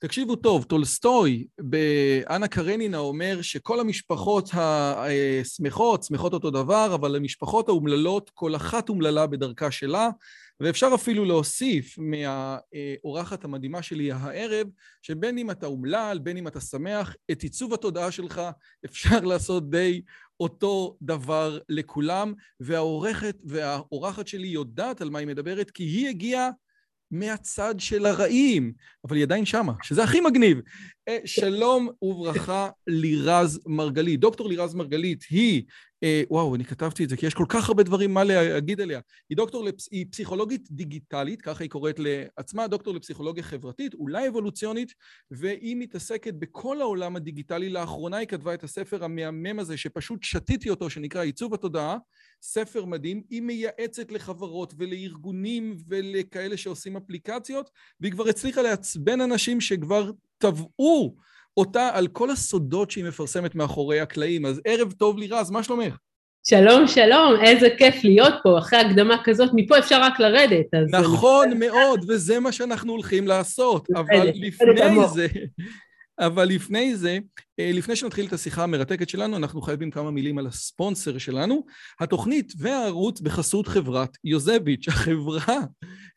תקשיבו 0.00 0.36
טוב, 0.36 0.64
טולסטוי 0.64 1.46
באנה 1.58 2.48
קרנינה 2.48 2.98
אומר 2.98 3.42
שכל 3.42 3.80
המשפחות 3.80 4.50
השמחות, 4.54 6.02
שמחות 6.02 6.32
אותו 6.32 6.50
דבר, 6.50 6.94
אבל 6.94 7.16
המשפחות 7.16 7.68
האומללות, 7.68 8.30
כל 8.34 8.56
אחת 8.56 8.88
אומללה 8.88 9.26
בדרכה 9.26 9.70
שלה, 9.70 10.08
ואפשר 10.60 10.90
אפילו 10.94 11.24
להוסיף 11.24 11.96
מהאורחת 11.98 13.44
המדהימה 13.44 13.82
שלי 13.82 14.12
הערב, 14.12 14.66
שבין 15.02 15.38
אם 15.38 15.50
אתה 15.50 15.66
אומלל, 15.66 16.18
בין 16.22 16.36
אם 16.36 16.48
אתה 16.48 16.60
שמח, 16.60 17.14
את 17.30 17.42
עיצוב 17.42 17.74
התודעה 17.74 18.10
שלך 18.10 18.42
אפשר 18.84 19.20
לעשות 19.30 19.70
די 19.70 20.02
אותו 20.40 20.96
דבר 21.02 21.58
לכולם, 21.68 22.34
והאורחת 22.60 23.36
והאורחת 23.44 24.26
שלי 24.26 24.48
יודעת 24.48 25.00
על 25.00 25.10
מה 25.10 25.18
היא 25.18 25.28
מדברת, 25.28 25.70
כי 25.70 25.82
היא 25.82 26.08
הגיעה 26.08 26.50
מהצד 27.10 27.74
של 27.78 28.06
הרעים, 28.06 28.72
אבל 29.08 29.16
היא 29.16 29.24
עדיין 29.24 29.44
שמה, 29.44 29.72
שזה 29.82 30.04
הכי 30.04 30.20
מגניב. 30.20 30.58
שלום 31.24 31.88
וברכה 32.02 32.70
לירז 32.86 33.60
מרגלית. 33.66 34.20
דוקטור 34.20 34.48
לירז 34.48 34.74
מרגלית 34.74 35.24
היא, 35.30 35.62
וואו, 36.30 36.54
אני 36.54 36.64
כתבתי 36.64 37.04
את 37.04 37.08
זה, 37.08 37.16
כי 37.16 37.26
יש 37.26 37.34
כל 37.34 37.44
כך 37.48 37.68
הרבה 37.68 37.82
דברים 37.82 38.14
מה 38.14 38.24
להגיד 38.24 38.80
עליה. 38.80 39.00
היא 39.30 39.36
דוקטור, 39.36 39.64
לפס... 39.64 39.88
היא 39.92 40.06
פסיכולוגית 40.10 40.68
דיגיטלית, 40.70 41.42
ככה 41.42 41.64
היא 41.64 41.70
קוראת 41.70 41.98
לעצמה, 41.98 42.66
דוקטור 42.66 42.94
לפסיכולוגיה 42.94 43.42
חברתית, 43.42 43.94
אולי 43.94 44.28
אבולוציונית, 44.28 44.92
והיא 45.30 45.76
מתעסקת 45.76 46.34
בכל 46.34 46.80
העולם 46.80 47.16
הדיגיטלי. 47.16 47.68
לאחרונה 47.68 48.16
היא 48.16 48.28
כתבה 48.28 48.54
את 48.54 48.64
הספר 48.64 49.04
המהמם 49.04 49.58
הזה, 49.58 49.76
שפשוט 49.76 50.22
שתיתי 50.22 50.70
אותו, 50.70 50.90
שנקרא 50.90 51.22
עיצוב 51.22 51.54
התודעה. 51.54 51.96
ספר 52.42 52.84
מדהים, 52.84 53.22
היא 53.30 53.42
מייעצת 53.42 54.12
לחברות 54.12 54.74
ולארגונים 54.78 55.76
ולכאלה 55.88 56.56
שעושים 56.56 56.96
אפליקציות, 56.96 57.70
והיא 58.00 58.12
כבר 58.12 58.28
הצליחה 58.28 58.62
לעצבן 58.62 59.20
אנשים 59.20 59.60
שכבר 59.60 60.10
טבעו 60.38 61.14
אותה 61.56 61.90
על 61.92 62.06
כל 62.06 62.30
הסודות 62.30 62.90
שהיא 62.90 63.04
מפרסמת 63.04 63.54
מאחורי 63.54 64.00
הקלעים. 64.00 64.46
אז 64.46 64.60
ערב 64.64 64.92
טוב 64.92 65.18
לירז, 65.18 65.50
מה 65.50 65.62
שלומך? 65.62 65.96
שלום, 66.46 66.86
שלום, 66.86 67.34
איזה 67.44 67.68
כיף 67.78 68.04
להיות 68.04 68.34
פה, 68.42 68.58
אחרי 68.58 68.78
הקדמה 68.78 69.16
כזאת, 69.24 69.50
מפה 69.54 69.78
אפשר 69.78 70.00
רק 70.02 70.20
לרדת. 70.20 70.66
נכון 70.90 71.58
מאוד, 71.58 72.04
וזה 72.08 72.40
מה 72.40 72.52
שאנחנו 72.52 72.92
הולכים 72.92 73.26
לעשות, 73.26 73.88
אבל 73.94 74.28
לפני 74.34 75.08
זה... 75.14 75.26
אבל 76.20 76.44
לפני 76.44 76.96
זה, 76.96 77.18
לפני 77.58 77.96
שנתחיל 77.96 78.26
את 78.26 78.32
השיחה 78.32 78.62
המרתקת 78.62 79.08
שלנו, 79.08 79.36
אנחנו 79.36 79.62
חייבים 79.62 79.90
כמה 79.90 80.10
מילים 80.10 80.38
על 80.38 80.46
הספונסר 80.46 81.18
שלנו. 81.18 81.66
התוכנית 82.00 82.52
והערוץ 82.58 83.20
בחסות 83.20 83.68
חברת 83.68 84.10
יוזביץ'. 84.24 84.88
החברה, 84.88 85.60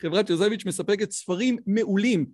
חברת 0.01 0.29
יוזביץ' 0.29 0.65
מספקת 0.65 1.11
ספרים 1.11 1.57
מעולים 1.67 2.25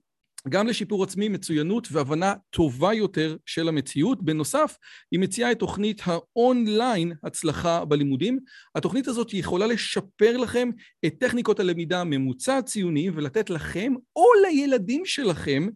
גם 0.50 0.68
לשיפור 0.68 1.03
עצמי, 1.03 1.30
מצוינות 1.30 1.88
והבנה 1.92 2.34
טובה 2.50 2.94
יותר 2.94 3.38
של 3.46 3.68
המציאות. 3.68 4.24
בנוסף, 4.24 4.78
היא 5.12 5.20
מציעה 5.20 5.52
את 5.52 5.59
תוכנית 5.59 6.02
האונליין 6.06 7.14
הצלחה 7.24 7.86
בלימודים. 7.86 8.40
התוכנית 8.76 9.08
הזאת 9.08 9.34
יכולה 9.34 9.68
לשפר 9.68 10.38
לכם 10.38 10.70
את 11.06 11.14
טכניקות 11.20 11.59
הלמידה 11.59 12.02
הממוצע 12.02 12.58
הציוני 12.58 13.09
ולתת 13.09 13.50
לכם 13.50 13.94
או 14.16 14.26
לילדים 14.47 15.06
שלכם 15.06 15.68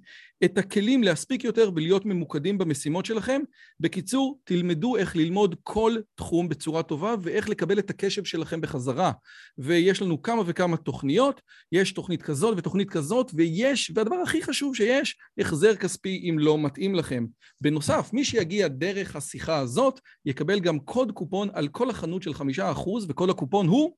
את 0.44 0.58
הכלים 0.58 1.04
להספיק 1.04 1.44
יותר 1.44 1.72
ולהיות 1.76 2.06
ממוקדים 2.06 2.58
במשימות 2.58 3.06
שלכם. 3.06 3.42
בקיצור, 3.80 4.40
תלמדו 4.44 4.98
איך 4.98 5.16
ללמוד 5.16 5.56
כל 5.64 5.96
תחום 6.16 6.50
בצורה 6.50 6.84
טובה 6.84 7.16
ואיך 7.22 7.50
לקבל 7.50 7.80
את 7.80 7.90
הקשב 7.90 8.24
שלכם 8.24 8.62
בחזרה. 8.62 9.12
ויש 9.58 10.02
לנו 10.02 10.22
כמה 10.22 10.44
וכמה 10.46 10.78
תוכניות, 10.78 11.42
יש 11.72 11.92
תוכנית 11.92 12.22
כזאת 12.22 12.58
ותוכנית 12.58 12.90
כזאת, 12.90 13.32
ויש, 13.34 13.92
והדבר 13.96 14.16
הכי 14.16 14.44
חשוב 14.44 14.76
שיש, 14.76 15.16
החזר 15.38 15.76
כספי 15.76 16.30
אם 16.30 16.40
לא 16.40 16.58
מתאים 16.58 16.96
לכם. 16.96 17.26
בנוסף, 17.62 18.10
מי 18.14 18.26
שיגיע 18.26 18.68
דרך 18.68 19.16
השיחה 19.16 19.58
הזאת, 19.58 20.00
יקבל 20.26 20.60
גם 20.60 20.80
קוד 20.80 21.12
קופון 21.12 21.50
על 21.54 21.68
כל 21.68 21.90
החנות 21.90 22.24
של 22.24 22.34
חמישה 22.34 22.72
אחוז, 22.72 23.06
וקוד 23.10 23.30
הקופון 23.30 23.68
הוא 23.68 23.92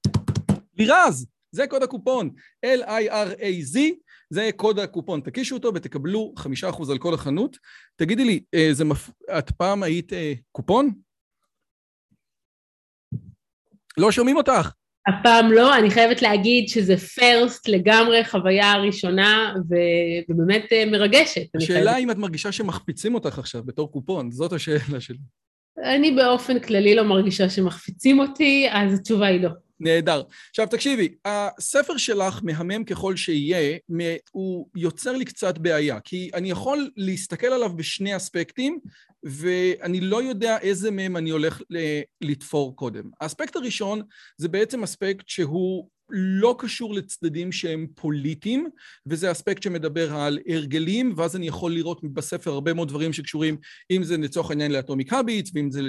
לירז! 0.77 1.27
זה 1.51 1.67
קוד 1.67 1.83
הקופון, 1.83 2.29
L-I-R-A-Z, 2.65 3.77
זה 4.33 4.49
קוד 4.55 4.79
הקופון, 4.79 5.21
תקישו 5.21 5.55
אותו 5.55 5.71
ותקבלו 5.75 6.33
חמישה 6.38 6.69
אחוז 6.69 6.89
על 6.89 6.97
כל 6.97 7.13
החנות. 7.13 7.57
תגידי 7.95 8.25
לי, 8.25 8.44
אה, 8.53 8.69
זה 8.71 8.85
מפ... 8.85 9.09
את 9.38 9.51
פעם 9.51 9.83
היית 9.83 10.13
אה, 10.13 10.33
קופון? 10.51 10.89
לא 13.97 14.11
שומעים 14.11 14.38
אותך. 14.38 14.72
הפעם 15.07 15.51
לא, 15.51 15.77
אני 15.77 15.91
חייבת 15.91 16.22
להגיד 16.22 16.69
שזה 16.69 16.97
פרסט 16.97 17.67
לגמרי, 17.67 18.25
חוויה 18.25 18.77
ראשונה 18.77 19.53
ו... 19.69 19.75
ובאמת 20.29 20.66
אה, 20.72 20.85
מרגשת. 20.85 21.55
השאלה 21.55 21.91
חייבת... 21.91 22.03
אם 22.03 22.11
את 22.11 22.17
מרגישה 22.17 22.51
שמחפיצים 22.51 23.16
אותך 23.16 23.39
עכשיו 23.39 23.63
בתור 23.63 23.91
קופון, 23.91 24.31
זאת 24.31 24.53
השאלה 24.53 24.99
שלי. 24.99 25.17
אני 25.83 26.11
באופן 26.11 26.59
כללי 26.59 26.95
לא 26.95 27.03
מרגישה 27.03 27.49
שמחפיצים 27.49 28.19
אותי, 28.19 28.67
אז 28.72 28.93
התשובה 28.93 29.27
היא 29.27 29.41
לא. 29.41 29.49
נהדר. 29.83 30.23
עכשיו 30.49 30.67
תקשיבי, 30.67 31.16
הספר 31.25 31.97
שלך, 31.97 32.39
מהמם 32.44 32.83
ככל 32.83 33.16
שיהיה, 33.16 33.77
הוא 34.31 34.67
יוצר 34.75 35.11
לי 35.11 35.25
קצת 35.25 35.57
בעיה, 35.57 35.99
כי 35.99 36.29
אני 36.33 36.51
יכול 36.51 36.89
להסתכל 36.97 37.47
עליו 37.47 37.75
בשני 37.75 38.16
אספקטים, 38.16 38.79
ואני 39.23 40.01
לא 40.01 40.23
יודע 40.23 40.57
איזה 40.59 40.91
מהם 40.91 41.17
אני 41.17 41.29
הולך 41.29 41.61
לתפור 42.22 42.75
קודם. 42.75 43.03
האספקט 43.22 43.55
הראשון 43.55 44.01
זה 44.38 44.47
בעצם 44.47 44.83
אספקט 44.83 45.23
שהוא 45.27 45.89
לא 46.09 46.56
קשור 46.59 46.94
לצדדים 46.94 47.52
שהם 47.52 47.88
פוליטיים, 47.96 48.69
וזה 49.06 49.31
אספקט 49.31 49.64
שמדבר 49.64 50.16
על 50.16 50.40
הרגלים, 50.47 51.14
ואז 51.18 51.36
אני 51.36 51.47
יכול 51.47 51.74
לראות 51.74 52.03
בספר 52.03 52.52
הרבה 52.52 52.74
מאוד 52.74 52.88
דברים 52.88 53.14
שקשורים, 53.14 53.58
אם 53.91 54.03
זה 54.03 54.18
לצורך 54.18 54.50
העניין 54.50 54.72
לאטומיק 54.72 55.14
הביטס, 55.14 55.52
ואם 55.56 55.72
זה, 55.72 55.81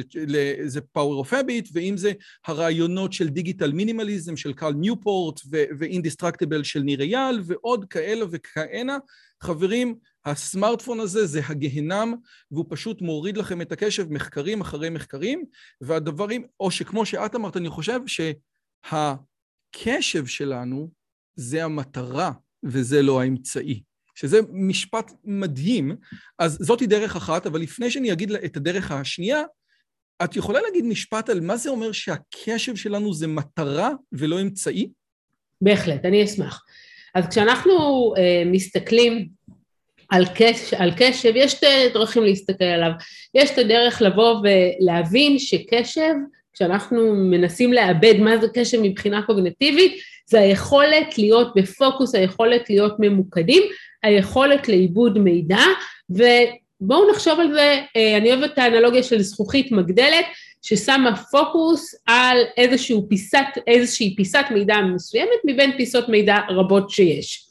זה 0.64 0.80
power 0.98 1.26
of 1.26 1.32
habit, 1.32 1.70
ואם 1.72 1.96
זה 1.96 2.12
הרעיונות 2.46 3.12
של 3.12 3.28
דיגיטל 3.28 3.72
מינימליזם 3.72 4.36
של 4.36 4.52
קל 4.52 4.72
ניופורט, 4.72 5.40
ואינדיסטרקטיבל 5.50 6.62
של 6.62 6.80
ניר 6.80 7.00
אייל, 7.00 7.40
ועוד 7.46 7.84
כאלה 7.84 8.24
וכהנה. 8.30 8.98
חברים, 9.42 9.94
הסמארטפון 10.24 11.00
הזה 11.00 11.26
זה 11.26 11.40
הגהנם, 11.48 12.14
והוא 12.50 12.66
פשוט 12.68 13.02
מוריד 13.02 13.36
לכם 13.36 13.60
את 13.60 13.72
הקשב 13.72 14.12
מחקרים 14.12 14.60
אחרי 14.60 14.90
מחקרים, 14.90 15.44
והדברים, 15.80 16.46
או 16.60 16.70
שכמו 16.70 17.06
שאת 17.06 17.34
אמרת, 17.34 17.56
אני 17.56 17.68
חושב 17.68 18.00
שה... 18.06 19.14
הקשב 19.74 20.26
שלנו 20.26 20.88
זה 21.36 21.64
המטרה 21.64 22.32
וזה 22.64 23.02
לא 23.02 23.20
האמצעי. 23.20 23.82
שזה 24.14 24.40
משפט 24.52 25.12
מדהים, 25.24 25.96
אז 26.38 26.58
זאתי 26.60 26.86
דרך 26.86 27.16
אחת, 27.16 27.46
אבל 27.46 27.60
לפני 27.60 27.90
שאני 27.90 28.12
אגיד 28.12 28.32
את 28.32 28.56
הדרך 28.56 28.90
השנייה, 28.90 29.42
את 30.24 30.36
יכולה 30.36 30.60
להגיד 30.60 30.84
משפט 30.84 31.28
על 31.28 31.40
מה 31.40 31.56
זה 31.56 31.70
אומר 31.70 31.92
שהקשב 31.92 32.76
שלנו 32.76 33.14
זה 33.14 33.26
מטרה 33.26 33.90
ולא 34.12 34.40
אמצעי? 34.40 34.88
בהחלט, 35.60 36.04
אני 36.04 36.24
אשמח. 36.24 36.64
אז 37.14 37.24
כשאנחנו 37.28 37.72
uh, 38.16 38.20
מסתכלים 38.52 39.28
על, 40.08 40.24
קש, 40.34 40.74
על 40.74 40.90
קשב, 40.96 41.32
יש 41.36 41.52
שתי 41.52 41.66
דרכים 41.94 42.22
להסתכל 42.22 42.64
עליו. 42.64 42.90
יש 43.34 43.50
את 43.50 43.58
הדרך 43.58 44.02
לבוא 44.02 44.40
ולהבין 44.40 45.38
שקשב 45.38 46.14
כשאנחנו 46.54 47.14
מנסים 47.14 47.72
לאבד 47.72 48.14
מה 48.20 48.36
זה 48.38 48.46
קשב 48.54 48.78
מבחינה 48.82 49.22
קוגנטיבית, 49.22 49.92
זה 50.26 50.40
היכולת 50.40 51.18
להיות 51.18 51.54
בפוקוס, 51.56 52.14
היכולת 52.14 52.70
להיות 52.70 52.96
ממוקדים, 52.98 53.62
היכולת 54.02 54.68
לעיבוד 54.68 55.18
מידע, 55.18 55.62
ובואו 56.10 57.10
נחשוב 57.10 57.40
על 57.40 57.52
זה, 57.52 57.80
אה, 57.96 58.16
אני 58.16 58.32
אוהבת 58.32 58.52
את 58.52 58.58
האנלוגיה 58.58 59.02
של 59.02 59.22
זכוכית 59.22 59.72
מגדלת, 59.72 60.24
ששמה 60.62 61.16
פוקוס 61.16 61.94
על 62.06 62.38
איזשהו 62.56 63.06
פיסת, 63.08 63.46
איזושהי 63.66 64.14
פיסת 64.16 64.44
מידע 64.50 64.76
מסוימת 64.94 65.38
מבין 65.44 65.76
פיסות 65.76 66.08
מידע 66.08 66.38
רבות 66.48 66.90
שיש. 66.90 67.44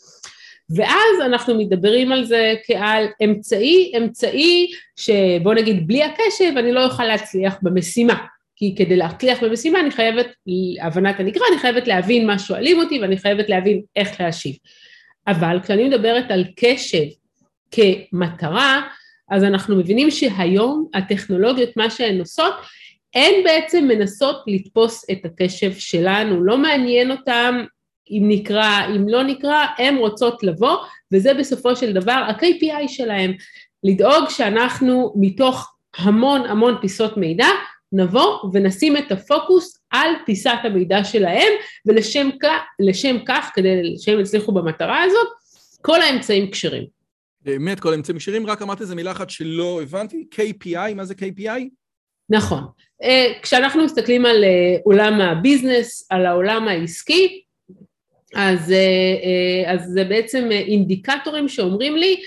ואז 0.75 1.21
אנחנו 1.25 1.57
מדברים 1.57 2.11
על 2.11 2.25
זה 2.25 2.53
כעל 2.65 3.06
אמצעי, 3.23 3.91
אמצעי 3.97 4.71
שבוא 4.95 5.53
נגיד 5.53 5.88
בלי 5.88 6.03
הקשב 6.03 6.57
אני 6.57 6.71
לא 6.71 6.85
אוכל 6.85 7.03
להצליח 7.03 7.56
במשימה. 7.61 8.25
כי 8.63 8.75
כדי 8.75 8.95
להצליח 8.95 9.44
במשימה 9.44 9.80
אני 9.80 9.92
חייבת, 9.92 10.27
הבנת 10.81 11.19
הנקרא, 11.19 11.42
אני 11.51 11.60
חייבת 11.60 11.88
להבין 11.88 12.27
מה 12.27 12.39
שואלים 12.39 12.80
אותי 12.80 13.00
ואני 13.00 13.18
חייבת 13.18 13.50
להבין 13.50 13.81
איך 13.95 14.21
להשיב. 14.21 14.56
אבל 15.27 15.60
כשאני 15.63 15.89
מדברת 15.89 16.31
על 16.31 16.44
קשב 16.56 17.04
כמטרה, 17.71 18.81
אז 19.30 19.44
אנחנו 19.44 19.75
מבינים 19.75 20.12
שהיום 20.12 20.88
הטכנולוגיות, 20.94 21.69
מה 21.77 21.89
שהן 21.89 22.19
עושות, 22.19 22.54
הן 23.15 23.33
בעצם 23.44 23.88
מנסות 23.88 24.44
לתפוס 24.48 25.06
את 25.12 25.25
הקשב 25.25 25.74
שלנו, 25.74 26.44
לא 26.44 26.57
מעניין 26.57 27.12
אותם 27.12 27.66
אם 28.12 28.24
נקרא, 28.27 28.88
אם 28.95 29.09
לא 29.09 29.24
נקרא, 29.24 29.66
הן 29.77 29.95
רוצות 29.95 30.44
לבוא, 30.44 30.77
וזה 31.13 31.33
בסופו 31.33 31.75
של 31.75 31.94
דבר 31.94 32.12
ה-KPI 32.12 32.88
שלהם, 32.88 33.33
לדאוג 33.83 34.30
שאנחנו 34.30 35.13
מתוך 35.16 35.74
המון 35.98 36.45
המון 36.45 36.77
פיסות 36.81 37.18
מידע, 37.18 37.48
נבוא 37.94 38.50
ונשים 38.54 38.98
את 38.98 39.12
הפוקוס 39.12 39.80
על 39.90 40.10
פיסת 40.25 40.57
המידע 40.63 41.04
שלהם, 41.04 41.51
ולשם 41.86 42.30
כך, 42.42 42.62
כך, 43.28 43.51
כדי 43.54 43.95
שהם 43.98 44.19
יצליחו 44.19 44.51
במטרה 44.51 45.04
הזאת, 45.04 45.28
כל 45.81 46.01
האמצעים 46.01 46.51
כשרים. 46.51 46.86
באמת, 47.42 47.80
כל 47.80 47.94
האמצעים 47.94 48.18
כשרים, 48.18 48.48
רק 48.48 48.62
אמרתי 48.62 48.84
איזה 48.84 48.95
מילה 48.95 49.12
אחת 49.12 49.30
שלא 49.30 49.81
הבנתי, 49.81 50.25
KPI, 50.36 50.94
מה 50.95 51.06
זה 51.06 51.13
KPI? 51.13 51.62
נכון. 52.30 52.63
אה, 53.04 53.34
כשאנחנו 53.42 53.86
מסתכלים 53.86 54.25
על 54.25 54.44
אה, 54.44 54.78
עולם 54.84 55.22
הביזנס, 55.22 56.07
על 56.10 56.25
העולם 56.25 56.68
העסקי, 56.68 57.42
אז, 58.36 58.72
אה, 58.72 59.74
אז 59.74 59.90
זה 59.94 60.04
בעצם 60.04 60.51
אינדיקטורים 60.51 61.48
שאומרים 61.48 61.95
לי 61.95 62.22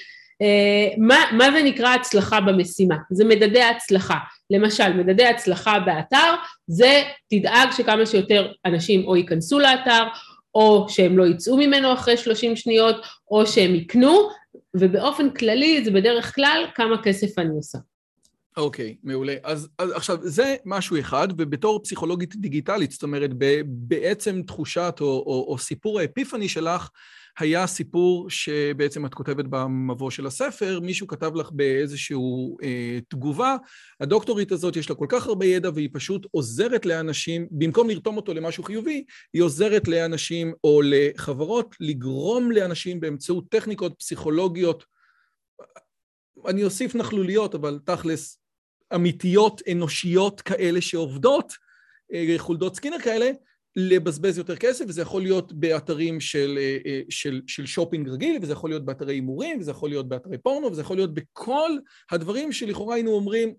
מה, 0.99 1.17
מה 1.33 1.53
זה 1.53 1.62
נקרא 1.62 1.94
הצלחה 1.94 2.41
במשימה, 2.41 2.97
זה 3.11 3.25
מדדי 3.25 3.62
הצלחה. 3.62 4.19
למשל, 4.50 4.93
מדדי 4.93 5.27
הצלחה 5.27 5.79
באתר, 5.81 6.35
זה 6.67 7.03
תדאג 7.31 7.69
שכמה 7.77 8.06
שיותר 8.06 8.53
אנשים 8.67 9.05
או 9.05 9.17
ייכנסו 9.17 9.59
לאתר, 9.59 10.05
או 10.55 10.87
שהם 10.88 11.19
לא 11.19 11.27
יצאו 11.27 11.56
ממנו 11.56 11.93
אחרי 11.93 12.17
30 12.17 12.56
שניות, 12.56 12.97
או 13.31 13.47
שהם 13.47 13.75
יקנו, 13.75 14.29
ובאופן 14.77 15.31
כללי 15.31 15.85
זה 15.85 15.91
בדרך 15.91 16.35
כלל 16.35 16.67
כמה 16.75 17.03
כסף 17.03 17.39
אני 17.39 17.56
עושה. 17.56 17.79
אוקיי, 18.56 18.94
okay, 18.97 19.00
מעולה. 19.03 19.35
אז, 19.43 19.69
אז 19.79 19.91
עכשיו, 19.93 20.19
זה 20.23 20.56
משהו 20.65 21.00
אחד, 21.00 21.29
ובתור 21.31 21.82
פסיכולוגית 21.82 22.37
דיגיטלית, 22.37 22.91
זאת 22.91 23.03
אומרת, 23.03 23.31
בעצם 23.67 24.43
תחושת 24.47 24.97
או, 25.00 25.06
או, 25.06 25.47
או 25.49 25.59
סיפור 25.59 26.00
האפיפני 26.00 26.49
שלך, 26.49 26.89
היה 27.38 27.67
סיפור 27.67 28.31
שבעצם 28.31 29.06
את 29.06 29.15
כותבת 29.15 29.44
במבוא 29.44 30.11
של 30.11 30.27
הספר, 30.27 30.81
מישהו 30.81 31.06
כתב 31.06 31.35
לך 31.35 31.50
באיזושהי 31.53 32.17
אה, 32.62 32.99
תגובה, 33.09 33.56
הדוקטורית 34.00 34.53
הזאת 34.53 34.77
יש 34.77 34.91
לה 34.91 34.97
כל 34.97 35.06
כך 35.09 35.27
הרבה 35.27 35.47
ידע 35.47 35.71
והיא 35.75 35.88
פשוט 35.93 36.27
עוזרת 36.31 36.87
לאנשים, 36.87 37.47
במקום 37.50 37.91
לרתום 37.91 38.17
אותו 38.17 38.35
למשהו 38.35 38.65
חיובי, 38.65 39.05
היא 39.33 39.43
עוזרת 39.43 39.88
לאנשים 39.88 40.53
או 40.65 40.81
לחברות 40.85 41.75
לגרום 41.81 42.50
לאנשים 42.50 43.00
באמצעות 43.00 43.44
טכניקות 43.49 43.94
פסיכולוגיות, 43.99 44.85
אני 46.47 46.65
אוסיף 46.65 46.94
נכלוליות, 46.94 47.55
אבל 47.55 47.79
תכלס 47.85 48.39
אמיתיות, 48.94 49.62
אנושיות 49.73 50.41
כאלה 50.41 50.81
שעובדות, 50.81 51.53
אה, 52.12 52.35
חולדות 52.39 52.77
סקינר 52.77 52.99
כאלה, 52.99 53.31
לבזבז 53.76 54.38
יותר 54.38 54.56
כסף, 54.56 54.84
וזה 54.88 55.02
יכול 55.02 55.23
להיות 55.23 55.52
באתרים 55.52 56.20
של, 56.20 56.58
אה, 56.61 56.78
אה, 56.87 57.00
של, 57.08 57.43
של 57.46 57.67
שופינג 57.67 58.08
רגיל, 58.08 58.38
וזה 58.43 58.52
יכול 58.52 58.70
להיות 58.70 58.84
באתרי 58.84 59.14
הימורים, 59.14 59.61
וזה 59.61 59.70
יכול 59.70 59.88
להיות 59.88 60.08
באתרי 60.08 60.38
פורנו, 60.38 60.73
וזה 60.73 60.81
יכול 60.81 60.96
להיות 60.96 61.14
בכל 61.14 61.70
הדברים 62.11 62.52
שלכאורה 62.52 62.94
היינו 62.94 63.11
אומרים, 63.11 63.55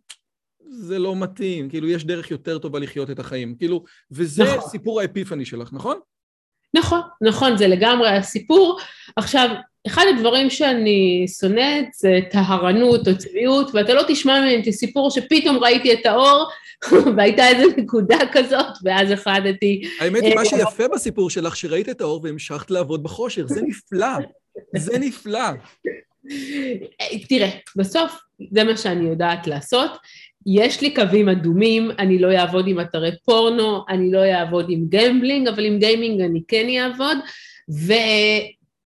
זה 0.69 0.99
לא 0.99 1.15
מתאים, 1.15 1.69
כאילו 1.69 1.87
יש 1.89 2.05
דרך 2.05 2.31
יותר 2.31 2.59
טובה 2.59 2.79
לחיות 2.79 3.09
את 3.09 3.19
החיים, 3.19 3.55
כאילו, 3.55 3.83
וזה 4.11 4.43
נכון. 4.43 4.69
סיפור 4.69 5.01
האפיפני 5.01 5.45
שלך, 5.45 5.73
נכון? 5.73 5.99
נכון, 6.73 7.01
נכון, 7.21 7.57
זה 7.57 7.67
לגמרי 7.67 8.09
הסיפור. 8.09 8.79
עכשיו, 9.15 9.49
אחד 9.87 10.05
הדברים 10.15 10.49
שאני 10.49 11.25
שונאת 11.39 11.85
זה 11.93 12.19
טהרנות 12.31 13.07
או 13.07 13.17
צביעות, 13.17 13.71
ואתה 13.73 13.93
לא 13.93 14.01
תשמע 14.07 14.39
ממני 14.39 14.61
את 14.61 14.67
הסיפור 14.67 15.11
שפתאום 15.11 15.57
ראיתי 15.57 15.93
את 15.93 16.05
האור 16.05 16.49
והייתה 17.17 17.47
איזו 17.47 17.69
נקודה 17.77 18.17
כזאת, 18.31 18.65
ואז 18.83 19.11
החלטתי... 19.11 19.81
האמת 19.99 20.23
היא, 20.23 20.35
מה 20.35 20.41
אה, 20.41 20.45
שיפה 20.45 20.87
בסיפור 20.87 21.29
שלך, 21.29 21.55
שראית 21.55 21.89
את 21.89 22.01
האור 22.01 22.21
והמשכת 22.23 22.71
לעבוד 22.71 23.03
בחושך, 23.03 23.43
זה 23.45 23.61
נפלא, 23.61 24.17
זה 24.75 24.99
נפלא. 24.99 25.49
תראה, 27.29 27.49
בסוף 27.75 28.11
זה 28.51 28.63
מה 28.63 28.77
שאני 28.77 29.09
יודעת 29.09 29.47
לעשות. 29.47 29.91
יש 30.47 30.81
לי 30.81 30.93
קווים 30.93 31.29
אדומים, 31.29 31.91
אני 31.99 32.19
לא 32.19 32.31
אעבוד 32.31 32.67
עם 32.67 32.79
אתרי 32.79 33.11
פורנו, 33.25 33.85
אני 33.89 34.11
לא 34.11 34.25
אעבוד 34.25 34.65
עם 34.69 34.85
gambling, 34.89 35.47
אבל 35.47 35.65
עם 35.65 35.79
גיימינג 35.79 36.21
אני 36.21 36.41
כן 36.47 36.67
אעבוד, 36.79 37.17
ו... 37.71 37.93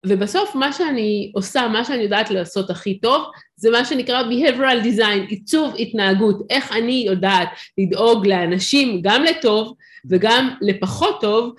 ובסוף 0.06 0.56
מה 0.56 0.74
שאני 0.74 1.32
עושה, 1.36 1.68
מה 1.68 1.86
שאני 1.86 2.04
יודעת 2.04 2.30
לעשות 2.30 2.70
הכי 2.70 3.00
טוב, 3.00 3.24
זה 3.56 3.72
מה 3.72 3.86
שנקרא 3.86 4.24
behavioral 4.24 4.84
design, 4.86 5.30
עיצוב 5.30 5.76
התנהגות, 5.80 6.46
איך 6.50 6.72
אני 6.72 7.04
יודעת 7.08 7.50
לדאוג 7.78 8.28
לאנשים 8.28 9.00
גם 9.02 9.24
לטוב 9.24 9.76
וגם 10.10 10.50
לפחות 10.62 11.22
טוב, 11.22 11.54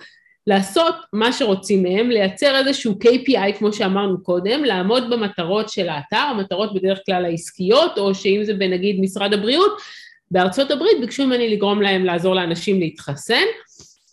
לעשות 0.49 0.95
מה 1.13 1.33
שרוצים 1.33 1.83
מהם, 1.83 2.09
לייצר 2.09 2.55
איזשהו 2.57 2.97
KPI 3.03 3.57
כמו 3.59 3.73
שאמרנו 3.73 4.23
קודם, 4.23 4.63
לעמוד 4.63 5.09
במטרות 5.09 5.69
של 5.69 5.89
האתר, 5.89 6.17
המטרות 6.17 6.73
בדרך 6.73 6.99
כלל 7.05 7.25
העסקיות, 7.25 7.97
או 7.97 8.15
שאם 8.15 8.41
זה 8.43 8.53
בנגיד 8.53 8.99
משרד 8.99 9.33
הבריאות, 9.33 9.77
בארצות 10.31 10.71
הברית 10.71 10.99
ביקשו 11.01 11.27
ממני 11.27 11.49
לגרום 11.49 11.81
להם 11.81 12.05
לעזור 12.05 12.35
לאנשים 12.35 12.79
להתחסן, 12.79 13.43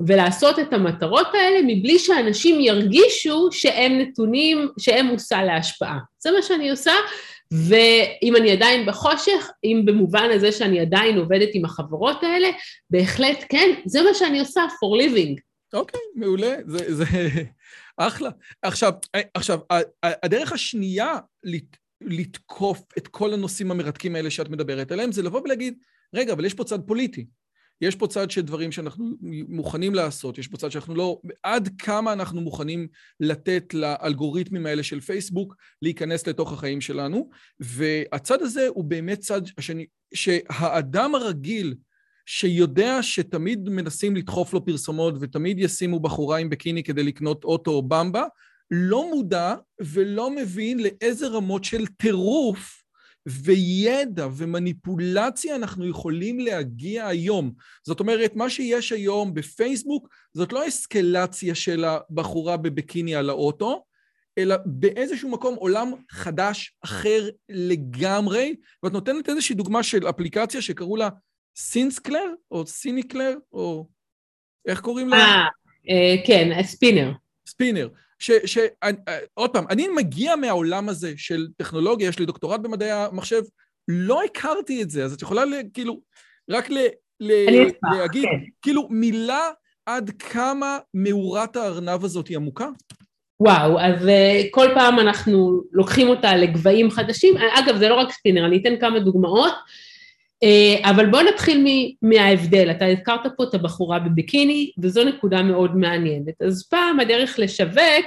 ולעשות 0.06 0.58
את 0.58 0.72
המטרות 0.72 1.26
האלה 1.34 1.58
מבלי 1.62 1.98
שאנשים 1.98 2.60
ירגישו 2.60 3.48
שהם 3.52 3.98
נתונים, 3.98 4.68
שהם 4.78 5.06
מושא 5.06 5.34
להשפעה. 5.34 5.98
זה 6.18 6.30
מה 6.30 6.42
שאני 6.42 6.70
עושה, 6.70 6.92
ואם 7.52 8.36
אני 8.36 8.50
עדיין 8.50 8.86
בחושך, 8.86 9.50
אם 9.64 9.82
במובן 9.84 10.28
הזה 10.34 10.52
שאני 10.52 10.80
עדיין 10.80 11.18
עובדת 11.18 11.48
עם 11.52 11.64
החברות 11.64 12.22
האלה, 12.22 12.48
בהחלט 12.90 13.44
כן, 13.48 13.70
זה 13.86 14.02
מה 14.02 14.14
שאני 14.14 14.40
עושה 14.40 14.60
for 14.64 15.02
living. 15.02 15.45
אוקיי, 15.72 16.00
מעולה, 16.14 16.56
זה, 16.66 16.94
זה 16.94 17.04
אחלה. 17.96 18.30
עכשיו, 18.62 18.92
עכשיו, 19.34 19.58
הדרך 20.02 20.52
השנייה 20.52 21.18
לת, 21.44 21.76
לתקוף 22.00 22.82
את 22.98 23.08
כל 23.08 23.34
הנושאים 23.34 23.70
המרתקים 23.70 24.16
האלה 24.16 24.30
שאת 24.30 24.48
מדברת 24.48 24.92
עליהם, 24.92 25.12
זה 25.12 25.22
לבוא 25.22 25.40
ולהגיד, 25.40 25.78
רגע, 26.14 26.32
אבל 26.32 26.44
יש 26.44 26.54
פה 26.54 26.64
צד 26.64 26.80
פוליטי. 26.86 27.26
יש 27.80 27.96
פה 27.96 28.06
צד 28.06 28.30
של 28.30 28.40
דברים 28.40 28.72
שאנחנו 28.72 29.04
מוכנים 29.48 29.94
לעשות, 29.94 30.38
יש 30.38 30.48
פה 30.48 30.56
צד 30.56 30.70
שאנחנו 30.70 30.94
לא... 30.94 31.20
עד 31.42 31.68
כמה 31.78 32.12
אנחנו 32.12 32.40
מוכנים 32.40 32.88
לתת 33.20 33.74
לאלגוריתמים 33.74 34.66
האלה 34.66 34.82
של 34.82 35.00
פייסבוק 35.00 35.56
להיכנס 35.82 36.26
לתוך 36.26 36.52
החיים 36.52 36.80
שלנו, 36.80 37.30
והצד 37.60 38.42
הזה 38.42 38.68
הוא 38.68 38.84
באמת 38.84 39.18
צד 39.18 39.42
השני, 39.58 39.86
שהאדם 40.14 41.14
הרגיל 41.14 41.74
שיודע 42.26 42.98
שתמיד 43.02 43.68
מנסים 43.68 44.16
לדחוף 44.16 44.52
לו 44.52 44.64
פרסומות 44.64 45.14
ותמיד 45.20 45.58
ישימו 45.58 46.00
בחורה 46.00 46.38
עם 46.38 46.50
בקיני 46.50 46.82
כדי 46.82 47.02
לקנות 47.02 47.44
אוטו 47.44 47.70
או 47.70 47.82
במבה, 47.82 48.24
לא 48.70 49.10
מודע 49.10 49.54
ולא 49.80 50.30
מבין 50.30 50.78
לאיזה 50.78 51.28
רמות 51.28 51.64
של 51.64 51.86
טירוף 51.86 52.82
וידע 53.26 54.28
ומניפולציה 54.36 55.56
אנחנו 55.56 55.88
יכולים 55.88 56.40
להגיע 56.40 57.06
היום. 57.06 57.52
זאת 57.86 58.00
אומרת, 58.00 58.36
מה 58.36 58.50
שיש 58.50 58.92
היום 58.92 59.34
בפייסבוק 59.34 60.08
זאת 60.34 60.52
לא 60.52 60.68
אסקלציה 60.68 61.54
של 61.54 61.84
הבחורה 61.84 62.56
בבקיני 62.56 63.14
על 63.14 63.30
האוטו, 63.30 63.84
אלא 64.38 64.56
באיזשהו 64.66 65.30
מקום 65.30 65.54
עולם 65.54 65.92
חדש, 66.10 66.76
אחר 66.84 67.28
לגמרי, 67.48 68.56
ואת 68.82 68.92
נותנת 68.92 69.28
איזושהי 69.28 69.54
דוגמה 69.54 69.82
של 69.82 70.08
אפליקציה 70.08 70.62
שקראו 70.62 70.96
לה 70.96 71.08
סינסקלר, 71.56 72.32
או 72.50 72.66
סיניקלר, 72.66 73.34
או 73.52 73.86
איך 74.66 74.80
קוראים 74.80 75.08
לה? 75.08 75.16
אה, 75.16 75.44
אה 75.88 76.26
כן, 76.26 76.62
ספינר. 76.62 77.12
ספינר. 77.48 77.88
אה, 78.82 79.18
עוד 79.34 79.50
פעם, 79.50 79.64
אני 79.70 79.88
מגיע 79.88 80.36
מהעולם 80.36 80.88
הזה 80.88 81.12
של 81.16 81.46
טכנולוגיה, 81.56 82.08
יש 82.08 82.18
לי 82.18 82.26
דוקטורט 82.26 82.60
במדעי 82.60 82.90
המחשב, 82.90 83.42
לא 83.88 84.22
הכרתי 84.24 84.82
את 84.82 84.90
זה, 84.90 85.04
אז 85.04 85.12
את 85.12 85.22
יכולה 85.22 85.42
כאילו, 85.74 86.00
רק 86.50 86.70
ל, 86.70 86.78
ל, 87.20 87.32
להגיד, 87.96 88.24
כן. 88.24 88.38
כאילו, 88.62 88.88
מילה 88.90 89.50
עד 89.86 90.10
כמה 90.10 90.78
מאורת 90.94 91.56
הארנב 91.56 92.04
הזאת 92.04 92.28
היא 92.28 92.36
עמוקה? 92.36 92.68
וואו, 93.40 93.80
אז 93.80 94.02
uh, 94.02 94.46
כל 94.50 94.66
פעם 94.74 94.98
אנחנו 94.98 95.62
לוקחים 95.72 96.08
אותה 96.08 96.36
לגבהים 96.36 96.90
חדשים, 96.90 97.34
אגב 97.36 97.76
זה 97.76 97.88
לא 97.88 97.94
רק 97.94 98.12
ספינר, 98.12 98.46
אני 98.46 98.58
אתן 98.58 98.80
כמה 98.80 99.00
דוגמאות. 99.00 99.52
אה, 100.42 100.90
אבל 100.90 101.06
בואו 101.06 101.22
נתחיל 101.22 101.66
מההבדל, 102.02 102.70
אתה 102.70 102.86
הזכרת 102.86 103.26
פה 103.36 103.44
את 103.44 103.54
הבחורה 103.54 103.98
בביקיני 103.98 104.70
וזו 104.78 105.04
נקודה 105.04 105.42
מאוד 105.42 105.76
מעניינת. 105.76 106.42
אז 106.42 106.68
פעם 106.70 107.00
הדרך 107.00 107.38
לשווק 107.38 108.06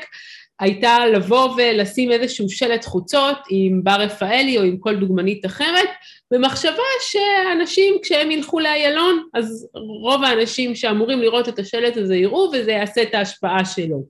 הייתה 0.59 1.07
לבוא 1.07 1.55
ולשים 1.57 2.11
איזשהו 2.11 2.49
שלט 2.49 2.85
חוצות 2.85 3.37
עם 3.49 3.83
בר 3.83 3.95
רפאלי 3.95 4.57
או 4.57 4.63
עם 4.63 4.77
כל 4.77 4.95
דוגמנית 4.95 5.45
אחרת, 5.45 5.89
במחשבה 6.31 6.83
שאנשים 7.01 7.95
כשהם 8.03 8.31
ילכו 8.31 8.59
לאיילון, 8.59 9.23
אז 9.33 9.67
רוב 10.03 10.23
האנשים 10.23 10.75
שאמורים 10.75 11.21
לראות 11.21 11.49
את 11.49 11.59
השלט 11.59 11.97
הזה 11.97 12.15
יראו 12.15 12.51
וזה 12.53 12.71
יעשה 12.71 13.01
את 13.01 13.13
ההשפעה 13.13 13.65
שלו. 13.65 14.03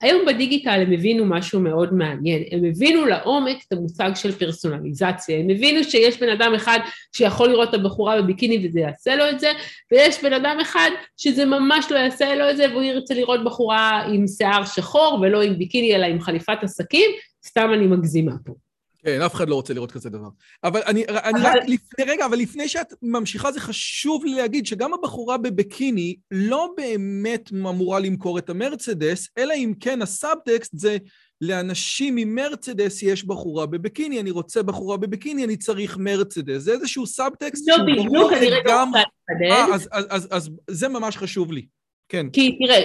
היום 0.00 0.26
בדיגיטל 0.26 0.82
הם 0.86 0.92
הבינו 0.92 1.24
משהו 1.26 1.60
מאוד 1.60 1.94
מעניין, 1.94 2.42
הם 2.50 2.64
הבינו 2.64 3.06
לעומק 3.06 3.56
את 3.68 3.72
המושג 3.72 4.10
של 4.14 4.32
פרסונליזציה, 4.32 5.38
הם 5.38 5.50
הבינו 5.50 5.84
שיש 5.84 6.20
בן 6.20 6.28
אדם 6.28 6.54
אחד 6.54 6.78
שיכול 7.12 7.48
לראות 7.48 7.68
את 7.68 7.74
הבחורה 7.74 8.22
בביקיני 8.22 8.68
וזה 8.68 8.80
יעשה 8.80 9.16
לו 9.16 9.30
את 9.30 9.40
זה, 9.40 9.48
ויש 9.92 10.22
בן 10.22 10.32
אדם 10.32 10.58
אחד 10.62 10.90
שזה 11.16 11.44
ממש 11.44 11.86
לא 11.90 11.98
יעשה 11.98 12.34
לו 12.34 12.50
את 12.50 12.56
זה 12.56 12.66
והוא 12.70 12.82
ירצה 12.82 13.14
לראות 13.14 13.44
בחורה 13.44 14.02
עם 14.02 14.26
שיער 14.26 14.64
שחור 14.64 15.18
ולא 15.22 15.42
עם 15.42 15.58
ביקיני 15.58 15.96
אלא 15.96 16.06
עם 16.06 16.20
חליפת 16.20 16.58
עסקים, 16.62 17.10
סתם 17.46 17.70
אני 17.74 17.86
מגזימה 17.86 18.32
פה. 18.44 18.63
כן, 19.04 19.22
אף 19.22 19.34
אחד 19.34 19.48
לא 19.48 19.54
רוצה 19.54 19.74
לראות 19.74 19.92
כזה 19.92 20.10
דבר. 20.10 20.28
אבל 20.64 20.80
אני, 20.86 21.04
אני. 21.08 21.40
רק 21.42 21.54
לפני, 21.68 22.04
רגע, 22.06 22.26
אבל 22.26 22.38
לפני 22.38 22.68
שאת 22.68 22.92
ממשיכה, 23.02 23.52
זה 23.52 23.60
חשוב 23.60 24.24
לי 24.24 24.34
להגיד 24.34 24.66
שגם 24.66 24.94
הבחורה 24.94 25.38
בביקיני 25.38 26.16
לא 26.30 26.74
באמת 26.76 27.50
אמורה 27.52 28.00
למכור 28.00 28.38
את 28.38 28.50
המרצדס, 28.50 29.28
אלא 29.38 29.54
אם 29.54 29.72
כן 29.80 30.02
הסאבטקסט 30.02 30.70
זה 30.74 30.96
לאנשים 31.40 32.16
עם 32.16 32.34
מרצדס 32.34 33.02
יש 33.02 33.24
בחורה 33.24 33.66
בביקיני, 33.66 34.20
אני 34.20 34.30
רוצה 34.30 34.62
בחורה 34.62 34.96
בביקיני, 34.96 35.44
אני 35.44 35.56
צריך 35.56 35.98
מרצדס. 35.98 36.62
זה 36.62 36.72
איזשהו 36.72 37.06
סאבטקסט 37.06 37.68
לא 37.68 37.76
בדיוק, 37.86 38.32
אני 38.32 38.50
רגע 38.50 38.82
רוצה 38.82 39.00
לחדד. 39.30 39.74
אז, 39.74 39.88
אז, 39.92 40.06
אז, 40.10 40.28
אז 40.30 40.50
זה 40.70 40.88
ממש 40.88 41.16
חשוב 41.16 41.52
לי, 41.52 41.66
כן. 42.08 42.30
כי 42.30 42.58
תראה, 42.58 42.84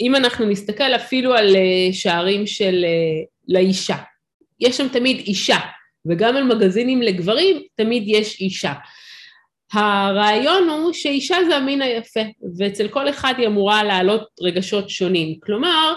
אם 0.00 0.14
אנחנו 0.14 0.46
נסתכל 0.46 0.94
אפילו 0.96 1.34
על 1.34 1.56
אה, 1.56 1.92
שערים 1.92 2.46
של 2.46 2.84
אה, 2.84 3.24
לאישה, 3.48 3.96
יש 4.60 4.76
שם 4.76 4.88
תמיד 4.88 5.18
אישה, 5.18 5.58
וגם 6.06 6.36
על 6.36 6.44
מגזינים 6.44 7.02
לגברים 7.02 7.62
תמיד 7.76 8.02
יש 8.06 8.40
אישה. 8.40 8.72
הרעיון 9.72 10.68
הוא 10.68 10.92
שאישה 10.92 11.36
זה 11.48 11.56
המין 11.56 11.82
היפה, 11.82 12.20
ואצל 12.58 12.88
כל 12.88 13.08
אחד 13.08 13.34
היא 13.38 13.46
אמורה 13.46 13.84
להעלות 13.84 14.26
רגשות 14.40 14.90
שונים. 14.90 15.34
כלומר, 15.40 15.94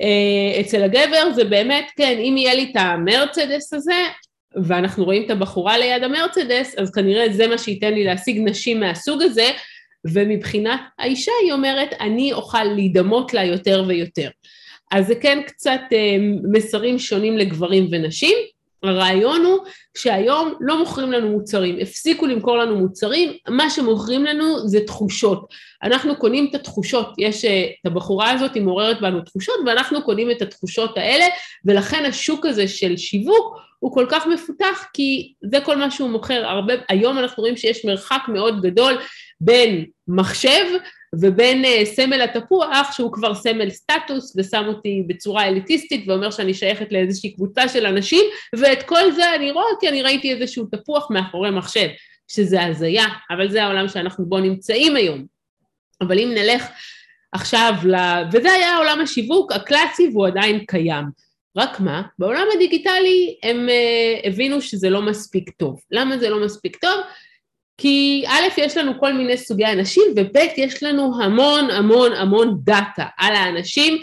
אה, 0.00 0.60
אצל 0.60 0.82
הגבר 0.82 1.32
זה 1.34 1.44
באמת, 1.44 1.90
כן, 1.96 2.18
אם 2.18 2.34
יהיה 2.38 2.54
לי 2.54 2.70
את 2.70 2.76
המרצדס 2.76 3.72
הזה, 3.72 4.02
ואנחנו 4.64 5.04
רואים 5.04 5.26
את 5.26 5.30
הבחורה 5.30 5.78
ליד 5.78 6.02
המרצדס, 6.02 6.74
אז 6.78 6.90
כנראה 6.90 7.32
זה 7.32 7.46
מה 7.46 7.58
שייתן 7.58 7.94
לי 7.94 8.04
להשיג 8.04 8.40
נשים 8.44 8.80
מהסוג 8.80 9.22
הזה, 9.22 9.50
ומבחינת 10.04 10.80
האישה 10.98 11.32
היא 11.42 11.52
אומרת, 11.52 11.88
אני 12.00 12.32
אוכל 12.32 12.64
להידמות 12.64 13.34
לה 13.34 13.44
יותר 13.44 13.84
ויותר. 13.86 14.28
אז 14.94 15.06
זה 15.06 15.14
כן 15.14 15.42
קצת 15.46 15.80
אה, 15.92 16.16
מסרים 16.52 16.98
שונים 16.98 17.38
לגברים 17.38 17.88
ונשים. 17.90 18.36
הרעיון 18.82 19.44
הוא 19.44 19.58
שהיום 19.96 20.54
לא 20.60 20.78
מוכרים 20.78 21.12
לנו 21.12 21.30
מוצרים, 21.30 21.78
הפסיקו 21.80 22.26
למכור 22.26 22.58
לנו 22.58 22.76
מוצרים, 22.76 23.32
מה 23.48 23.70
שמוכרים 23.70 24.24
לנו 24.24 24.68
זה 24.68 24.80
תחושות. 24.86 25.54
אנחנו 25.82 26.16
קונים 26.16 26.46
את 26.50 26.54
התחושות, 26.54 27.08
יש 27.18 27.44
אה, 27.44 27.64
את 27.80 27.86
הבחורה 27.86 28.30
הזאת, 28.30 28.54
היא 28.54 28.62
מעוררת 28.62 29.00
בנו 29.00 29.20
תחושות, 29.20 29.54
ואנחנו 29.66 30.02
קונים 30.02 30.30
את 30.30 30.42
התחושות 30.42 30.98
האלה, 30.98 31.24
ולכן 31.64 32.04
השוק 32.04 32.46
הזה 32.46 32.68
של 32.68 32.96
שיווק 32.96 33.56
הוא 33.78 33.92
כל 33.94 34.06
כך 34.10 34.26
מפותח, 34.26 34.84
כי 34.92 35.32
זה 35.50 35.60
כל 35.60 35.76
מה 35.76 35.90
שהוא 35.90 36.10
מוכר. 36.10 36.46
הרבה, 36.46 36.74
היום 36.88 37.18
אנחנו 37.18 37.40
רואים 37.40 37.56
שיש 37.56 37.84
מרחק 37.84 38.20
מאוד 38.28 38.62
גדול 38.62 38.98
בין 39.40 39.84
מחשב 40.08 40.64
ובין 41.20 41.64
uh, 41.64 41.84
סמל 41.84 42.20
התפוח 42.20 42.92
שהוא 42.92 43.12
כבר 43.12 43.34
סמל 43.34 43.70
סטטוס 43.70 44.36
ושם 44.36 44.64
אותי 44.68 45.02
בצורה 45.06 45.48
אליטיסטית 45.48 46.08
ואומר 46.08 46.30
שאני 46.30 46.54
שייכת 46.54 46.92
לאיזושהי 46.92 47.34
קבוצה 47.34 47.68
של 47.68 47.86
אנשים 47.86 48.24
ואת 48.56 48.82
כל 48.82 49.12
זה 49.12 49.34
אני 49.34 49.50
רואה 49.50 49.66
כי 49.80 49.88
אני 49.88 50.02
ראיתי 50.02 50.32
איזשהו 50.32 50.66
תפוח 50.72 51.10
מאחורי 51.10 51.50
מחשב 51.50 51.88
שזה 52.28 52.64
הזיה 52.64 53.04
אבל 53.30 53.50
זה 53.50 53.64
העולם 53.64 53.88
שאנחנו 53.88 54.26
בו 54.26 54.38
נמצאים 54.38 54.96
היום 54.96 55.24
אבל 56.00 56.18
אם 56.18 56.30
נלך 56.34 56.66
עכשיו 57.32 57.74
ל... 57.84 57.94
וזה 58.32 58.52
היה 58.52 58.76
עולם 58.76 59.00
השיווק 59.00 59.52
הקלאסי 59.52 60.08
והוא 60.12 60.26
עדיין 60.26 60.64
קיים 60.66 61.04
רק 61.56 61.80
מה, 61.80 62.02
בעולם 62.18 62.46
הדיגיטלי 62.54 63.36
הם 63.42 63.68
אה, 63.68 64.26
הבינו 64.26 64.60
שזה 64.60 64.90
לא 64.90 65.02
מספיק 65.02 65.50
טוב. 65.50 65.80
למה 65.90 66.18
זה 66.18 66.30
לא 66.30 66.44
מספיק 66.44 66.76
טוב? 66.76 67.00
כי 67.78 68.24
א', 68.28 68.60
יש 68.60 68.76
לנו 68.76 69.00
כל 69.00 69.12
מיני 69.12 69.36
סוגי 69.36 69.66
אנשים, 69.66 70.02
וב', 70.16 70.36
יש 70.56 70.82
לנו 70.82 71.22
המון 71.22 71.70
המון 71.70 72.12
המון 72.12 72.58
דאטה 72.64 73.06
על 73.18 73.34
האנשים, 73.34 74.00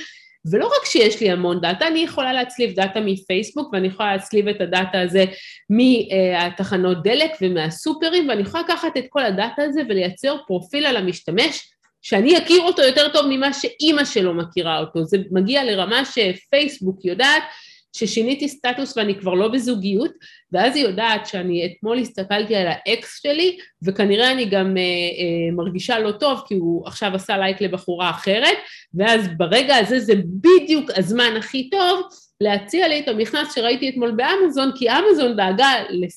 ולא 0.52 0.66
רק 0.66 0.86
שיש 0.86 1.22
לי 1.22 1.32
המון 1.32 1.62
דאטה, 1.62 1.88
אני 1.88 2.00
יכולה 2.00 2.34
להצליב 2.34 2.76
דאטה 2.76 3.00
מפייסבוק, 3.00 3.74
ואני 3.74 3.88
יכולה 3.88 4.14
להצליב 4.16 4.48
את 4.48 4.62
הדאטה 4.62 5.02
הזה 5.02 5.26
מהתחנות 5.70 7.04
דלק 7.04 7.32
ומהסופרים, 7.42 8.30
ואני 8.30 8.42
יכולה 8.42 8.64
לקחת 8.64 8.98
את 8.98 9.06
כל 9.10 9.24
הדאטה 9.24 9.64
הזה 9.64 9.82
ולייצר 9.90 10.38
פרופיל 10.48 10.86
על 10.86 10.98
המשתמש, 10.98 11.72
שאני 12.02 12.38
אכיר 12.38 12.62
אותו 12.62 12.82
יותר 12.82 13.10
טוב 13.14 13.26
ממה 13.30 13.54
שאימא 13.54 14.06
שלו 14.06 14.34
מכירה 14.34 14.80
אותו. 14.80 15.06
זה 15.06 15.18
מגיע 15.32 15.64
לרמה 15.64 16.02
שפייסבוק 16.06 17.06
יודעת 17.06 17.44
ששיניתי 17.94 18.48
סטטוס 18.48 18.98
ואני 18.98 19.20
כבר 19.20 19.34
לא 19.34 19.48
בזוגיות, 19.48 20.12
ואז 20.52 20.76
היא 20.76 20.86
יודעת 20.86 21.28
שאני 21.28 21.66
אתמול 21.66 22.00
הסתכלתי 22.00 22.56
על 22.56 22.68
האקס 22.68 23.20
שלי, 23.24 23.58
וכנראה 23.84 24.32
אני 24.32 24.46
גם 24.46 24.78
אה, 24.78 24.82
אה, 24.82 25.52
מרגישה 25.52 26.00
לא 26.00 26.12
טוב 26.12 26.42
כי 26.48 26.54
הוא 26.54 26.88
עכשיו 26.88 27.16
עשה 27.16 27.38
לייק 27.38 27.62
לבחורה 27.62 28.10
אחרת, 28.10 28.58
ואז 28.94 29.28
ברגע 29.38 29.76
הזה 29.76 30.00
זה 30.00 30.14
בדיוק 30.26 30.92
הזמן 30.96 31.34
הכי 31.38 31.70
טוב 31.70 32.02
להציע 32.42 32.88
לי 32.88 33.00
את 33.00 33.08
המכנס 33.08 33.56
שראיתי 33.56 33.90
אתמול 33.90 34.12
באמזון, 34.12 34.72
כי 34.76 34.88
אמזון 34.90 35.36
דאגה 35.36 35.70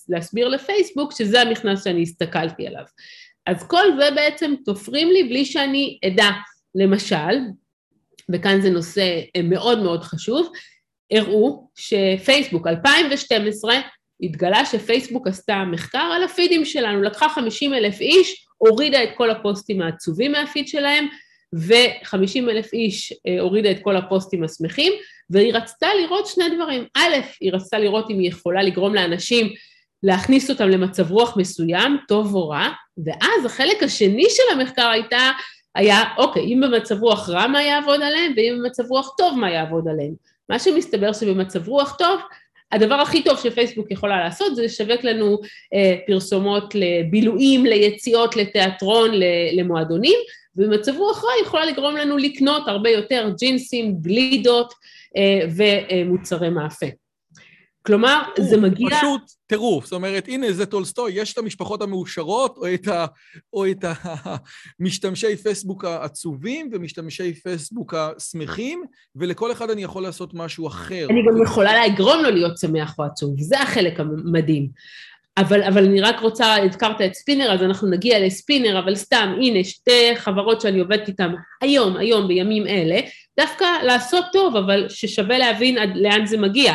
להסביר 0.09 0.49
לפייסבוק 0.49 1.13
שזה 1.13 1.43
המכנס 1.43 1.85
שאני 1.85 2.03
הסתכלתי 2.03 2.67
עליו. 2.67 2.85
אז 3.47 3.69
כל 3.69 3.85
זה 3.99 4.11
בעצם 4.15 4.55
תופרים 4.65 5.11
לי 5.11 5.25
בלי 5.25 5.45
שאני 5.45 5.99
אדע. 6.07 6.31
למשל, 6.75 7.35
וכאן 8.33 8.61
זה 8.61 8.71
נושא 8.71 9.21
אה, 9.37 9.43
מאוד 9.43 9.83
מאוד 9.83 10.03
חשוב, 10.03 10.49
הראו 11.11 11.69
שפייסבוק, 11.75 12.67
2012, 12.67 13.75
התגלה 14.21 14.65
שפייסבוק 14.65 15.27
עשתה 15.27 15.65
מחקר 15.73 15.99
על 16.17 16.23
הפידים 16.23 16.65
שלנו, 16.65 17.03
לקחה 17.03 17.29
50 17.29 17.75
אלף 17.75 18.01
איש, 18.01 18.47
הורידה 18.59 19.05
את 19.05 19.09
כל 19.17 19.31
הפוסטים 19.31 19.83
העצובים 19.83 20.33
מהפיד 20.33 20.69
שלהם, 20.69 21.07
ו-50 21.55 22.51
אלף 22.51 22.73
איש 22.73 23.13
אה, 23.27 23.41
הורידה 23.41 23.71
את 23.71 23.79
כל 23.83 23.97
הפוסטים 23.97 24.45
השמחים, 24.45 24.93
והיא 25.31 25.55
רצתה 25.55 25.87
לראות 26.01 26.27
שני 26.27 26.45
דברים. 26.57 26.85
א', 26.97 27.15
היא 27.41 27.53
רצתה 27.53 27.79
לראות 27.79 28.11
אם 28.11 28.19
היא 28.19 28.29
יכולה 28.29 28.63
לגרום 28.63 28.95
לאנשים 28.95 29.53
להכניס 30.03 30.51
אותם 30.51 30.69
למצב 30.69 31.11
רוח 31.11 31.37
מסוים, 31.37 31.97
טוב 32.09 32.35
או 32.35 32.49
רע, 32.49 32.69
ואז 33.05 33.45
החלק 33.47 33.83
השני 33.83 34.27
של 34.29 34.43
המחקר 34.53 34.89
הייתה, 34.89 35.31
היה, 35.75 36.03
אוקיי, 36.19 36.43
אם 36.43 36.61
במצב 36.61 37.03
רוח 37.03 37.29
רע 37.29 37.47
מה 37.47 37.63
יעבוד 37.63 38.03
עליהם, 38.03 38.33
ואם 38.37 38.59
במצב 38.59 38.83
רוח 38.89 39.15
טוב 39.19 39.39
מה 39.39 39.51
יעבוד 39.51 39.89
עליהם. 39.89 40.15
מה 40.49 40.59
שמסתבר 40.59 41.13
שבמצב 41.13 41.69
רוח 41.69 41.97
טוב, 41.99 42.21
הדבר 42.73 42.95
הכי 42.95 43.23
טוב 43.23 43.39
שפייסבוק 43.39 43.91
יכולה 43.91 44.25
לעשות 44.25 44.57
זה 44.57 44.63
לשווק 44.63 45.05
לנו 45.05 45.39
אה, 45.75 45.97
פרסומות 46.07 46.75
לבילויים, 46.75 47.67
ליציאות, 47.67 48.37
לתיאטרון, 48.37 49.11
למועדונים, 49.53 50.19
ובמצב 50.57 50.97
רוח 50.97 51.25
רע 51.25 51.31
יכולה 51.43 51.67
לגרום 51.67 51.97
לנו 51.97 52.17
לקנות 52.17 52.69
הרבה 52.69 52.91
יותר 52.91 53.31
ג'ינסים, 53.39 53.95
גלידות 54.01 54.75
אה, 55.17 55.41
ומוצרי 55.57 56.51
מאפה. 56.51 56.87
כלומר, 57.87 58.23
טירוף, 58.35 58.51
זה 58.51 58.57
מגיע... 58.57 58.89
פשוט 58.97 59.21
טירוף. 59.47 59.85
זאת 59.85 59.93
אומרת, 59.93 60.29
הנה, 60.29 60.53
זה 60.53 60.67
טולסטוי, 60.67 61.13
יש 61.13 61.33
את 61.33 61.39
המשפחות 61.39 61.83
המאושרות, 61.83 62.57
או 62.57 62.75
את, 62.75 62.89
ה, 62.89 63.07
או 63.53 63.71
את 63.71 63.85
המשתמשי 64.81 65.37
פייסבוק 65.43 65.85
העצובים 65.85 66.71
ומשתמשי 66.73 67.35
פייסבוק 67.35 67.95
השמחים, 67.95 68.85
ולכל 69.17 69.53
אחד 69.53 69.71
אני 69.71 69.83
יכול 69.83 70.03
לעשות 70.03 70.35
משהו 70.35 70.67
אחר. 70.67 71.07
אני 71.11 71.23
גם 71.29 71.43
יכולה 71.43 71.87
לגרום 71.87 72.23
לו 72.23 72.31
להיות 72.31 72.59
שמח 72.59 72.99
או 72.99 73.05
עצוב, 73.05 73.35
זה 73.39 73.61
החלק 73.61 74.01
המדהים. 74.01 74.69
אבל, 75.39 75.63
אבל 75.63 75.85
אני 75.85 76.01
רק 76.01 76.21
רוצה, 76.21 76.57
הזכרת 76.65 77.01
את 77.01 77.15
סקינר, 77.15 77.53
אז 77.53 77.63
אנחנו 77.63 77.91
נגיע 77.91 78.27
לסקינר, 78.27 78.79
אבל 78.79 78.95
סתם, 78.95 79.35
הנה, 79.41 79.65
שתי 79.65 80.17
חברות 80.17 80.61
שאני 80.61 80.81
עובדת 80.81 81.09
איתן 81.09 81.35
היום, 81.61 81.97
היום, 81.97 82.29
בימים 82.29 82.67
אלה, 82.67 83.01
דווקא 83.41 83.65
לעשות 83.83 84.25
טוב, 84.33 84.57
אבל 84.57 84.87
ששווה 84.89 85.39
להבין 85.39 85.79
עד 85.79 85.91
לאן 85.95 86.27
זה 86.27 86.37
מגיע. 86.37 86.75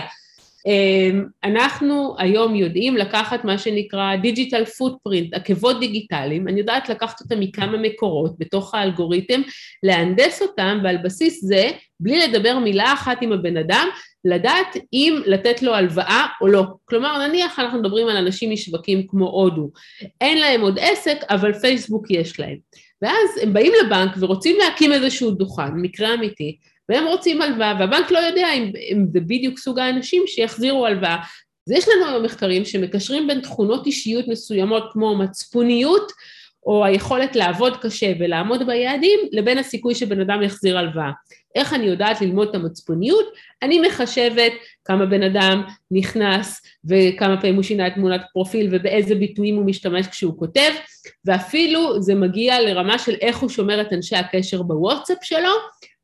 אמ, 0.65 1.25
אנחנו 1.43 2.15
היום 2.17 2.55
יודעים 2.55 2.97
לקחת 2.97 3.45
מה 3.45 3.57
שנקרא 3.57 4.15
digital 4.15 4.65
footprint, 4.65 5.33
עקבות 5.33 5.79
דיגיטליים, 5.79 6.47
אני 6.47 6.59
יודעת 6.59 6.89
לקחת 6.89 7.21
אותם 7.21 7.39
מכמה 7.39 7.77
מקורות 7.77 8.35
בתוך 8.39 8.75
האלגוריתם, 8.75 9.41
להנדס 9.83 10.41
אותם 10.41 10.79
ועל 10.83 10.97
בסיס 10.97 11.43
זה, 11.45 11.69
בלי 11.99 12.27
לדבר 12.27 12.59
מילה 12.59 12.93
אחת 12.93 13.17
עם 13.21 13.31
הבן 13.31 13.57
אדם, 13.57 13.87
לדעת 14.25 14.77
אם 14.93 15.21
לתת 15.25 15.61
לו 15.61 15.73
הלוואה 15.73 16.25
או 16.41 16.47
לא. 16.47 16.63
כלומר, 16.85 17.27
נניח 17.27 17.59
אנחנו 17.59 17.79
מדברים 17.79 18.07
על 18.07 18.17
אנשים 18.17 18.51
בשווקים 18.51 19.07
כמו 19.07 19.29
הודו, 19.29 19.71
אין 20.21 20.37
להם 20.37 20.61
עוד 20.61 20.79
עסק, 20.81 21.17
אבל 21.29 21.53
פייסבוק 21.53 22.11
יש 22.11 22.39
להם. 22.39 22.57
ואז 23.01 23.37
הם 23.41 23.53
באים 23.53 23.73
לבנק 23.85 24.11
ורוצים 24.19 24.57
להקים 24.59 24.91
איזשהו 24.91 25.31
דוכן, 25.31 25.73
מקרה 25.75 26.13
אמיתי, 26.13 26.57
והם 26.89 27.07
רוצים 27.07 27.41
הלוואה, 27.41 27.73
והבנק 27.79 28.11
לא 28.11 28.19
יודע 28.19 28.53
אם, 28.53 28.71
אם 28.91 29.05
זה 29.13 29.19
בדיוק 29.19 29.59
סוג 29.59 29.79
האנשים 29.79 30.23
שיחזירו 30.27 30.85
הלוואה. 30.85 31.17
אז 31.67 31.73
יש 31.73 31.85
לנו 31.87 32.11
היום 32.11 32.23
מחקרים 32.23 32.65
שמקשרים 32.65 33.27
בין 33.27 33.41
תכונות 33.41 33.85
אישיות 33.85 34.27
מסוימות 34.27 34.83
כמו 34.91 35.17
מצפוניות, 35.17 36.11
או 36.65 36.85
היכולת 36.85 37.35
לעבוד 37.35 37.77
קשה 37.77 38.13
ולעמוד 38.19 38.67
ביעדים, 38.67 39.19
לבין 39.31 39.57
הסיכוי 39.57 39.95
שבן 39.95 40.21
אדם 40.21 40.41
יחזיר 40.41 40.77
הלוואה. 40.77 41.11
איך 41.55 41.73
אני 41.73 41.85
יודעת 41.85 42.21
ללמוד 42.21 42.49
את 42.49 42.55
המצפוניות? 42.55 43.25
אני 43.63 43.79
מחשבת 43.79 44.51
כמה 44.85 45.05
בן 45.05 45.23
אדם 45.23 45.63
נכנס 45.91 46.61
וכמה 46.85 47.41
פעמים 47.41 47.55
הוא 47.55 47.63
שינה 47.63 47.87
את 47.87 47.93
תמונת 47.93 48.21
פרופיל 48.33 48.67
ובאיזה 48.71 49.15
ביטויים 49.15 49.55
הוא 49.55 49.65
משתמש 49.65 50.07
כשהוא 50.07 50.39
כותב, 50.39 50.71
ואפילו 51.25 52.01
זה 52.01 52.15
מגיע 52.15 52.61
לרמה 52.61 52.99
של 52.99 53.15
איך 53.21 53.37
הוא 53.37 53.49
שומר 53.49 53.81
את 53.81 53.93
אנשי 53.93 54.15
הקשר 54.15 54.61
בוואטסאפ 54.61 55.17
שלו, 55.23 55.51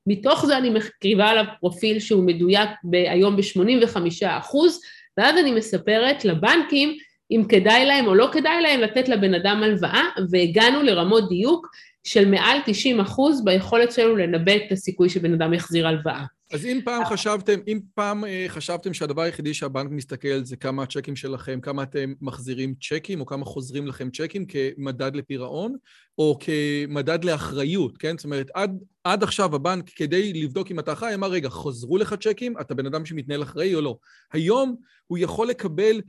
מתוך 0.07 0.45
זה 0.45 0.57
אני 0.57 0.69
מקריבה 0.69 1.27
עליו 1.27 1.45
פרופיל 1.59 1.99
שהוא 1.99 2.23
מדויק 2.23 2.69
היום 2.93 3.35
ב-85 3.35 3.97
אחוז, 4.27 4.81
ואז 5.17 5.37
אני 5.37 5.51
מספרת 5.51 6.25
לבנקים 6.25 6.97
אם 7.31 7.43
כדאי 7.49 7.85
להם 7.85 8.07
או 8.07 8.15
לא 8.15 8.29
כדאי 8.31 8.61
להם 8.61 8.79
לתת 8.81 9.09
לבן 9.09 9.33
אדם 9.33 9.63
הלוואה, 9.63 10.03
והגענו 10.29 10.83
לרמות 10.83 11.29
דיוק 11.29 11.67
של 12.03 12.29
מעל 12.29 12.57
90 12.65 12.99
אחוז 12.99 13.45
ביכולת 13.45 13.91
שלנו 13.91 14.15
לנבא 14.15 14.55
את 14.55 14.71
הסיכוי 14.71 15.09
שבן 15.09 15.33
אדם 15.33 15.53
יחזיר 15.53 15.87
הלוואה. 15.87 16.23
אז 16.51 16.65
אם 16.65 16.79
פעם 16.85 17.05
חשבתם, 17.05 17.59
אם 17.67 17.79
פעם 17.93 18.25
אה, 18.25 18.45
חשבתם 18.47 18.93
שהדבר 18.93 19.21
היחידי 19.21 19.53
שהבנק 19.53 19.91
מסתכל 19.91 20.43
זה 20.43 20.55
כמה 20.55 20.83
הצ'קים 20.83 21.15
שלכם, 21.15 21.61
כמה 21.61 21.83
אתם 21.83 22.13
מחזירים 22.21 22.75
צ'קים, 22.81 23.21
או 23.21 23.25
כמה 23.25 23.45
חוזרים 23.45 23.87
לכם 23.87 24.09
צ'קים 24.09 24.45
כמדד 24.45 25.15
לפירעון, 25.15 25.75
או 26.17 26.39
כמדד 26.39 27.23
לאחריות, 27.23 27.97
כן? 27.97 28.17
זאת 28.17 28.25
אומרת, 28.25 28.47
עד, 28.53 28.83
עד 29.03 29.23
עכשיו 29.23 29.55
הבנק, 29.55 29.89
כדי 29.89 30.33
לבדוק 30.33 30.71
אם 30.71 30.79
אתה 30.79 30.95
חי, 30.95 31.13
אמר, 31.13 31.27
רגע, 31.27 31.49
חוזרו 31.49 31.97
לך 31.97 32.15
צ'קים? 32.23 32.53
אתה 32.61 32.73
בן 32.73 32.85
אדם 32.85 33.05
שמתנהל 33.05 33.43
אחראי 33.43 33.75
או 33.75 33.81
לא? 33.81 33.97
היום 34.33 34.75
הוא 35.07 35.17
יכול 35.17 35.47
לקבל 35.47 36.01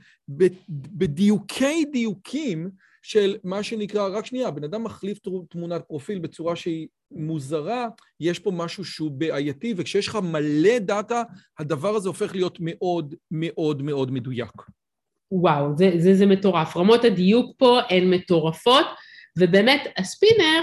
בדיוקי 0.97 1.85
דיוקים 1.91 2.69
של 3.01 3.37
מה 3.43 3.63
שנקרא, 3.63 4.07
רק 4.07 4.25
שנייה, 4.25 4.51
בן 4.51 4.63
אדם 4.63 4.83
מחליף 4.83 5.19
תמונת 5.49 5.81
פרופיל 5.87 6.19
בצורה 6.19 6.55
שהיא 6.55 6.87
מוזרה, 7.11 7.87
יש 8.19 8.39
פה 8.39 8.51
משהו 8.51 8.85
שהוא 8.85 9.11
בעייתי, 9.11 9.73
וכשיש 9.77 10.07
לך 10.07 10.15
מלא 10.15 10.79
דאטה, 10.79 11.23
הדבר 11.59 11.95
הזה 11.95 12.09
הופך 12.09 12.35
להיות 12.35 12.57
מאוד 12.61 13.15
מאוד 13.31 13.81
מאוד 13.81 14.11
מדויק. 14.11 14.51
וואו, 15.31 15.77
זה, 15.77 15.91
זה, 15.97 16.15
זה 16.15 16.25
מטורף. 16.25 16.77
רמות 16.77 17.05
הדיוק 17.05 17.55
פה 17.57 17.79
הן 17.89 18.09
מטורפות, 18.09 18.85
ובאמת 19.37 19.81
הספינר 19.97 20.61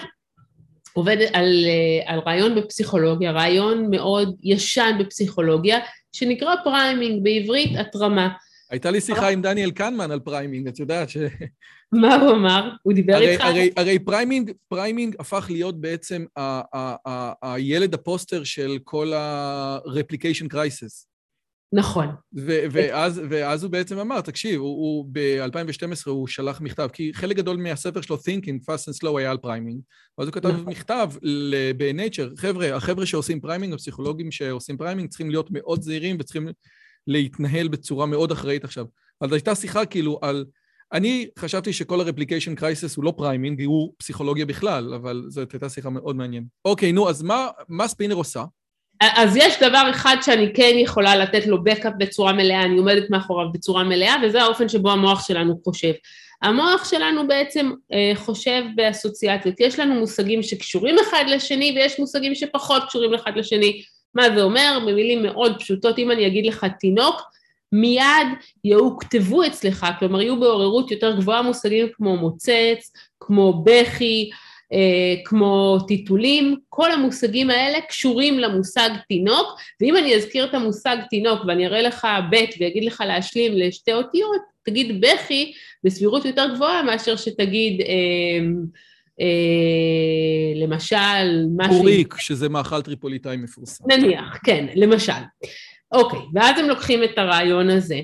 עובד 0.93 1.17
על, 1.33 1.65
על 2.07 2.19
רעיון 2.19 2.55
בפסיכולוגיה, 2.55 3.33
רעיון 3.33 3.91
מאוד 3.91 4.37
ישן 4.43 4.97
בפסיכולוגיה, 5.01 5.79
שנקרא 6.13 6.55
priming, 6.64 7.25
בעברית 7.25 7.71
הטרמה. 7.79 8.29
הייתה 8.71 8.90
לי 8.90 9.00
שיחה 9.00 9.28
עם 9.28 9.42
דניאל 9.42 9.71
כהנמן 9.71 10.11
על 10.11 10.21
priming, 10.21 10.69
את 10.68 10.78
יודעת 10.78 11.11
ש... 11.11 11.16
מה 11.92 12.14
הוא 12.14 12.33
אמר? 12.33 12.71
הוא 12.83 12.92
דיבר 12.92 13.14
הרי, 13.14 13.33
איתך? 13.33 13.44
הרי, 13.44 13.71
הרי 13.76 13.99
priming, 13.99 14.53
priming 14.69 15.17
הפך 15.18 15.47
להיות 15.50 15.80
בעצם 15.80 16.25
ה- 16.37 16.78
ה- 16.78 16.97
ה- 17.09 17.54
הילד 17.54 17.94
הפוסטר 17.94 18.44
של 18.44 18.78
כל 18.85 19.12
ה-replication 19.12 20.47
crisis. 20.52 21.06
נכון. 21.73 22.06
ו- 22.37 22.64
ואז, 22.71 23.21
ואז 23.30 23.62
הוא 23.62 23.71
בעצם 23.71 23.99
אמר, 23.99 24.21
תקשיב, 24.21 24.61
הוא, 24.61 24.68
הוא 24.68 25.09
ב-2012 25.12 26.11
הוא 26.11 26.26
שלח 26.26 26.61
מכתב, 26.61 26.88
כי 26.92 27.14
חלק 27.14 27.37
גדול 27.37 27.56
מהספר 27.56 28.00
שלו, 28.00 28.16
Thinking, 28.16 28.64
Fast 28.64 28.88
and 28.88 28.97
Slow, 29.02 29.18
היה 29.18 29.30
על 29.30 29.38
priming, 29.38 29.81
ואז 30.18 30.28
הוא 30.28 30.35
כתב 30.35 30.49
נכון. 30.49 30.68
מכתב 30.68 31.11
ב-Nature, 31.76 32.37
חבר'ה, 32.37 32.76
החבר'ה 32.76 33.06
שעושים 33.06 33.40
priming, 33.41 33.73
הפסיכולוגים 33.75 34.30
שעושים 34.30 34.76
priming, 34.76 35.09
צריכים 35.09 35.30
להיות 35.30 35.49
מאוד 35.50 35.83
זהירים 35.83 36.16
וצריכים 36.21 36.49
להתנהל 37.07 37.69
בצורה 37.69 38.07
מאוד 38.07 38.31
אחראית 38.31 38.64
עכשיו. 38.64 38.85
אז 39.21 39.33
הייתה 39.33 39.55
שיחה 39.55 39.87
כאילו 39.87 40.19
על... 40.23 40.45
אני 40.93 41.29
חשבתי 41.38 41.73
שכל 41.73 42.01
ה-replication 42.01 42.61
crisis 42.61 42.95
הוא 42.97 43.05
לא 43.05 43.12
priming, 43.16 43.64
הוא 43.64 43.93
פסיכולוגיה 43.99 44.47
בכלל, 44.47 44.95
אבל 44.95 45.23
זאת 45.29 45.53
הייתה 45.53 45.69
שיחה 45.69 45.90
מאוד 45.90 46.17
מעניינת. 46.17 46.47
אוקיי, 46.64 46.93
נו, 46.93 47.09
אז 47.09 47.23
מה, 47.23 47.49
מה 47.69 47.88
ספינר 47.88 48.14
עושה? 48.14 48.45
אז 49.01 49.37
יש 49.37 49.55
דבר 49.61 49.90
אחד 49.90 50.17
שאני 50.23 50.53
כן 50.55 50.73
יכולה 50.77 51.17
לתת 51.17 51.47
לו 51.47 51.64
backup 51.64 51.92
בצורה 51.99 52.33
מלאה, 52.33 52.62
אני 52.62 52.79
עומדת 52.79 53.11
מאחוריו 53.11 53.53
בצורה 53.53 53.85
מלאה, 53.85 54.14
וזה 54.25 54.43
האופן 54.43 54.69
שבו 54.69 54.90
המוח 54.90 55.27
שלנו 55.27 55.61
חושב. 55.64 55.93
המוח 56.43 56.90
שלנו 56.90 57.29
בעצם 57.29 57.73
אה, 57.93 58.12
חושב 58.14 58.62
באסוציאציות. 58.77 59.61
יש 59.61 59.79
לנו 59.79 59.95
מושגים 59.95 60.43
שקשורים 60.43 60.97
אחד 61.09 61.25
לשני, 61.29 61.75
ויש 61.77 61.99
מושגים 61.99 62.35
שפחות 62.35 62.83
קשורים 62.88 63.14
אחד 63.14 63.33
לשני. 63.37 63.83
מה 64.14 64.35
זה 64.35 64.42
אומר? 64.42 64.79
במילים 64.87 65.22
מאוד 65.22 65.57
פשוטות, 65.59 65.98
אם 65.98 66.11
אני 66.11 66.27
אגיד 66.27 66.46
לך 66.46 66.66
תינוק, 66.81 67.22
מיד 67.72 68.29
יוכתבו 68.64 69.46
אצלך, 69.46 69.87
כלומר 69.98 70.22
יהיו 70.22 70.40
בעוררות 70.40 70.90
יותר 70.90 71.16
גבוהה 71.16 71.42
מושגים 71.42 71.87
כמו 71.92 72.16
מוצץ, 72.16 72.92
כמו 73.20 73.64
בכי, 73.64 74.31
אה, 74.72 75.14
כמו 75.24 75.79
טיטולים, 75.88 76.57
כל 76.68 76.92
המושגים 76.92 77.50
האלה 77.50 77.81
קשורים 77.81 78.38
למושג 78.38 78.90
תינוק, 79.09 79.61
ואם 79.81 79.96
אני 79.96 80.14
אזכיר 80.14 80.44
את 80.44 80.55
המושג 80.55 80.96
תינוק 81.11 81.40
ואני 81.46 81.66
אראה 81.66 81.83
לך 81.83 82.07
ב' 82.31 82.37
ואגיד 82.61 82.85
לך 82.85 83.03
להשלים 83.07 83.53
לשתי 83.57 83.92
אותיות, 83.92 84.40
תגיד 84.64 85.00
בכי 85.00 85.53
בסבירות 85.85 86.24
יותר 86.24 86.55
גבוהה 86.55 86.83
מאשר 86.83 87.16
שתגיד 87.16 87.81
אה, 87.81 88.46
אה, 89.20 89.27
למשל 90.57 91.46
משהו... 91.57 91.79
אוריק, 91.79 92.14
שזה 92.18 92.48
מאכל 92.48 92.83
טריפוליטאי 92.83 93.37
מפורסם. 93.37 93.85
נניח, 93.88 94.38
כן, 94.44 94.66
למשל. 94.74 95.12
אוקיי, 95.92 96.20
ואז 96.35 96.59
הם 96.59 96.68
לוקחים 96.68 97.05
את 97.05 97.18
הרעיון 97.18 97.70
הזה 97.70 98.00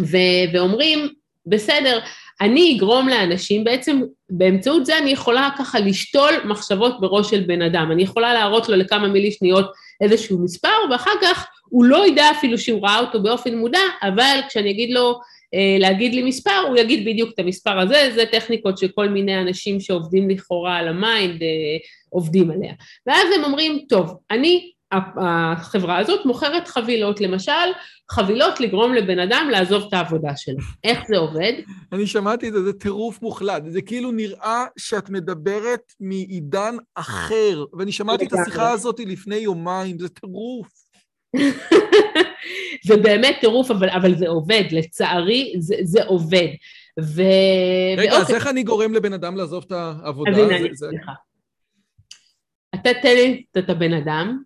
ו- 0.00 0.52
ואומרים, 0.52 1.08
בסדר, 1.46 1.98
אני 2.40 2.76
אגרום 2.76 3.08
לאנשים, 3.08 3.64
בעצם 3.64 4.00
באמצעות 4.30 4.86
זה 4.86 4.98
אני 4.98 5.10
יכולה 5.10 5.48
ככה 5.58 5.80
לשתול 5.80 6.30
מחשבות 6.44 7.00
בראש 7.00 7.30
של 7.30 7.40
בן 7.40 7.62
אדם, 7.62 7.92
אני 7.92 8.02
יכולה 8.02 8.34
להראות 8.34 8.68
לו 8.68 8.76
לכמה 8.76 9.08
מילי 9.08 9.32
שניות 9.32 9.72
איזשהו 10.00 10.38
מספר, 10.38 10.68
ואחר 10.90 11.10
כך 11.22 11.46
הוא 11.68 11.84
לא 11.84 12.06
ידע 12.06 12.30
אפילו 12.30 12.58
שהוא 12.58 12.82
ראה 12.82 12.98
אותו 12.98 13.22
באופן 13.22 13.54
מודע, 13.54 13.80
אבל 14.02 14.40
כשאני 14.48 14.70
אגיד 14.70 14.90
לו 14.90 15.20
להגיד 15.78 16.14
לי 16.14 16.22
מספר, 16.22 16.64
הוא 16.68 16.76
יגיד 16.76 17.08
בדיוק 17.08 17.30
את 17.34 17.38
המספר 17.38 17.78
הזה, 17.78 18.10
זה 18.14 18.24
טכניקות 18.32 18.78
שכל 18.78 19.08
מיני 19.08 19.40
אנשים 19.40 19.80
שעובדים 19.80 20.30
לכאורה 20.30 20.76
על 20.76 20.88
ה 20.88 20.99
mind 20.99 21.42
אה, 21.42 21.48
עובדים 22.10 22.50
עליה. 22.50 22.72
ואז 23.06 23.26
הם 23.34 23.44
אומרים, 23.44 23.84
טוב, 23.88 24.18
אני 24.30 24.72
החברה 24.92 25.98
הזאת 25.98 26.26
מוכרת 26.26 26.68
חבילות, 26.68 27.20
למשל, 27.20 27.52
חבילות 28.10 28.60
לגרום 28.60 28.94
לבן 28.94 29.18
אדם 29.18 29.48
לעזוב 29.52 29.84
את 29.88 29.92
העבודה 29.92 30.36
שלו. 30.36 30.58
איך 30.84 30.98
זה 31.08 31.16
עובד? 31.16 31.52
אני 31.92 32.06
שמעתי 32.06 32.48
את 32.48 32.52
זה, 32.52 32.62
זה 32.62 32.72
טירוף 32.72 33.22
מוחלט. 33.22 33.62
זה 33.66 33.82
כאילו 33.82 34.12
נראה 34.12 34.64
שאת 34.78 35.10
מדברת 35.10 35.92
מעידן 36.00 36.76
אחר, 36.94 37.64
ואני 37.78 37.92
שמעתי 37.92 38.26
את 38.26 38.32
השיחה 38.32 38.70
הזאת 38.70 39.00
לפני 39.00 39.36
יומיים, 39.36 39.98
זה 39.98 40.08
טירוף. 40.08 40.68
זה 42.88 42.96
באמת 42.96 43.36
טירוף, 43.40 43.70
אבל, 43.70 43.90
אבל 43.90 44.14
זה 44.14 44.28
עובד, 44.28 44.64
לצערי 44.70 45.54
זה, 45.58 45.74
זה 45.82 46.04
עובד. 46.04 46.48
ו... 47.00 47.22
רגע, 47.96 48.10
ואוקיי. 48.10 48.22
אז 48.22 48.30
איך 48.30 48.46
אני 48.46 48.62
גורם 48.62 48.94
לבן 48.94 49.12
אדם 49.12 49.36
לעזוב 49.36 49.64
את 49.66 49.72
העבודה? 49.72 50.30
אז 50.30 50.38
הנה, 50.38 50.56
אני 50.56 50.68
לך. 50.68 51.10
אתה 52.74 52.90
תן 53.02 53.14
לי 53.14 53.44
את 53.58 53.70
הבן 53.70 53.92
אדם, 53.92 54.38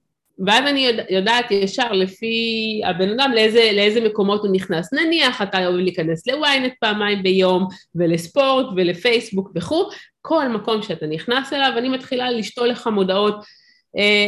ואז 0.47 0.65
אני 0.67 0.89
יודעת 1.11 1.51
ישר 1.51 1.93
לפי 1.93 2.37
הבן 2.85 3.11
אדם 3.11 3.33
לאיזה, 3.35 3.71
לאיזה 3.73 4.01
מקומות 4.01 4.45
הוא 4.45 4.53
נכנס. 4.53 4.93
נניח 4.93 5.43
אתה 5.43 5.67
אוהב 5.67 5.81
להיכנס 5.81 6.27
לוויינט 6.27 6.73
פעמיים 6.81 7.23
ביום, 7.23 7.67
ולספורט, 7.95 8.67
ולפייסבוק 8.77 9.51
וכו', 9.55 9.89
כל 10.21 10.49
מקום 10.49 10.83
שאתה 10.83 11.07
נכנס 11.07 11.53
אליו, 11.53 11.73
אני 11.79 11.89
מתחילה 11.89 12.31
לשתול 12.31 12.69
לך 12.69 12.87
מודעות, 12.87 13.45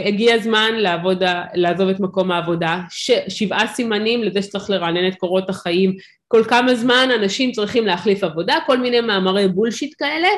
הגיע 0.04 0.34
הזמן 0.34 0.74
לעבוד, 0.74 1.22
לעזוב 1.54 1.88
את 1.88 2.00
מקום 2.00 2.30
העבודה, 2.30 2.80
ש, 2.90 3.10
שבעה 3.28 3.66
סימנים 3.66 4.22
לזה 4.22 4.42
שצריך 4.42 4.70
לרענן 4.70 5.08
את 5.08 5.14
קורות 5.14 5.50
החיים, 5.50 5.96
כל 6.28 6.44
כמה 6.48 6.74
זמן 6.74 7.08
אנשים 7.20 7.52
צריכים 7.52 7.86
להחליף 7.86 8.24
עבודה, 8.24 8.56
כל 8.66 8.78
מיני 8.78 9.00
מאמרי 9.00 9.48
בולשיט 9.48 9.94
כאלה, 9.98 10.28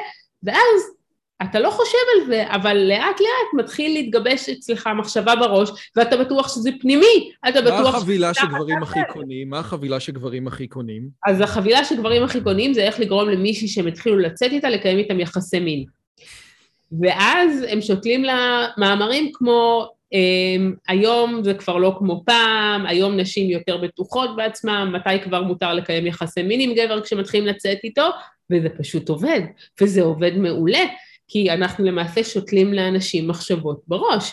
ואז 0.42 0.96
אתה 1.42 1.60
לא 1.60 1.70
חושב 1.70 1.98
על 2.14 2.26
זה, 2.26 2.44
אבל 2.48 2.76
לאט 2.76 3.20
לאט 3.20 3.64
מתחיל 3.64 3.92
להתגבש 3.92 4.48
אצלך 4.48 4.88
מחשבה 4.98 5.36
בראש, 5.36 5.70
ואתה 5.96 6.16
בטוח 6.16 6.54
שזה 6.54 6.70
פנימי, 6.80 7.30
אתה 7.48 7.62
בטוח... 7.62 7.80
מה 7.80 7.88
החבילה 7.88 8.34
שגברים 8.34 8.82
הכי 8.82 9.00
קונים? 9.12 9.50
מה 9.50 9.58
החבילה 9.58 10.00
שגברים 10.00 10.48
הכי 10.48 10.68
קונים? 10.68 11.08
אז 11.26 11.40
החבילה 11.40 11.84
שגברים 11.84 12.22
הכי 12.22 12.40
קונים 12.40 12.74
זה 12.74 12.82
איך 12.82 13.00
לגרום 13.00 13.28
למישהי 13.28 13.68
שהם 13.68 13.86
התחילו 13.86 14.18
לצאת 14.18 14.52
איתה, 14.52 14.70
לקיים 14.70 14.98
איתם 14.98 15.20
יחסי 15.20 15.60
מין. 15.60 15.84
ואז 17.00 17.64
הם 17.68 17.80
שותלים 17.80 18.24
לה 18.24 18.66
מאמרים 18.76 19.30
כמו 19.34 19.88
אמ, 20.12 20.74
היום 20.88 21.44
זה 21.44 21.54
כבר 21.54 21.76
לא 21.76 21.94
כמו 21.98 22.22
פעם, 22.26 22.86
היום 22.86 23.16
נשים 23.16 23.50
יותר 23.50 23.76
בטוחות 23.76 24.36
בעצמן, 24.36 24.90
מתי 24.92 25.22
כבר 25.24 25.42
מותר 25.42 25.74
לקיים 25.74 26.06
יחסי 26.06 26.42
מין 26.42 26.60
עם 26.60 26.74
גבר 26.74 27.02
כשמתחילים 27.02 27.46
לצאת 27.46 27.78
איתו, 27.84 28.06
וזה 28.52 28.68
פשוט 28.78 29.08
עובד, 29.08 29.40
וזה 29.80 30.02
עובד 30.02 30.36
מעולה, 30.36 30.84
כי 31.28 31.50
אנחנו 31.50 31.84
למעשה 31.84 32.24
שותלים 32.24 32.72
לאנשים 32.72 33.28
מחשבות 33.28 33.80
בראש. 33.88 34.32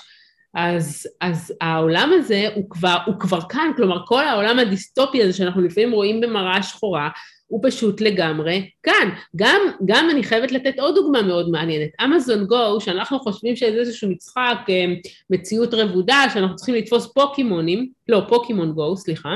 אז, 0.54 1.08
אז 1.22 1.54
העולם 1.62 2.12
הזה 2.14 2.48
הוא 2.56 2.70
כבר, 2.70 2.98
הוא 3.06 3.16
כבר 3.20 3.40
כאן, 3.50 3.72
כלומר 3.78 3.98
כל 4.06 4.28
העולם 4.28 4.60
הדיסטופי 4.60 5.24
הזה 5.24 5.34
שאנחנו 5.34 5.62
לפעמים 5.62 5.92
רואים 5.92 6.22
במראה 6.22 6.64
שחורה, 6.64 7.10
הוא 7.54 7.60
פשוט 7.64 8.02
לגמרי 8.02 8.70
כאן. 8.84 9.10
גם, 9.36 9.62
גם 9.86 10.10
אני 10.10 10.24
חייבת 10.24 10.52
לתת 10.52 10.80
עוד 10.80 10.96
דוגמה 10.96 11.22
מאוד 11.22 11.50
מעניינת. 11.50 11.90
אמזון 12.04 12.46
גו, 12.46 12.82
שאנחנו 12.82 13.20
חושבים 13.20 13.56
שזה 13.56 13.80
איזשהו 13.80 14.10
משחק, 14.10 14.58
אה, 14.70 14.86
מציאות 15.30 15.74
רבודה, 15.74 16.26
שאנחנו 16.34 16.56
צריכים 16.56 16.76
לתפוס 16.76 17.08
פוקימונים, 17.14 17.90
לא, 18.10 18.22
פוקימון 18.30 18.72
גו, 18.72 18.98
סליחה, 18.98 19.30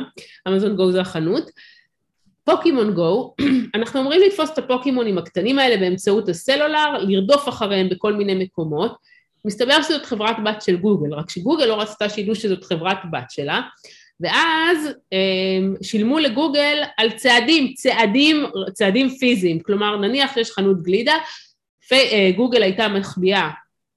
אמזון 0.47 0.75
גו 0.75 0.91
זה 0.91 1.01
החנות, 1.01 1.51
פוקימון 2.43 2.93
גו, 2.93 3.36
אנחנו 3.75 3.99
אמורים 4.01 4.21
לתפוס 4.21 4.49
את 4.49 4.58
הפוקימונים 4.58 5.17
הקטנים 5.17 5.60
האלה 5.60 5.77
באמצעות 5.77 6.30
הסלולר, 6.30 6.97
לרדוף 7.01 7.49
אחריהם 7.49 7.89
בכל 7.89 8.13
מיני 8.13 8.43
מקומות. 8.43 8.95
מסתבר 9.45 9.82
שזאת 9.82 10.06
חברת 10.06 10.36
בת 10.45 10.62
של 10.62 10.77
גוגל, 10.77 11.13
רק 11.13 11.30
שגוגל 11.30 11.65
לא 11.65 11.82
רצתה 11.82 12.10
שידעו 12.10 12.36
שזאת 12.36 12.63
חברת 12.63 12.97
בת 13.12 13.32
שלה, 13.32 13.62
ואז 14.19 14.88
אה, 15.13 15.60
שילמו 15.82 16.19
לגוגל 16.19 16.84
על 16.97 17.12
צעדים, 17.12 17.73
צעדים, 17.73 18.45
צעדים 18.73 19.10
פיזיים, 19.10 19.60
כלומר 19.60 19.97
נניח 19.97 20.34
שיש 20.34 20.51
חנות 20.51 20.84
גלידה, 20.84 21.15
אה, 21.91 22.32
גוגל 22.36 22.63
הייתה 22.63 22.88
מחביאה 22.88 23.49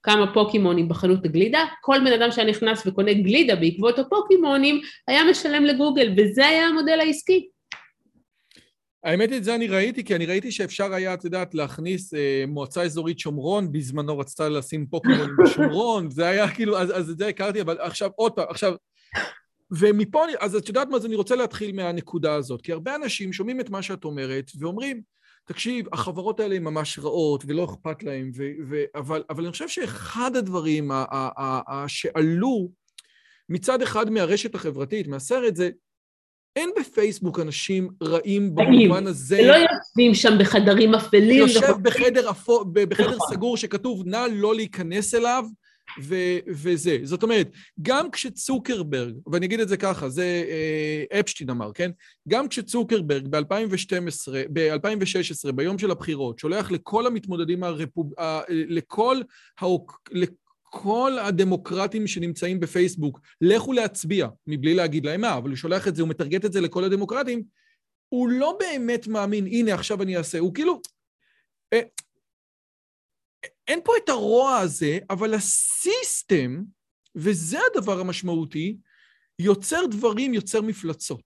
כמה 0.03 0.35
פוקימונים 0.35 0.89
בחנות 0.89 1.25
הגלידה, 1.25 1.65
כל 1.81 1.99
בן 2.05 2.13
אדם 2.13 2.31
שהיה 2.31 2.49
נכנס 2.49 2.87
וקונה 2.87 3.13
גלידה 3.13 3.57
בעקבות 3.57 3.99
הפוקימונים 3.99 4.81
היה 5.09 5.25
משלם 5.31 5.65
לגוגל, 5.65 6.15
וזה 6.17 6.47
היה 6.47 6.67
המודל 6.67 7.01
העסקי. 7.01 7.49
האמת 9.05 9.33
את 9.33 9.45
זה 9.45 9.55
אני 9.55 9.69
ראיתי, 9.69 10.05
כי 10.05 10.15
אני 10.15 10.27
ראיתי 10.27 10.53
שאפשר 10.53 10.95
היה, 10.95 11.15
את 11.15 11.25
יודעת, 11.25 11.55
להכניס 11.55 12.15
אה, 12.15 12.45
מועצה 12.49 12.83
אזורית 12.83 13.19
שומרון, 13.19 13.73
בזמנו 13.73 14.19
רצתה 14.19 14.49
לשים 14.49 14.87
פוקימון 14.87 15.31
בשומרון, 15.45 16.11
זה 16.11 16.29
היה 16.29 16.55
כאילו, 16.55 16.79
אז, 16.79 16.99
אז 16.99 17.11
את 17.11 17.19
זה 17.19 17.27
הכרתי, 17.27 17.61
אבל 17.61 17.77
עכשיו, 17.81 18.11
עוד 18.17 18.33
פעם, 18.33 18.47
עכשיו, 18.49 18.75
ומפה, 19.71 20.25
אז 20.41 20.57
את 20.57 20.69
יודעת 20.69 20.89
מה, 20.89 20.97
אז 20.97 21.07
אני 21.07 21.15
רוצה 21.15 21.37
להתחיל 21.37 21.73
מהנקודה 21.73 22.35
הזאת, 22.35 22.63
כי 22.63 22.73
הרבה 22.73 22.95
אנשים 22.95 23.33
שומעים 23.33 23.61
את 23.61 23.71
מה 23.71 23.83
שאת 23.83 24.05
אומרת 24.05 24.51
ואומרים, 24.59 25.03
תקשיב, 25.45 25.87
החברות 25.93 26.41
האלה 26.41 26.57
הן 26.57 26.63
ממש 26.63 26.99
רעות 26.99 27.45
ולא 27.47 27.65
אכפת 27.65 28.03
להן, 28.03 28.31
אבל, 28.95 29.23
אבל 29.31 29.43
אני 29.43 29.53
חושב 29.53 29.69
שאחד 29.69 30.37
הדברים 30.37 30.91
ה, 30.91 31.05
ה, 31.11 31.29
ה, 31.37 31.61
ה, 31.73 31.89
שעלו 31.89 32.71
מצד 33.49 33.83
אחד 33.83 34.11
מהרשת 34.11 34.55
החברתית, 34.55 35.09
מהסרט, 35.09 35.57
זה 35.57 35.71
אין 36.57 36.71
בפייסבוק 36.81 37.41
אנשים 37.41 37.89
רעים 38.03 38.55
במובן 38.55 39.07
הזה. 39.07 39.43
לא 39.43 39.55
יושבים 39.55 40.15
שם 40.15 40.39
בחדרים 40.41 40.95
אפלים. 40.95 41.39
יושב 41.39 41.75
בחדר, 41.83 42.31
אפו, 42.31 42.65
בחדר 42.65 43.17
נכון. 43.17 43.35
סגור 43.35 43.57
שכתוב 43.57 44.03
נא 44.07 44.27
לא 44.33 44.55
להיכנס 44.55 45.15
אליו, 45.15 45.45
ו- 46.03 46.39
וזה. 46.49 46.99
זאת 47.03 47.23
אומרת, 47.23 47.51
גם 47.83 48.11
כשצוקרברג, 48.11 49.15
ואני 49.33 49.47
אגיד 49.47 49.61
את 49.61 49.69
זה 49.69 49.77
ככה, 49.77 50.09
זה 50.09 50.45
אה, 50.49 51.21
אפשטיין 51.21 51.51
אמר, 51.51 51.73
כן? 51.73 51.91
גם 52.29 52.49
כשצוקרברג 52.49 53.29
ב-2012, 53.29 54.33
ב-2016, 54.53 55.53
ביום 55.53 55.79
של 55.79 55.91
הבחירות, 55.91 56.39
שולח 56.39 56.71
לכל 56.71 57.07
המתמודדים 57.07 57.65
הרפוב... 57.65 58.13
אה, 58.19 58.41
לכל, 58.49 59.21
האוק... 59.59 60.09
לכל 60.11 61.19
הדמוקרטים 61.21 62.07
שנמצאים 62.07 62.61
בפייסבוק, 62.61 63.21
לכו 63.41 63.73
להצביע, 63.73 64.29
מבלי 64.47 64.75
להגיד 64.75 65.07
להם 65.07 65.21
מה, 65.21 65.37
אבל 65.37 65.49
הוא 65.49 65.57
שולח 65.57 65.89
את 65.89 65.97
זה, 65.97 66.03
הוא 66.03 66.09
מטרגט 66.09 66.45
את 66.45 66.53
זה 66.53 66.61
לכל 66.61 66.85
הדמוקרטים, 66.85 67.43
הוא 68.09 68.29
לא 68.29 68.59
באמת 68.61 69.07
מאמין, 69.07 69.47
הנה 69.47 69.75
עכשיו 69.75 70.03
אני 70.03 70.17
אעשה, 70.17 70.39
הוא 70.39 70.55
כאילו... 70.55 70.81
אין 73.71 73.81
פה 73.85 73.93
את 74.05 74.09
הרוע 74.09 74.57
הזה, 74.57 74.99
אבל 75.11 75.35
הסיסטם, 75.35 76.63
וזה 77.15 77.59
הדבר 77.71 78.01
המשמעותי, 78.01 78.77
יוצר 79.39 79.81
דברים, 79.91 80.35
יוצר 80.35 80.63
מפלצות. 80.63 81.23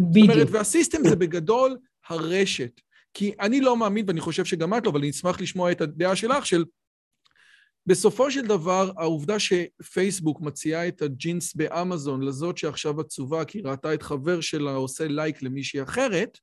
בדיוק. 0.00 0.26
זאת 0.26 0.34
אומרת, 0.34 0.48
והסיסטם 0.50 1.08
זה 1.08 1.16
בגדול 1.16 1.78
הרשת. 2.08 2.80
כי 3.14 3.32
אני 3.40 3.60
לא 3.60 3.76
מאמין, 3.76 4.04
ואני 4.08 4.20
חושב 4.20 4.44
שגם 4.44 4.74
את 4.74 4.84
לא, 4.84 4.90
אבל 4.90 5.00
אני 5.00 5.10
אשמח 5.10 5.40
לשמוע 5.40 5.72
את 5.72 5.80
הדעה 5.80 6.16
שלך, 6.16 6.46
של 6.46 6.64
בסופו 7.86 8.30
של 8.30 8.46
דבר, 8.46 8.90
העובדה 8.96 9.36
שפייסבוק 9.38 10.40
מציעה 10.40 10.88
את 10.88 11.02
הג'ינס 11.02 11.54
באמזון 11.54 12.22
לזאת 12.22 12.58
שעכשיו 12.58 13.00
עצובה 13.00 13.44
כי 13.44 13.60
ראתה 13.60 13.94
את 13.94 14.02
חבר 14.02 14.40
שלה 14.40 14.74
עושה 14.74 15.08
לייק 15.08 15.42
למישהי 15.42 15.82
אחרת, 15.82 16.38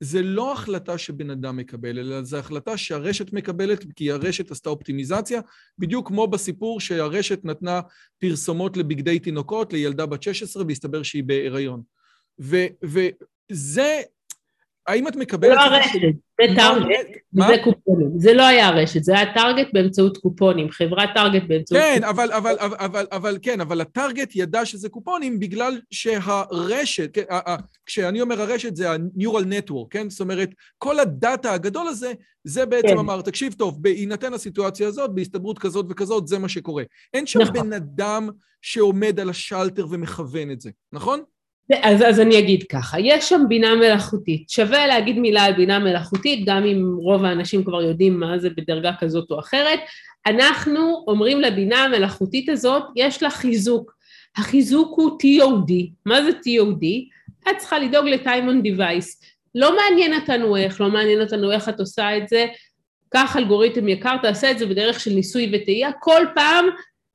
זה 0.00 0.22
לא 0.22 0.52
החלטה 0.52 0.98
שבן 0.98 1.30
אדם 1.30 1.56
מקבל, 1.56 1.98
אלא 1.98 2.22
זו 2.22 2.36
החלטה 2.36 2.76
שהרשת 2.76 3.32
מקבלת, 3.32 3.84
כי 3.96 4.10
הרשת 4.10 4.50
עשתה 4.50 4.70
אופטימיזציה, 4.70 5.40
בדיוק 5.78 6.08
כמו 6.08 6.26
בסיפור 6.26 6.80
שהרשת 6.80 7.44
נתנה 7.44 7.80
פרסומות 8.18 8.76
לבגדי 8.76 9.18
תינוקות 9.18 9.72
לילדה 9.72 10.06
בת 10.06 10.22
16 10.22 10.64
והסתבר 10.68 11.02
שהיא 11.02 11.24
בהיריון. 11.24 11.82
וזה 12.38 14.02
האם 14.86 15.08
את 15.08 15.16
מקבלת... 15.16 15.58
זה 15.62 15.70
לא 15.70 15.76
הרשת, 15.76 15.98
זה 16.48 16.56
טארגט, 16.56 17.06
זה 17.32 17.56
קופונים. 17.64 18.10
זה 18.16 18.32
לא 18.34 18.46
היה 18.46 18.68
הרשת, 18.68 19.04
זה 19.04 19.14
היה 19.14 19.34
טארגט 19.34 19.66
באמצעות 19.72 20.16
קופונים, 20.16 20.70
חברת 20.70 21.08
טארגט 21.14 21.42
באמצעות 21.48 21.82
כן, 21.82 22.00
קופונים. 22.00 22.02
כן, 22.02 22.08
אבל, 22.08 22.32
אבל, 22.32 22.56
אבל, 22.60 23.06
אבל 23.12 23.38
כן, 23.42 23.60
אבל 23.60 23.80
הטארגט 23.80 24.32
ידע 24.34 24.64
שזה 24.64 24.88
קופונים 24.88 25.40
בגלל 25.40 25.80
שהרשת, 25.90 27.10
כן, 27.12 27.22
כשאני 27.86 28.20
אומר 28.20 28.42
הרשת 28.42 28.76
זה 28.76 28.90
ה-neural 28.90 29.44
network, 29.44 29.86
כן? 29.90 30.10
זאת 30.10 30.20
אומרת, 30.20 30.50
כל 30.78 30.98
הדאטה 30.98 31.52
הגדול 31.52 31.88
הזה, 31.88 32.12
זה 32.44 32.66
בעצם 32.66 32.88
כן. 32.88 32.98
אמר, 32.98 33.20
תקשיב 33.20 33.52
טוב, 33.52 33.82
בהינתן 33.82 34.34
הסיטואציה 34.34 34.88
הזאת, 34.88 35.14
בהסתברות 35.14 35.58
כזאת 35.58 35.86
וכזאת, 35.88 36.28
זה 36.28 36.38
מה 36.38 36.48
שקורה. 36.48 36.84
אין 37.14 37.26
שם 37.26 37.40
נכון. 37.40 37.54
בן 37.54 37.72
אדם 37.72 38.28
שעומד 38.62 39.20
על 39.20 39.30
השלטר 39.30 39.86
ומכוון 39.90 40.50
את 40.50 40.60
זה, 40.60 40.70
נכון? 40.92 41.20
אז, 41.82 42.02
אז 42.02 42.20
אני 42.20 42.38
אגיד 42.38 42.62
ככה, 42.62 43.00
יש 43.00 43.28
שם 43.28 43.42
בינה 43.48 43.74
מלאכותית, 43.74 44.50
שווה 44.50 44.86
להגיד 44.86 45.18
מילה 45.18 45.44
על 45.44 45.52
בינה 45.52 45.78
מלאכותית, 45.78 46.44
גם 46.46 46.64
אם 46.64 46.96
רוב 46.98 47.24
האנשים 47.24 47.64
כבר 47.64 47.82
יודעים 47.82 48.20
מה 48.20 48.38
זה 48.38 48.50
בדרגה 48.50 48.92
כזאת 49.00 49.30
או 49.30 49.38
אחרת, 49.38 49.80
אנחנו 50.26 51.04
אומרים 51.08 51.40
לבינה 51.40 51.84
המלאכותית 51.84 52.48
הזאת, 52.48 52.82
יש 52.96 53.22
לה 53.22 53.30
חיזוק, 53.30 53.92
החיזוק 54.36 54.98
הוא 54.98 55.18
TOD, 55.22 55.72
מה 56.06 56.22
זה 56.22 56.30
TOD? 56.30 56.84
את 57.50 57.56
צריכה 57.58 57.78
לדאוג 57.78 58.08
ל-time 58.08 58.48
on 58.48 58.66
device, 58.66 59.26
לא 59.54 59.76
מעניין 59.76 60.14
אותנו 60.14 60.56
איך, 60.56 60.80
לא 60.80 60.90
מעניין 60.90 61.20
אותנו 61.20 61.52
איך 61.52 61.68
את 61.68 61.80
עושה 61.80 62.16
את 62.16 62.28
זה, 62.28 62.46
קח 63.08 63.36
אלגוריתם 63.36 63.88
יקר, 63.88 64.16
תעשה 64.22 64.50
את 64.50 64.58
זה 64.58 64.66
בדרך 64.66 65.00
של 65.00 65.10
ניסוי 65.10 65.50
וטעייה, 65.52 65.90
כל 66.00 66.26
פעם 66.34 66.66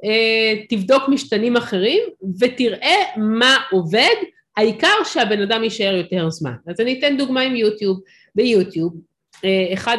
אה, 0.04 0.54
תבדוק 0.70 1.04
משתנים 1.10 1.58
אחרים 1.58 2.04
ותראה 2.40 2.96
מה 3.18 3.58
עובד 3.72 4.16
העיקר 4.58 5.04
שהבן 5.06 5.42
אדם 5.42 5.64
יישאר 5.64 5.96
יותר 5.96 6.30
זמן. 6.30 6.56
אז 6.68 6.80
אני 6.80 7.00
אתן 7.00 7.18
דוגמה 7.18 7.42
עם 7.42 7.56
יוטיוב. 7.56 8.00
ביוטיוב, 8.36 8.94
אה, 9.46 9.74
אחד 9.74 9.98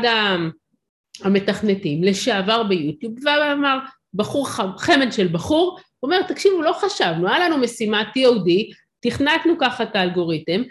המתכנתים 1.25 2.05
לשעבר 2.05 2.63
ביוטיוב, 2.63 3.13
ואמר, 3.25 3.79
בחור, 4.15 4.49
חמד 4.79 5.13
של 5.13 5.29
בחור, 5.29 5.79
הוא 6.01 6.11
אומר, 6.11 6.23
תקשיבו, 6.23 6.63
לא 6.63 6.73
חשבנו, 6.73 7.29
היה 7.29 7.39
לנו 7.39 7.59
משימה 7.59 8.03
TOD, 8.03 8.75
תכנתנו 9.01 9.55
ככה 9.61 9.83
את 9.83 9.97
האלגוריתם, 9.97 10.63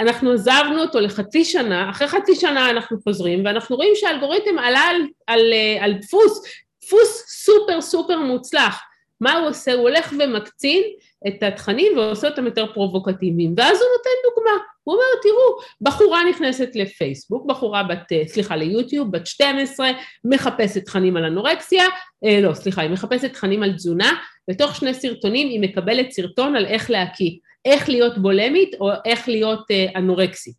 אנחנו 0.00 0.32
עזבנו 0.32 0.80
אותו 0.80 1.00
לחצי 1.00 1.44
שנה, 1.44 1.90
אחרי 1.90 2.08
חצי 2.08 2.34
שנה 2.34 2.70
אנחנו 2.70 3.00
חוזרים, 3.00 3.44
ואנחנו 3.44 3.76
רואים 3.76 3.92
שהאלגוריתם 3.94 4.58
עלה 4.58 4.80
על, 4.80 5.02
על, 5.26 5.40
על 5.80 5.92
דפוס, 5.92 6.42
דפוס 6.84 7.24
סופר 7.28 7.80
סופר 7.80 8.20
מוצלח. 8.20 8.80
מה 9.20 9.32
הוא 9.32 9.48
עושה? 9.48 9.72
הוא 9.72 9.82
הולך 9.82 10.12
ומקצין 10.18 10.82
את 11.28 11.42
התכנים 11.42 11.98
ועושה 11.98 12.28
אותם 12.28 12.46
יותר 12.46 12.72
פרובוקטיביים, 12.72 13.54
ואז 13.56 13.80
הוא 13.80 13.88
נותן 13.98 14.10
דוגמה, 14.24 14.64
הוא 14.84 14.94
אומר 14.94 15.04
תראו, 15.22 15.58
בחורה 15.80 16.24
נכנסת 16.30 16.70
לפייסבוק, 16.74 17.46
בחורה 17.46 17.82
בת, 17.82 18.26
סליחה 18.26 18.56
ליוטיוב, 18.56 19.10
בת 19.10 19.26
12, 19.26 19.90
מחפשת 20.24 20.84
תכנים 20.84 21.16
על 21.16 21.24
אנורקסיה, 21.24 21.84
אה, 22.24 22.40
לא 22.40 22.54
סליחה, 22.54 22.82
היא 22.82 22.90
מחפשת 22.90 23.32
תכנים 23.32 23.62
על 23.62 23.72
תזונה, 23.72 24.12
בתוך 24.50 24.76
שני 24.76 24.94
סרטונים 24.94 25.48
היא 25.48 25.60
מקבלת 25.60 26.10
סרטון 26.10 26.56
על 26.56 26.66
איך 26.66 26.90
להקיא, 26.90 27.30
איך 27.64 27.88
להיות 27.88 28.18
בולמית 28.18 28.74
או 28.80 28.90
איך 29.04 29.28
להיות 29.28 29.70
אה, 29.70 29.86
אנורקסית. 29.96 30.54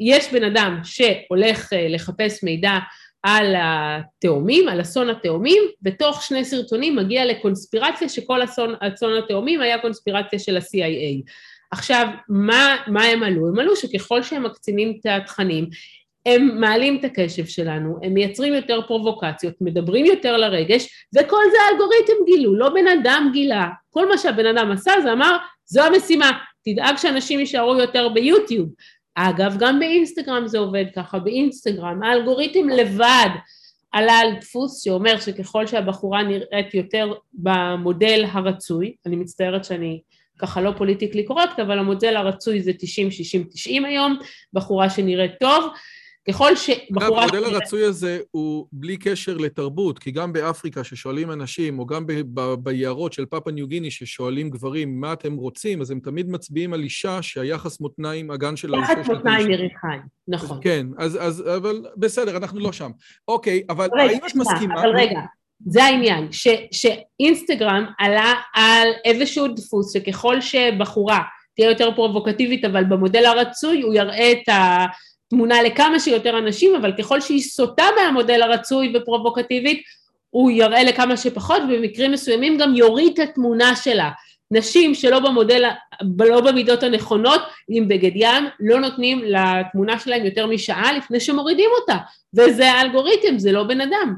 יש 0.00 0.32
בן 0.32 0.44
אדם 0.44 0.80
שהולך 0.84 1.72
אה, 1.72 1.86
לחפש 1.88 2.44
מידע 2.44 2.78
על 3.22 3.54
התאומים, 3.58 4.68
על 4.68 4.80
אסון 4.80 5.10
התאומים, 5.10 5.62
בתוך 5.82 6.22
שני 6.22 6.44
סרטונים 6.44 6.96
מגיע 6.96 7.24
לקונספירציה 7.24 8.08
שכל 8.08 8.44
אסון, 8.44 8.74
אסון 8.80 9.18
התאומים 9.18 9.60
היה 9.60 9.78
קונספירציה 9.78 10.38
של 10.38 10.56
ה-CIA. 10.56 11.30
עכשיו, 11.70 12.08
מה, 12.28 12.76
מה 12.86 13.04
הם 13.04 13.22
עלו? 13.22 13.48
הם 13.48 13.58
עלו 13.58 13.76
שככל 13.76 14.22
שהם 14.22 14.42
מקצינים 14.42 14.98
את 15.00 15.06
התכנים, 15.06 15.68
הם 16.26 16.60
מעלים 16.60 16.96
את 17.00 17.04
הקשב 17.04 17.46
שלנו, 17.46 17.98
הם 18.02 18.14
מייצרים 18.14 18.54
יותר 18.54 18.80
פרובוקציות, 18.86 19.54
מדברים 19.60 20.04
יותר 20.04 20.36
לרגש, 20.36 21.06
וכל 21.18 21.42
זה 21.52 21.56
האלגוריתם 21.68 22.24
גילו, 22.26 22.54
לא 22.56 22.68
בן 22.68 22.86
אדם 22.88 23.30
גילה. 23.32 23.68
כל 23.90 24.08
מה 24.08 24.18
שהבן 24.18 24.46
אדם 24.46 24.70
עשה 24.70 24.92
זה 25.02 25.12
אמר, 25.12 25.36
זו 25.64 25.82
המשימה, 25.82 26.30
תדאג 26.64 26.96
שאנשים 26.96 27.40
יישארו 27.40 27.78
יותר 27.78 28.08
ביוטיוב. 28.08 28.68
אגב, 29.20 29.56
גם 29.58 29.78
באינסטגרם 29.78 30.46
זה 30.46 30.58
עובד 30.58 30.84
ככה, 30.96 31.18
באינסטגרם 31.18 32.02
האלגוריתם 32.02 32.68
לבד 32.68 33.28
עלה 33.92 34.12
על 34.12 34.28
דפוס 34.40 34.84
שאומר 34.84 35.20
שככל 35.20 35.66
שהבחורה 35.66 36.22
נראית 36.22 36.74
יותר 36.74 37.12
במודל 37.32 38.24
הרצוי, 38.32 38.94
אני 39.06 39.16
מצטערת 39.16 39.64
שאני 39.64 40.00
ככה 40.38 40.60
לא 40.60 40.72
פוליטיקלי 40.76 41.24
קורקט, 41.24 41.60
אבל 41.60 41.78
המודל 41.78 42.16
הרצוי 42.16 42.62
זה 42.62 42.70
90-60-90 42.70 43.86
היום, 43.86 44.18
בחורה 44.52 44.90
שנראית 44.90 45.32
טוב, 45.40 45.64
ככל 46.30 46.56
שבחורה... 46.56 47.24
אגב, 47.24 47.34
המודל 47.34 47.44
הרצוי 47.44 47.84
הזה 47.84 48.18
הוא 48.30 48.66
בלי 48.72 48.96
קשר 48.96 49.36
לתרבות, 49.36 49.98
כי 49.98 50.10
גם 50.10 50.32
באפריקה 50.32 50.84
ששואלים 50.84 51.32
אנשים, 51.32 51.78
או 51.78 51.86
גם 51.86 52.04
ביערות 52.58 53.12
של 53.12 53.26
פאפה 53.26 53.50
ניו 53.50 53.66
גיני 53.66 53.90
ששואלים 53.90 54.50
גברים 54.50 55.00
מה 55.00 55.12
אתם 55.12 55.36
רוצים, 55.36 55.80
אז 55.80 55.90
הם 55.90 56.00
תמיד 56.00 56.30
מצביעים 56.30 56.72
על 56.72 56.82
אישה 56.82 57.22
שהיחס 57.22 57.80
מותניים, 57.80 58.30
הגן 58.30 58.56
של 58.56 58.74
האישה... 58.74 58.92
יחס 58.92 59.08
מותניים 59.08 59.50
יריחיים, 59.50 60.02
נכון. 60.28 60.58
כן, 60.62 60.86
אז, 60.98 61.18
אז, 61.20 61.44
אבל 61.56 61.82
בסדר, 61.96 62.36
אנחנו 62.36 62.60
לא 62.60 62.72
שם. 62.72 62.90
אוקיי, 63.28 63.62
אבל 63.70 63.88
רגע, 63.92 64.12
האם 64.12 64.18
את 64.26 64.34
מסכימה... 64.34 64.80
אבל 64.80 64.96
רגע, 64.96 65.20
זה 65.66 65.84
העניין, 65.84 66.32
ש, 66.32 66.48
שאינסטגרם 66.72 67.86
עלה 67.98 68.34
על 68.54 68.88
איזשהו 69.04 69.48
דפוס 69.48 69.92
שככל 69.92 70.40
שבחורה 70.40 71.20
תהיה 71.56 71.68
יותר 71.68 71.90
פרובוקטיבית, 71.94 72.64
אבל 72.64 72.84
במודל 72.84 73.24
הרצוי 73.24 73.82
הוא 73.82 73.94
יראה 73.94 74.32
את 74.32 74.48
ה... 74.48 74.86
תמונה 75.28 75.62
לכמה 75.62 76.00
שיותר 76.00 76.38
אנשים, 76.38 76.74
אבל 76.74 76.92
ככל 76.98 77.20
שהיא 77.20 77.42
סוטה 77.42 77.84
מהמודל 77.96 78.42
הרצוי 78.42 78.92
ופרובוקטיבית, 78.96 79.82
הוא 80.30 80.50
יראה 80.50 80.84
לכמה 80.84 81.16
שפחות, 81.16 81.62
ובמקרים 81.68 82.12
מסוימים 82.12 82.58
גם 82.58 82.74
יוריד 82.74 83.12
את 83.20 83.28
התמונה 83.28 83.76
שלה. 83.76 84.10
נשים 84.50 84.94
שלא 84.94 85.20
במודל, 85.20 85.64
לא 86.18 86.40
במידות 86.40 86.82
הנכונות, 86.82 87.40
עם 87.68 87.88
בגד 87.88 88.10
ים, 88.14 88.44
לא 88.60 88.80
נותנים 88.80 89.22
לתמונה 89.24 89.98
שלהם 89.98 90.24
יותר 90.24 90.46
משעה 90.46 90.92
לפני 90.92 91.20
שמורידים 91.20 91.70
אותה, 91.80 91.96
וזה 92.34 92.72
האלגוריתם, 92.72 93.38
זה 93.38 93.52
לא 93.52 93.64
בן 93.64 93.80
אדם. 93.80 94.14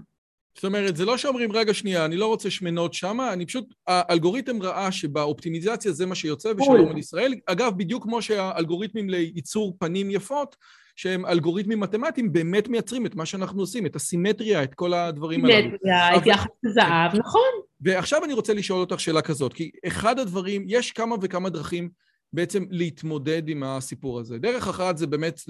זאת 0.54 0.64
אומרת, 0.64 0.96
זה 0.96 1.04
לא 1.04 1.16
שאומרים, 1.16 1.52
רגע, 1.52 1.74
שנייה, 1.74 2.04
אני 2.04 2.16
לא 2.16 2.26
רוצה 2.26 2.50
שמנות 2.50 2.94
שמה, 2.94 3.32
אני 3.32 3.46
פשוט, 3.46 3.64
האלגוריתם 3.86 4.62
ראה 4.62 4.92
שבאופטימיזציה 4.92 5.92
זה 5.92 6.06
מה 6.06 6.14
שיוצא 6.14 6.52
ושלום 6.58 6.88
על 6.88 6.98
ישראל. 6.98 7.34
אגב, 7.46 7.72
בדיוק 7.76 8.02
כמו 8.02 8.22
שהאלגוריתמים 8.22 9.10
לייצור 9.10 9.76
פנים 9.78 10.10
יפות, 10.10 10.56
שהם 11.00 11.26
אלגוריתמים 11.26 11.80
מתמטיים, 11.80 12.32
באמת 12.32 12.68
מייצרים 12.68 13.06
את 13.06 13.14
מה 13.14 13.26
שאנחנו 13.26 13.60
עושים, 13.60 13.86
את 13.86 13.96
הסימטריה, 13.96 14.62
את 14.62 14.74
כל 14.74 14.94
הדברים 14.94 15.44
הללו. 15.44 15.70
סימטריה, 15.70 16.16
את 16.16 16.26
יחס 16.26 16.46
הזהב, 16.64 17.16
נכון. 17.18 17.50
ועכשיו 17.80 18.24
אני 18.24 18.32
רוצה 18.32 18.54
לשאול 18.54 18.80
אותך 18.80 19.00
שאלה 19.00 19.22
כזאת, 19.22 19.52
כי 19.52 19.70
אחד 19.86 20.18
הדברים, 20.18 20.64
יש 20.66 20.92
כמה 20.92 21.16
וכמה 21.22 21.50
דרכים 21.50 21.88
בעצם 22.32 22.64
להתמודד 22.70 23.48
עם 23.48 23.62
הסיפור 23.62 24.20
הזה. 24.20 24.38
דרך 24.38 24.68
אחת 24.68 24.96
זה 24.96 25.06
באמת, 25.06 25.40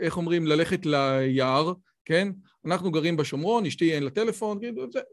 איך 0.00 0.16
אומרים, 0.16 0.46
ללכת 0.46 0.86
ליער, 0.86 1.72
כן? 2.04 2.28
אנחנו 2.66 2.90
גרים 2.90 3.16
בשומרון, 3.16 3.66
אשתי 3.66 3.92
אין 3.92 4.02
לה 4.02 4.10
טלפון, 4.10 4.58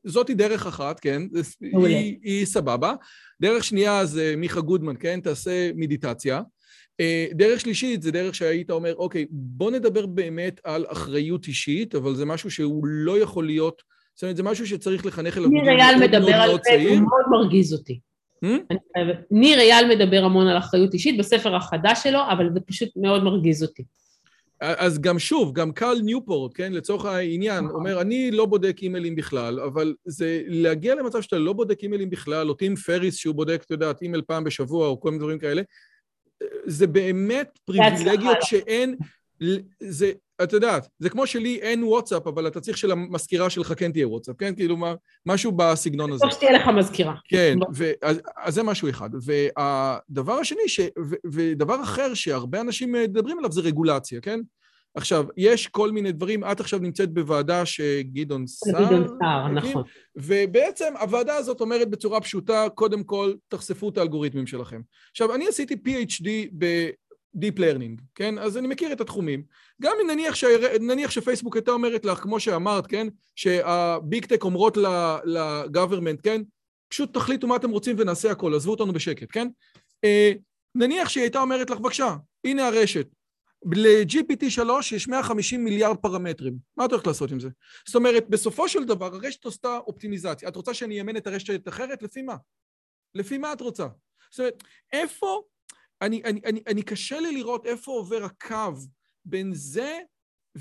זאתי 0.03 0.33
דרך 0.33 0.67
אחת, 0.67 0.99
כן? 0.99 1.21
היא, 1.61 2.17
היא 2.23 2.45
סבבה. 2.45 2.93
דרך 3.41 3.63
שנייה 3.63 4.05
זה 4.05 4.33
מיכה 4.37 4.61
גודמן, 4.61 4.95
כן? 4.99 5.19
תעשה 5.19 5.71
מדיטציה. 5.75 6.41
אה, 6.99 7.27
דרך 7.33 7.59
שלישית 7.59 8.01
זה 8.01 8.11
דרך 8.11 8.35
שהיית 8.35 8.71
אומר, 8.71 8.95
אוקיי, 8.95 9.25
בוא 9.29 9.71
נדבר 9.71 10.05
באמת 10.05 10.61
על 10.63 10.85
אחריות 10.87 11.47
אישית, 11.47 11.95
אבל 11.95 12.15
זה 12.15 12.25
משהו 12.25 12.51
שהוא 12.51 12.87
לא 12.87 13.19
יכול 13.19 13.45
להיות, 13.45 13.81
זאת 14.15 14.23
אומרת, 14.23 14.37
זה 14.37 14.43
משהו 14.43 14.67
שצריך 14.67 15.05
לחנך 15.05 15.37
אליו 15.37 15.49
ניר 15.49 15.69
אייל 15.69 15.95
מדבר 16.07 16.35
על 16.35 16.49
זה, 16.63 16.89
הוא 16.89 16.97
מאוד 16.97 17.25
מרגיז 17.31 17.73
אותי. 17.73 17.99
הממ? 18.45 18.75
ניר 19.31 19.59
אייל 19.59 19.95
מדבר 19.95 20.23
המון 20.23 20.47
על 20.47 20.57
אחריות 20.57 20.93
אישית 20.93 21.17
בספר 21.17 21.55
החדש 21.55 22.03
שלו, 22.03 22.19
אבל 22.31 22.49
זה 22.53 22.59
פשוט 22.59 22.89
מאוד 22.95 23.23
מרגיז 23.23 23.63
אותי. 23.63 23.83
אז 24.61 25.01
גם 25.01 25.19
שוב, 25.19 25.53
גם 25.53 25.71
קל 25.71 25.95
ניופורט, 26.03 26.51
כן, 26.55 26.73
לצורך 26.73 27.05
העניין, 27.05 27.65
נכון. 27.65 27.79
אומר, 27.79 28.01
אני 28.01 28.31
לא 28.31 28.45
בודק 28.45 28.77
אימיילים 28.81 29.15
בכלל, 29.15 29.59
אבל 29.59 29.93
זה 30.05 30.41
להגיע 30.47 30.95
למצב 30.95 31.21
שאתה 31.21 31.37
לא 31.37 31.53
בודק 31.53 31.83
אימיילים 31.83 32.09
בכלל, 32.09 32.49
או 32.49 32.53
טים 32.53 32.75
פאריס 32.75 33.15
שהוא 33.15 33.35
בודק, 33.35 33.63
אתה 33.65 33.73
יודע, 33.73 33.91
אימייל 34.01 34.21
פעם 34.27 34.43
בשבוע, 34.43 34.87
או 34.87 34.99
כל 34.99 35.09
מיני 35.09 35.19
דברים 35.19 35.39
כאלה, 35.39 35.61
זה 36.65 36.87
באמת 36.87 37.59
פריבילגיות 37.65 38.37
שאין, 38.41 38.95
זה, 39.79 40.11
את 40.43 40.53
יודעת, 40.53 40.87
זה 40.99 41.09
כמו 41.09 41.27
שלי 41.27 41.59
אין 41.61 41.83
וואטסאפ, 41.83 42.27
אבל 42.27 42.47
אתה 42.47 42.59
צריך 42.59 42.77
שלמזכירה 42.77 43.49
שלך 43.49 43.73
כן 43.77 43.91
תהיה 43.91 44.07
וואטסאפ, 44.07 44.35
כן? 44.37 44.55
כאילו, 44.55 44.77
מה, 44.77 44.93
משהו 45.25 45.51
בסגנון 45.51 46.11
הזה. 46.11 46.21
טוב 46.21 46.31
שתהיה 46.31 46.51
לך 46.51 46.67
מזכירה. 46.67 47.15
כן, 47.25 47.57
ו, 47.75 47.91
אז, 48.01 48.21
אז 48.37 48.53
זה 48.53 48.63
משהו 48.63 48.89
אחד. 48.89 49.09
והדבר 49.13 50.33
השני, 50.33 50.67
ש, 50.67 50.79
ו, 50.79 51.15
ודבר 51.31 51.83
אחר 51.83 52.13
שהרבה 52.13 52.61
אנשים 52.61 52.91
מדברים 52.91 53.37
עליו 53.37 53.51
זה 53.51 53.61
רגולציה, 53.61 54.21
כן? 54.21 54.39
עכשיו, 54.97 55.25
יש 55.37 55.67
כל 55.67 55.91
מיני 55.91 56.11
דברים, 56.11 56.43
את 56.43 56.59
עכשיו 56.59 56.79
נמצאת 56.79 57.13
בוועדה 57.13 57.65
שגדעון 57.65 58.47
סער... 58.47 58.85
גדעון 58.85 59.07
סער, 59.07 59.47
נכון. 59.47 59.83
ובעצם 60.15 60.93
הוועדה 60.99 61.35
הזאת 61.35 61.61
אומרת 61.61 61.89
בצורה 61.89 62.21
פשוטה, 62.21 62.67
קודם 62.75 63.03
כל, 63.03 63.33
תחשפו 63.47 63.89
את 63.89 63.97
האלגוריתמים 63.97 64.47
שלכם. 64.47 64.81
עכשיו, 65.11 65.35
אני 65.35 65.47
עשיתי 65.47 65.73
PhD 65.73 66.27
ב-Deep 66.57 67.59
Learning, 67.59 68.01
כן? 68.15 68.37
אז 68.37 68.57
אני 68.57 68.67
מכיר 68.67 68.91
את 68.91 69.01
התחומים. 69.01 69.43
גם 69.81 69.93
אם 70.01 70.11
נניח, 70.11 70.35
ש... 70.35 70.43
נניח 70.79 71.11
שפייסבוק 71.11 71.55
הייתה 71.55 71.71
אומרת 71.71 72.05
לך, 72.05 72.19
כמו 72.19 72.39
שאמרת, 72.39 72.87
כן? 72.87 73.07
שהביג 73.35 74.25
טק 74.25 74.43
אומרות 74.43 74.77
לגוברמנט, 75.25 76.19
כן? 76.23 76.41
פשוט 76.89 77.13
תחליטו 77.13 77.47
מה 77.47 77.55
אתם 77.55 77.69
רוצים 77.69 77.95
ונעשה 77.99 78.31
הכל, 78.31 78.55
עזבו 78.55 78.71
אותנו 78.71 78.93
בשקט, 78.93 79.27
כן? 79.31 79.47
אה, 80.03 80.31
נניח 80.75 81.09
שהיא 81.09 81.21
הייתה 81.21 81.39
אומרת 81.39 81.69
לך, 81.69 81.79
בבקשה, 81.79 82.15
הנה 82.43 82.67
הרשת, 82.67 83.07
ל-GPT 83.65 84.49
3 84.49 84.91
יש 84.91 85.07
150 85.07 85.63
מיליארד 85.63 85.97
פרמטרים. 85.97 86.57
מה 86.77 86.85
את 86.85 86.91
הולכת 86.91 87.07
לעשות 87.07 87.31
עם 87.31 87.39
זה? 87.39 87.49
זאת 87.87 87.95
אומרת, 87.95 88.29
בסופו 88.29 88.69
של 88.69 88.85
דבר, 88.85 89.05
הרשת 89.05 89.45
עושה 89.45 89.77
אופטימיזציה. 89.77 90.49
את 90.49 90.55
רוצה 90.55 90.73
שאני 90.73 90.99
אאמן 90.99 91.17
את 91.17 91.27
הרשת 91.27 91.67
אחרת? 91.67 92.03
לפי 92.03 92.21
מה? 92.21 92.35
לפי 93.15 93.37
מה 93.37 93.53
את 93.53 93.61
רוצה? 93.61 93.87
זאת 94.31 94.39
אומרת, 94.39 94.63
איפה... 94.93 95.41
אני, 96.01 96.23
אני, 96.23 96.41
אני, 96.45 96.61
אני 96.67 96.83
קשה 96.83 97.19
לי 97.19 97.31
לראות 97.31 97.65
איפה 97.65 97.91
עובר 97.91 98.23
הקו 98.23 98.73
בין 99.25 99.53
זה 99.53 99.99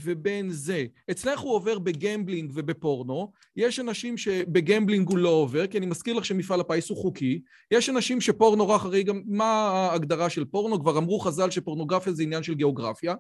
ובין 0.03 0.51
זה. 0.51 0.85
אצלך 1.11 1.41
הוא 1.41 1.55
עובר 1.55 1.79
ב 1.79 1.87
gambling 1.87 2.51
ובפורנו, 2.55 3.33
יש 3.57 3.81
אנשים 3.81 4.17
שב 4.17 4.42
gambling 4.42 5.09
הוא 5.09 5.19
לא 5.19 5.29
עובר, 5.29 5.67
כי 5.67 5.79
אני 5.79 5.87
מזכיר 5.87 6.15
לך 6.15 6.25
שמפעל 6.25 6.61
הפיס 6.61 6.89
הוא 6.89 6.99
חוקי, 6.99 7.41
יש 7.71 7.89
אנשים 7.89 8.21
שפורנו 8.21 8.69
רק 8.69 8.85
הרי 8.85 9.03
גם 9.03 9.23
מה 9.27 9.45
ההגדרה 9.45 10.31
של 10.31 10.45
פורנו, 10.45 10.81
כבר 10.81 10.99
אמרו 10.99 11.21
חז"ל 11.21 11.51
שפורנוגרפיה 11.51 12.13
זה 12.13 12.23
עניין 12.23 12.43
של 12.43 12.55
גיאוגרפיה, 12.55 13.15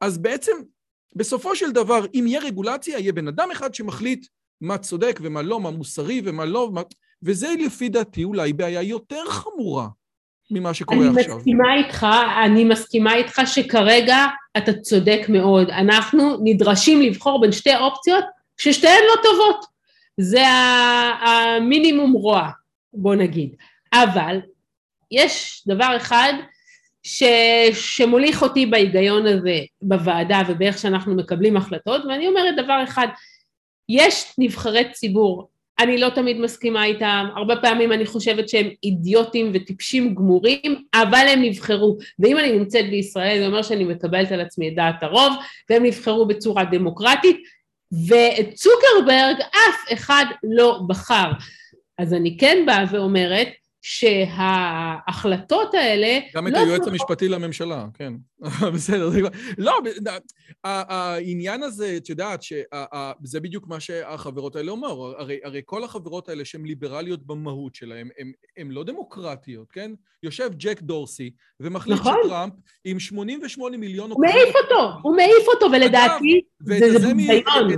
אז 0.00 0.18
בעצם 0.18 0.52
בסופו 1.16 1.56
של 1.56 1.72
דבר, 1.72 2.04
אם 2.14 2.24
יהיה 2.26 2.40
רגולציה, 2.40 2.98
יהיה 2.98 3.12
בן 3.12 3.28
אדם 3.28 3.48
אחד 3.52 3.74
שמחליט 3.74 4.26
מה 4.60 4.78
צודק 4.78 5.20
ומה 5.22 5.42
לא, 5.42 5.60
מה 5.60 5.70
מוסרי 5.70 6.22
ומה 6.24 6.44
לא, 6.44 6.70
מה... 6.72 6.82
וזה 7.22 7.48
לפי 7.66 7.88
דעתי 7.88 8.24
אולי 8.24 8.52
בעיה 8.52 8.82
יותר 8.82 9.24
חמורה. 9.28 9.88
ממה 10.52 10.74
שקורה 10.74 10.98
אני 11.00 11.08
עכשיו. 11.08 11.24
אני 11.24 11.36
מסכימה 11.36 11.74
איתך, 11.74 12.06
אני 12.44 12.64
מסכימה 12.64 13.14
איתך 13.14 13.40
שכרגע 13.46 14.26
אתה 14.56 14.72
צודק 14.72 15.20
מאוד. 15.28 15.70
אנחנו 15.70 16.36
נדרשים 16.44 17.02
לבחור 17.02 17.40
בין 17.40 17.52
שתי 17.52 17.76
אופציות 17.76 18.24
ששתיהן 18.56 19.02
לא 19.08 19.22
טובות. 19.22 19.64
זה 20.20 20.46
המינימום 21.20 22.12
רוע, 22.12 22.48
בוא 22.92 23.14
נגיד. 23.14 23.56
אבל 23.92 24.40
יש 25.10 25.62
דבר 25.66 25.96
אחד 25.96 26.32
ש, 27.02 27.22
שמוליך 27.72 28.42
אותי 28.42 28.66
בהיגיון 28.66 29.26
הזה 29.26 29.58
בוועדה 29.82 30.42
ובאיך 30.48 30.78
שאנחנו 30.78 31.14
מקבלים 31.14 31.56
החלטות, 31.56 32.02
ואני 32.04 32.28
אומרת 32.28 32.54
דבר 32.64 32.84
אחד, 32.84 33.06
יש 33.88 34.34
נבחרי 34.38 34.92
ציבור 34.92 35.51
אני 35.78 35.98
לא 35.98 36.08
תמיד 36.08 36.40
מסכימה 36.40 36.84
איתם, 36.84 37.26
הרבה 37.36 37.56
פעמים 37.56 37.92
אני 37.92 38.06
חושבת 38.06 38.48
שהם 38.48 38.68
אידיוטים 38.84 39.50
וטיפשים 39.54 40.14
גמורים, 40.14 40.84
אבל 40.94 41.26
הם 41.28 41.42
נבחרו, 41.42 41.98
ואם 42.18 42.38
אני 42.38 42.52
נמצאת 42.52 42.90
בישראל 42.90 43.38
זה 43.38 43.46
אומר 43.46 43.62
שאני 43.62 43.84
מקבלת 43.84 44.32
על 44.32 44.40
עצמי 44.40 44.68
את 44.68 44.74
דעת 44.74 45.02
הרוב, 45.02 45.32
והם 45.70 45.84
נבחרו 45.84 46.26
בצורה 46.26 46.64
דמוקרטית, 46.64 47.36
ואת 48.08 48.54
צוקרברג 48.54 49.40
אף 49.40 49.92
אחד 49.92 50.24
לא 50.42 50.80
בחר. 50.88 51.30
אז 51.98 52.14
אני 52.14 52.36
כן 52.38 52.62
באה 52.66 52.84
ואומרת 52.90 53.48
שההחלטות 53.82 55.74
האלה... 55.74 56.18
גם 56.34 56.46
את 56.46 56.52
לא 56.52 56.58
היועץ 56.58 56.86
המשפטי 56.86 57.28
לממשלה, 57.28 57.86
כן. 57.94 58.12
בסדר, 58.74 59.10
זה 59.10 59.20
כבר... 59.20 59.28
לא, 59.58 59.80
העניין 60.64 61.62
הזה, 61.62 61.96
את 61.96 62.08
יודעת, 62.08 62.42
שזה 62.42 63.40
בדיוק 63.40 63.68
מה 63.68 63.80
שהחברות 63.80 64.56
האלה 64.56 64.70
אומר. 64.70 65.14
הרי, 65.18 65.40
הרי 65.44 65.60
כל 65.64 65.84
החברות 65.84 66.28
האלה 66.28 66.44
שהן 66.44 66.64
ליברליות 66.64 67.26
במהות 67.26 67.74
שלהן, 67.74 68.08
הן 68.56 68.70
לא 68.70 68.84
דמוקרטיות, 68.84 69.72
כן? 69.72 69.92
יושב 70.22 70.50
ג'ק 70.56 70.82
דורסי 70.82 71.30
ומחליט 71.60 71.98
נכון. 71.98 72.14
שטראמפ 72.24 72.52
עם 72.84 72.98
88 72.98 73.76
מיליון... 73.76 74.10
הוא 74.10 74.20
מעיף 74.20 74.54
אותו, 74.64 74.90
הוא 75.02 75.16
מעיף 75.16 75.48
אותו, 75.54 75.66
ולדעתי 75.72 76.40
זה 76.60 77.14
ביזיון. 77.14 77.70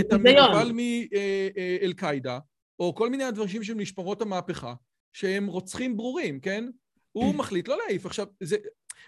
את 0.00 0.12
המנוול 0.12 0.72
מאל-קאעידה, 0.72 2.38
או 2.78 2.94
כל 2.94 3.10
מיני 3.10 3.24
הדברים 3.24 3.62
של 3.62 3.74
משמרות 3.74 4.22
המהפכה, 4.22 4.74
שהם 5.12 5.46
רוצחים 5.46 5.96
ברורים, 5.96 6.40
כן? 6.40 6.64
הוא 7.12 7.34
מחליט 7.34 7.68
לא 7.68 7.78
להעיף. 7.78 8.06
עכשיו, 8.06 8.26
זה... 8.40 8.56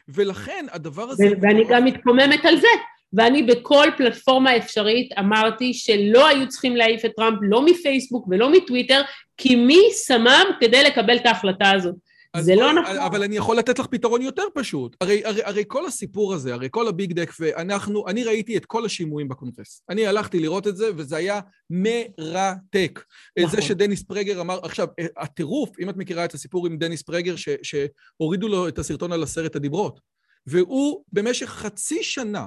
ולכן 0.09 0.67
הדבר 0.71 1.11
הזה... 1.11 1.25
ואני 1.41 1.65
גם 1.69 1.85
מתקוממת 1.85 2.45
על 2.45 2.61
זה. 2.61 2.69
ואני 3.13 3.43
בכל 3.43 3.87
פלטפורמה 3.97 4.57
אפשרית 4.57 5.13
אמרתי 5.19 5.75
שלא 5.75 6.29
היו 6.29 6.49
צריכים 6.49 6.77
להעיף 6.77 7.05
את 7.05 7.11
טראמפ 7.17 7.39
לא 7.43 7.65
מפייסבוק 7.65 8.27
ולא 8.31 8.53
מטוויטר, 8.53 9.03
כי 9.37 9.57
מי 9.57 9.81
שמם 10.07 10.45
כדי 10.61 10.83
לקבל 10.83 11.17
את 11.17 11.27
ההחלטה 11.27 11.71
הזאת? 11.71 11.95
זה 12.41 12.55
לא 12.55 12.73
נכון. 12.73 12.97
אבל 12.97 13.23
אני 13.23 13.37
יכול 13.37 13.57
לתת 13.57 13.79
לך 13.79 13.87
פתרון 13.87 14.23
יותר 14.23 14.43
פשוט. 14.55 14.97
הרי, 15.01 15.25
הרי, 15.25 15.45
הרי 15.45 15.65
כל 15.67 15.87
הסיפור 15.87 16.35
הזה, 16.35 16.55
הרי 16.55 16.69
כל 16.71 16.89
הביג 16.89 17.13
דק, 17.13 17.33
ואנחנו, 17.41 18.09
אני 18.09 18.25
ראיתי 18.25 18.57
את 18.57 18.67
כל 18.67 18.85
השימועים 18.85 19.29
בקונגרס. 19.29 19.83
אני 19.89 20.07
הלכתי 20.07 20.41
לראות 20.41 20.67
את 20.67 20.77
זה, 20.77 20.91
וזה 20.97 21.17
היה 21.17 21.41
מרתק. 21.71 23.05
נכון. 23.39 23.51
זה 23.51 23.63
שדניס 23.63 24.03
פרגר 24.03 24.41
אמר, 24.41 24.59
עכשיו, 24.63 24.89
הטירוף, 25.17 25.71
אם 25.81 25.91
את 25.91 25.97
מכירה 25.97 26.25
את 26.25 26.35
הסיפור 26.35 26.67
עם 26.67 26.79
דניס 26.79 27.03
פרגר, 27.03 27.37
ש, 27.37 27.49
שהורידו 27.63 28.49
לו 28.49 28.69
את 28.69 28.79
הסרטון 28.79 29.13
על 29.13 29.23
עשרת 29.23 29.57
הדיברות, 29.57 30.01
והוא 30.47 31.05
במשך 31.13 31.47
חצי 31.47 32.03
שנה, 32.03 32.47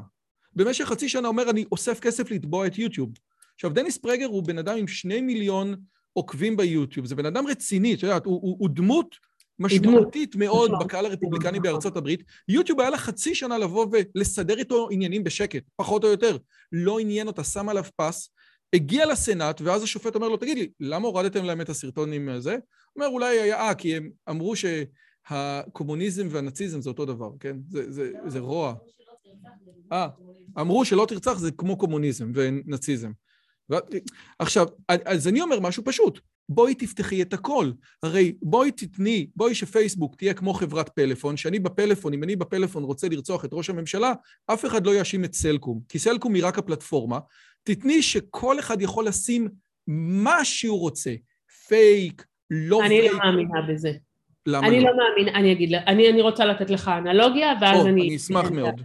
במשך 0.54 0.86
חצי 0.86 1.10
שנה 1.10 1.28
אומר, 1.28 1.50
אני 1.50 1.65
אוסף 1.71 2.00
כסף 2.00 2.32
לתבוע 2.32 2.67
את 2.67 2.78
יוטיוב. 2.78 3.10
עכשיו, 3.56 3.69
דניס 3.74 3.98
פרגר 3.98 4.26
הוא 4.26 4.43
בן 4.43 4.58
אדם 4.58 4.78
עם 4.78 4.88
שני 4.88 5.21
מיליון 5.21 5.76
עוקבים 6.13 6.58
ביוטיוב, 6.58 7.06
זה 7.06 7.15
בן 7.15 7.26
אדם 7.26 7.48
רציני, 7.48 7.93
את 7.93 8.04
יודעת, 8.04 8.26
הוא, 8.26 8.39
הוא, 8.41 8.58
הוא 8.60 8.69
דמות 8.69 9.15
משמעותית 9.60 10.36
מאוד 10.36 10.72
נכון. 10.72 10.86
בקהל 10.86 11.06
הרפובליקני 11.06 11.60
נכון. 11.60 11.72
בארצות 11.72 11.98
הברית. 11.98 12.24
יוטיוב 12.48 12.80
היה 12.80 12.89
לה 12.89 12.98
חצי 12.98 13.36
שנה 13.36 13.58
לבוא 13.58 13.88
ולסדר 13.91 14.58
איתו 14.58 14.88
עניינים 14.91 15.24
בשקט, 15.24 15.63
פחות 15.76 16.04
או 16.04 16.10
יותר. 16.10 16.38
לא 16.72 17.00
עניין 17.00 17.28
אותה, 17.28 17.44
שם 17.44 17.70
עליו 17.70 17.84
פס, 17.96 18.30
הגיע 18.74 19.06
לסנאט, 19.06 19.62
ואז 19.62 19.84
השופט 19.84 20.15
אומר 20.15 20.30
לו, 20.30 20.38
תגיד 20.38 20.58
לי, 20.58 20.70
למה 20.80 21.08
הורדתם 21.08 21.44
להם 21.44 21.62
את 21.62 21.70
הסרטון 21.70 22.13
עם 22.13 22.30
זה? 22.39 22.52
הוא 22.52 22.60
אומר, 22.96 23.08
אולי 23.08 23.39
היה, 23.39 23.68
אה, 23.68 23.74
כי 23.74 23.96
הם 23.96 24.10
אמרו 24.30 24.54
שהקומוניזם 24.56 26.28
והנאציזם 26.32 26.82
זה 26.82 26.89
אותו 26.89 27.06
דבר, 27.06 27.30
כן? 27.39 27.58
זה, 27.70 27.91
זה, 27.91 28.12
זה 28.26 28.39
רוע. 28.39 28.74
אה, 29.91 30.08
אמרו 30.60 30.86
שלא 30.86 31.06
תרצח 31.10 31.38
זה 31.38 31.52
כמו 31.52 31.78
קומוניזם 31.78 32.32
ונאציזם. 32.34 33.12
עכשיו, 34.39 34.65
אז 34.88 35.28
אני 35.28 35.41
אומר 35.41 35.60
משהו 35.60 35.84
פשוט. 35.86 36.20
בואי 36.50 36.76
תפתחי 36.76 37.22
את 37.22 37.34
הכל. 37.34 37.72
הרי 38.04 38.34
בואי 38.42 38.72
תתני, 38.72 39.28
בואי 39.36 39.56
שפייסבוק 39.56 40.16
תהיה 40.16 40.34
כמו 40.34 40.54
חברת 40.54 40.90
פלאפון, 40.90 41.38
שאני 41.38 41.60
בפלאפון, 41.60 42.14
אם 42.14 42.24
אני 42.24 42.36
בפלאפון 42.36 42.84
רוצה 42.84 43.10
לרצוח 43.10 43.46
את 43.46 43.50
ראש 43.54 43.70
הממשלה, 43.70 44.14
אף 44.48 44.66
אחד 44.66 44.86
לא 44.86 44.96
יאשים 44.96 45.24
את 45.24 45.34
סלקום, 45.34 45.80
כי 45.90 46.00
סלקום 46.00 46.34
היא 46.34 46.46
רק 46.46 46.58
הפלטפורמה. 46.58 47.20
תתני 47.64 48.02
שכל 48.02 48.60
אחד 48.60 48.82
יכול 48.82 49.08
לשים 49.08 49.48
מה 49.88 50.46
שהוא 50.46 50.80
רוצה. 50.80 51.14
פייק, 51.68 52.26
לא 52.52 52.82
אני 52.82 52.90
פייק. 52.90 53.12
אני 53.12 53.20
לא 53.20 53.26
מאמינה 53.26 53.62
בזה. 53.70 53.92
למה 54.46 54.68
אני 54.68 54.80
לא? 54.80 54.90
לא 54.90 54.98
מאמינה, 54.98 55.40
אני 55.40 55.52
אגיד, 55.52 55.74
אני, 55.74 56.10
אני 56.10 56.22
רוצה 56.22 56.46
לתת 56.46 56.70
לך 56.70 56.92
אנלוגיה, 56.98 57.54
ואז 57.62 57.80
או, 57.80 57.88
אני... 57.88 58.02
אני 58.02 58.16
אשמח 58.16 58.52
מאוד. 58.52 58.82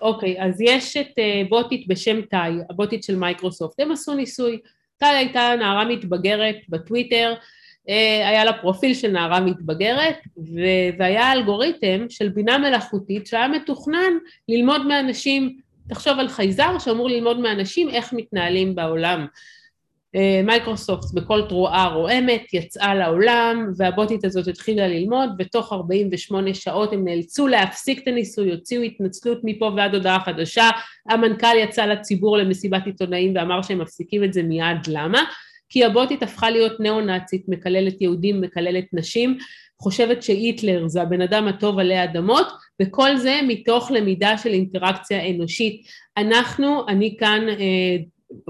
אוקיי, 0.00 0.42
אז 0.42 0.60
יש 0.60 0.96
את 0.96 1.08
אה, 1.08 1.48
בוטית 1.48 1.88
בשם 1.88 2.20
תאי, 2.22 2.52
הבוטית 2.70 3.02
של 3.02 3.16
מייקרוסופט. 3.16 3.80
הם 3.80 3.92
עשו 3.92 4.14
ניסוי. 4.14 4.58
תאי 4.98 5.14
הייתה 5.16 5.54
נערה 5.58 5.84
מתבגרת 5.84 6.56
בטוויטר, 6.68 7.34
אה, 7.88 8.28
היה 8.28 8.44
לה 8.44 8.52
פרופיל 8.52 8.94
של 8.94 9.10
נערה 9.10 9.40
מתבגרת, 9.40 10.18
והיה 10.98 11.32
אלגוריתם 11.32 12.06
של 12.08 12.28
בינה 12.28 12.58
מלאכותית 12.58 13.26
שהיה 13.26 13.48
מתוכנן 13.48 14.12
ללמוד 14.48 14.86
מאנשים, 14.86 15.56
תחשוב 15.88 16.18
על 16.18 16.28
חייזר 16.28 16.78
שאמור 16.78 17.08
ללמוד 17.08 17.38
מאנשים 17.38 17.88
איך 17.88 18.12
מתנהלים 18.12 18.74
בעולם. 18.74 19.26
אה, 20.16 20.40
מייקרוסופט 20.44 21.14
בכל 21.14 21.42
תרועה 21.48 21.88
רועמת 21.94 22.54
יצאה 22.54 22.94
לעולם 22.94 23.70
והבוטית 23.76 24.24
הזאת 24.24 24.48
התחילה 24.48 24.88
ללמוד 24.88 25.30
ותוך 25.38 25.72
48 25.72 26.54
שעות 26.54 26.92
הם 26.92 27.04
נאלצו 27.04 27.46
להפסיק 27.46 28.02
את 28.02 28.08
הניסוי, 28.08 28.50
הוציאו 28.50 28.82
התנצלות 28.82 29.40
מפה 29.44 29.72
ועד 29.76 29.94
הודעה 29.94 30.20
חדשה, 30.20 30.70
המנכ"ל 31.08 31.56
יצא 31.56 31.86
לציבור 31.86 32.36
למסיבת 32.36 32.86
עיתונאים 32.86 33.32
ואמר 33.36 33.62
שהם 33.62 33.78
מפסיקים 33.78 34.24
את 34.24 34.32
זה 34.32 34.42
מיד, 34.42 34.86
למה? 34.88 35.24
כי 35.68 35.84
הבוטית 35.84 36.22
הפכה 36.22 36.50
להיות 36.50 36.80
ניאו-נאצית, 36.80 37.44
מקללת 37.48 38.00
יהודים, 38.00 38.40
מקללת 38.40 38.84
נשים, 38.92 39.38
חושבת 39.78 40.22
שהיטלר 40.22 40.88
זה 40.88 41.02
הבן 41.02 41.20
אדם 41.20 41.48
הטוב 41.48 41.78
עלי 41.78 42.04
אדמות 42.04 42.46
וכל 42.82 43.16
זה 43.16 43.40
מתוך 43.48 43.90
למידה 43.90 44.38
של 44.38 44.48
אינטראקציה 44.48 45.30
אנושית. 45.30 45.82
אנחנו, 46.16 46.88
אני 46.88 47.16
כאן 47.18 47.48
אה, 47.48 47.96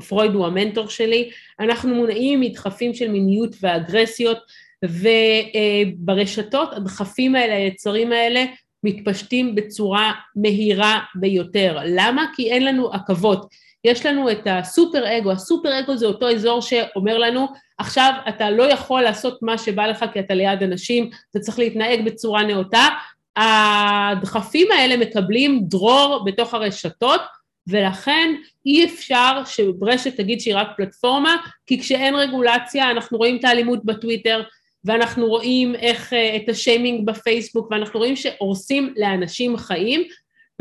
פרויד 0.09 0.31
הוא 0.31 0.47
המנטור 0.47 0.89
שלי, 0.89 1.31
אנחנו 1.61 1.95
מונעים 1.95 2.41
מדחפים 2.41 2.95
של 2.95 3.09
מיניות 3.09 3.57
ואגרסיות 3.61 4.39
וברשתות 4.85 6.73
הדחפים 6.73 7.35
האלה, 7.35 7.55
היצרים 7.57 8.13
האלה 8.13 8.45
מתפשטים 8.85 9.55
בצורה 9.55 10.13
מהירה 10.37 11.01
ביותר. 11.15 11.79
למה? 11.87 12.27
כי 12.37 12.51
אין 12.51 12.65
לנו 12.65 12.93
עכבות. 12.93 13.47
יש 13.85 14.07
לנו 14.07 14.31
את 14.31 14.47
הסופר 14.47 15.19
אגו, 15.19 15.31
הסופר 15.31 15.81
אגו 15.81 15.97
זה 15.97 16.07
אותו 16.07 16.31
אזור 16.31 16.63
שאומר 16.63 17.19
לנו 17.19 17.47
עכשיו 17.79 18.13
אתה 18.29 18.51
לא 18.51 18.63
יכול 18.63 19.03
לעשות 19.03 19.39
מה 19.43 19.59
שבא 19.59 19.87
לך 19.87 20.05
כי 20.13 20.21
אתה 20.21 20.35
ליד 20.35 20.63
אנשים, 20.63 21.11
אתה 21.31 21.39
צריך 21.39 21.59
להתנהג 21.59 22.05
בצורה 22.05 22.43
נאותה. 22.43 22.89
הדחפים 23.37 24.69
האלה 24.73 24.97
מקבלים 24.97 25.61
דרור 25.65 26.25
בתוך 26.27 26.55
הרשתות 26.55 27.21
ולכן 27.67 28.35
אי 28.67 28.85
אפשר 28.85 29.43
שברשת 29.45 30.17
תגיד 30.17 30.41
שהיא 30.41 30.57
רק 30.57 30.69
פלטפורמה, 30.77 31.37
כי 31.67 31.81
כשאין 31.81 32.15
רגולציה 32.15 32.91
אנחנו 32.91 33.19
רואים 33.19 33.37
את 33.37 33.45
האלימות 33.45 33.85
בטוויטר 33.85 34.43
ואנחנו 34.85 35.27
רואים 35.27 35.75
איך 35.75 36.13
אה, 36.13 36.37
את 36.37 36.49
השיימינג 36.49 37.07
בפייסבוק 37.07 37.71
ואנחנו 37.71 38.01
רואים 38.01 38.17
שהורסים 38.17 38.95
לאנשים 38.97 39.57
חיים 39.57 40.03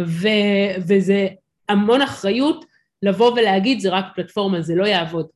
ו, 0.02 0.28
וזה 0.88 1.28
המון 1.70 2.02
אחריות 2.02 2.66
לבוא 3.04 3.32
ולהגיד 3.32 3.80
זה 3.80 3.90
רק 3.90 4.06
פלטפורמה, 4.16 4.62
זה 4.62 4.76
לא 4.76 4.86
יעבוד. 4.86 5.28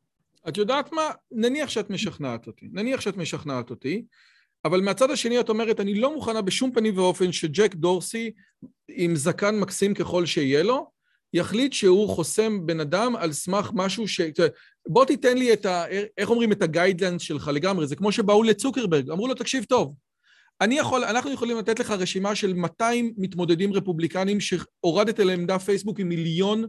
את 0.48 0.58
יודעת 0.58 0.92
מה? 0.92 1.12
נניח 1.32 1.70
שאת 1.70 1.90
משכנעת 1.90 2.48
אותי, 2.48 2.68
נניח 2.72 3.02
שאת 3.02 3.18
משכנעת 3.18 3.70
אותי, 3.70 4.04
אבל 4.66 4.82
מהצד 4.82 5.12
השני 5.12 5.40
את 5.40 5.50
אומרת, 5.50 5.80
אני 5.80 5.96
לא 5.96 6.14
מוכנה 6.14 6.42
בשום 6.42 6.72
פנים 6.72 6.98
ואופן 6.98 7.32
שג'ק 7.32 7.76
דורסי, 7.76 8.32
עם 8.90 9.16
זקן 9.16 9.60
מקסים 9.60 9.94
ככל 9.94 10.26
שיהיה 10.26 10.64
לו, 10.64 10.92
יחליט 11.34 11.74
שהוא 11.74 12.10
חוסם 12.10 12.66
בן 12.66 12.80
אדם 12.80 13.16
על 13.16 13.32
סמך 13.32 13.72
משהו 13.74 14.08
ש... 14.08 14.22
בוא 14.88 15.06
תיתן 15.06 15.38
לי 15.38 15.54
את 15.54 15.66
ה... 15.66 15.84
איך 16.18 16.30
אומרים? 16.30 16.52
את 16.52 16.62
הגיידלנס 16.62 17.22
שלך 17.22 17.52
לגמרי. 17.54 17.88
זה 17.88 17.96
כמו 17.96 18.12
שבאו 18.12 18.44
לצוקרברג, 18.44 19.10
אמרו 19.10 19.28
לו, 19.28 19.34
תקשיב 19.34 19.64
טוב, 19.64 19.96
אני 20.62 20.78
יכול, 20.78 21.04
אנחנו 21.04 21.32
יכולים 21.32 21.58
לתת 21.58 21.80
לך 21.80 21.92
רשימה 21.92 22.36
של 22.36 22.54
200 22.54 23.14
מתמודדים 23.18 23.74
רפובליקנים 23.74 24.38
שהורדת 24.40 25.20
אליהם 25.20 25.46
דף 25.46 25.64
פייסבוק 25.64 26.00
עם 26.00 26.10
מיליון 26.10 26.66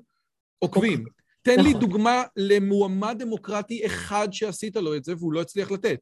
עוקבים. 0.58 1.04
תן 1.42 1.60
לי 1.60 1.68
נכון. 1.68 1.80
דוגמה 1.80 2.22
למועמד 2.36 3.16
דמוקרטי 3.18 3.86
אחד 3.86 4.28
שעשית 4.32 4.76
לו 4.76 4.96
את 4.96 5.04
זה 5.04 5.14
והוא 5.18 5.32
לא 5.32 5.40
הצליח 5.40 5.70
לתת. 5.70 5.98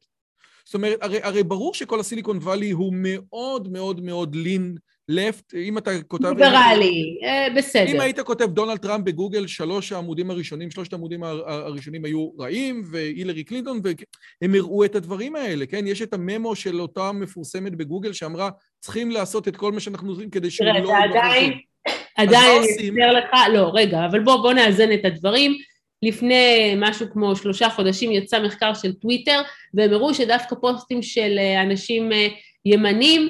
זאת 0.65 0.73
אומרת, 0.73 0.97
הרי, 1.01 1.19
הרי 1.23 1.43
ברור 1.43 1.73
שכל 1.73 1.99
הסיליקון 1.99 2.37
וואלי 2.37 2.71
הוא 2.71 2.93
מאוד 2.95 3.71
מאוד 3.71 4.01
מאוד 4.01 4.35
לין 4.35 4.75
לפט, 5.11 5.53
אם 5.53 5.77
אתה 5.77 5.91
כותב... 6.07 6.25
ליברלי, 6.25 7.19
אה, 7.23 7.47
בסדר. 7.55 7.91
אם 7.95 7.99
היית 7.99 8.19
כותב 8.19 8.45
דונלד 8.45 8.77
טראמפ 8.77 9.05
בגוגל, 9.05 9.47
שלוש 9.47 9.91
העמודים 9.91 10.31
הראשונים, 10.31 10.71
שלושת 10.71 10.93
העמודים 10.93 11.23
הראשונים 11.23 12.05
היו 12.05 12.29
רעים, 12.39 12.83
והילרי 12.91 13.43
קלינטון, 13.43 13.81
והם 14.41 14.55
הראו 14.55 14.85
את 14.85 14.95
הדברים 14.95 15.35
האלה, 15.35 15.65
כן? 15.65 15.87
יש 15.87 16.01
את 16.01 16.13
הממו 16.13 16.55
של 16.55 16.81
אותה 16.81 17.11
מפורסמת 17.11 17.75
בגוגל 17.75 18.13
שאמרה, 18.13 18.49
צריכים 18.79 19.11
לעשות 19.11 19.47
את 19.47 19.57
כל 19.57 19.71
מה 19.71 19.79
שאנחנו 19.79 20.09
עושים 20.09 20.29
כדי 20.29 20.51
שהוא 20.51 20.67
לא... 20.67 20.73
תראה, 20.73 20.85
זה 20.85 21.19
עדיין, 21.19 21.53
עדיין 22.17 22.61
אני 22.63 22.71
אסביר 22.71 23.11
לך, 23.11 23.29
לא, 23.53 23.71
רגע, 23.73 24.05
אבל 24.05 24.19
בוא, 24.19 24.35
בוא 24.35 24.53
נאזן 24.53 24.91
את 24.91 25.05
הדברים. 25.05 25.57
לפני 26.03 26.75
משהו 26.77 27.07
כמו 27.13 27.35
שלושה 27.35 27.69
חודשים 27.69 28.11
יצא 28.11 28.43
מחקר 28.43 28.73
של 28.73 28.93
טוויטר, 28.93 29.41
והם 29.73 29.93
הראו 29.93 30.13
שדווקא 30.13 30.55
פוסטים 30.61 31.01
של 31.01 31.35
אה, 31.39 31.61
אנשים 31.61 32.11
אה, 32.11 32.27
ימנים, 32.65 33.29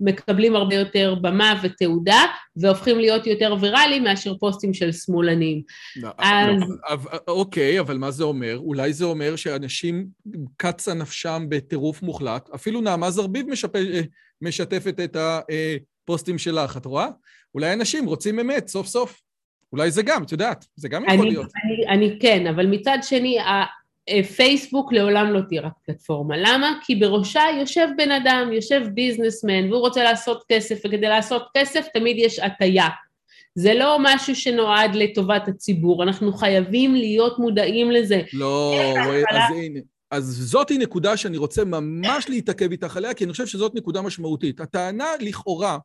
מקבלים 0.00 0.56
הרבה 0.56 0.74
יותר 0.74 1.14
במה 1.20 1.60
ותעודה 1.62 2.20
והופכים 2.56 2.98
להיות 2.98 3.26
יותר 3.26 3.56
ויראליים 3.60 4.04
מאשר 4.04 4.34
פוסטים 4.38 4.74
של 4.74 4.92
שמאלנים. 4.92 5.62
לא, 5.96 6.10
אז... 6.18 6.62
אוקיי, 7.28 7.80
אבל 7.80 7.98
מה 7.98 8.10
זה 8.10 8.24
אומר? 8.24 8.58
אולי 8.58 8.92
זה 8.92 9.04
אומר 9.04 9.36
שאנשים 9.36 10.06
קצה 10.56 10.94
נפשם 10.94 11.46
בטירוף 11.48 12.02
מוחלט, 12.02 12.50
אפילו 12.54 12.80
נעמה 12.80 13.10
זרביב. 13.10 13.46
משתפת 14.42 15.00
את 15.04 15.16
הפוסטים 15.16 16.38
שלך, 16.38 16.76
את 16.76 16.86
רואה? 16.86 17.08
אולי 17.54 17.72
אנשים 17.72 18.06
רוצים 18.06 18.40
אמת, 18.40 18.68
סוף 18.68 18.86
סוף. 18.86 19.20
אולי 19.72 19.90
זה 19.90 20.02
גם, 20.02 20.22
את 20.22 20.32
יודעת, 20.32 20.64
זה 20.76 20.88
גם 20.88 21.04
יכול 21.04 21.18
אני, 21.18 21.30
להיות. 21.30 21.52
אני, 21.64 21.96
אני 21.96 22.18
כן, 22.20 22.46
אבל 22.46 22.66
מצד 22.66 22.98
שני, 23.02 23.38
פייסבוק 24.36 24.92
לעולם 24.92 25.32
לא 25.32 25.40
תהיה 25.48 25.62
רק 25.62 25.72
פלטפורמה. 25.86 26.36
למה? 26.36 26.78
כי 26.84 26.94
בראשה 26.94 27.42
יושב 27.60 27.88
בן 27.96 28.10
אדם, 28.10 28.50
יושב 28.52 28.82
ביזנסמן, 28.94 29.70
והוא 29.70 29.80
רוצה 29.80 30.02
לעשות 30.04 30.44
כסף, 30.48 30.78
וכדי 30.78 31.08
לעשות 31.08 31.42
כסף 31.56 31.86
תמיד 31.94 32.16
יש 32.18 32.38
הטיה. 32.38 32.88
זה 33.54 33.74
לא 33.74 33.98
משהו 34.00 34.36
שנועד 34.36 34.94
לטובת 34.94 35.48
הציבור, 35.48 36.02
אנחנו 36.02 36.32
חייבים 36.32 36.94
להיות 36.94 37.38
מודעים 37.38 37.90
לזה. 37.90 38.22
לא, 38.32 38.74
אז 39.30 39.56
הנה. 39.56 39.80
אז 40.10 40.24
זאתי 40.24 40.78
נקודה 40.78 41.16
שאני 41.16 41.36
רוצה 41.36 41.64
ממש 41.64 42.28
להתעכב 42.28 42.70
איתך 42.70 42.96
עליה, 42.96 43.14
כי 43.14 43.24
אני 43.24 43.32
חושב 43.32 43.46
שזאת 43.46 43.74
נקודה 43.74 44.02
משמעותית. 44.02 44.60
הטענה 44.60 45.06
לכאורה 45.20 45.78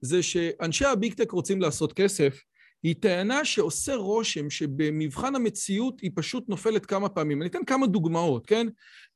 זה 0.00 0.22
שאנשי 0.22 0.84
הביג 0.84 1.14
טק 1.14 1.30
רוצים 1.30 1.60
לעשות 1.60 1.92
כסף, 1.92 2.40
היא 2.82 2.94
טענה 3.00 3.44
שעושה 3.44 3.94
רושם 3.94 4.50
שבמבחן 4.50 5.34
המציאות 5.34 6.00
היא 6.00 6.10
פשוט 6.14 6.48
נופלת 6.48 6.86
כמה 6.86 7.08
פעמים. 7.08 7.42
אני 7.42 7.50
אתן 7.50 7.64
כמה 7.66 7.86
דוגמאות, 7.86 8.46
כן? 8.46 8.66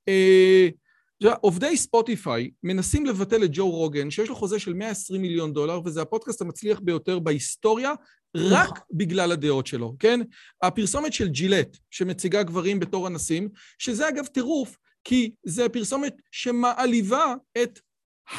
אה, 0.09 0.69
עובדי 1.41 1.77
ספוטיפיי 1.77 2.51
מנסים 2.63 3.07
לבטל 3.07 3.45
את 3.45 3.51
ג'ו 3.53 3.71
רוגן, 3.71 4.11
שיש 4.11 4.29
לו 4.29 4.37
חוזה 4.37 4.59
של 4.59 4.73
120 4.73 5.23
מיליון 5.23 5.53
דולר, 5.53 5.81
וזה 5.85 6.03
הפודקאסט 6.03 6.43
המצליח 6.43 6.81
ביותר 6.81 7.19
בהיסטוריה, 7.19 7.93
רק 8.37 8.81
בגלל 8.93 9.33
הדעות 9.33 9.67
שלו, 9.67 9.97
כן? 9.99 10.21
הפרסומת 10.63 11.13
של 11.13 11.29
ג'ילט, 11.29 11.77
שמציגה 11.91 12.43
גברים 12.43 12.81
בתור 12.81 13.09
אנסים, 13.09 13.49
שזה 13.79 14.09
אגב 14.09 14.27
טירוף, 14.27 14.77
כי 15.05 15.31
זה 15.45 15.69
פרסומת 15.69 16.15
שמעליבה 16.31 17.35
את 17.63 17.79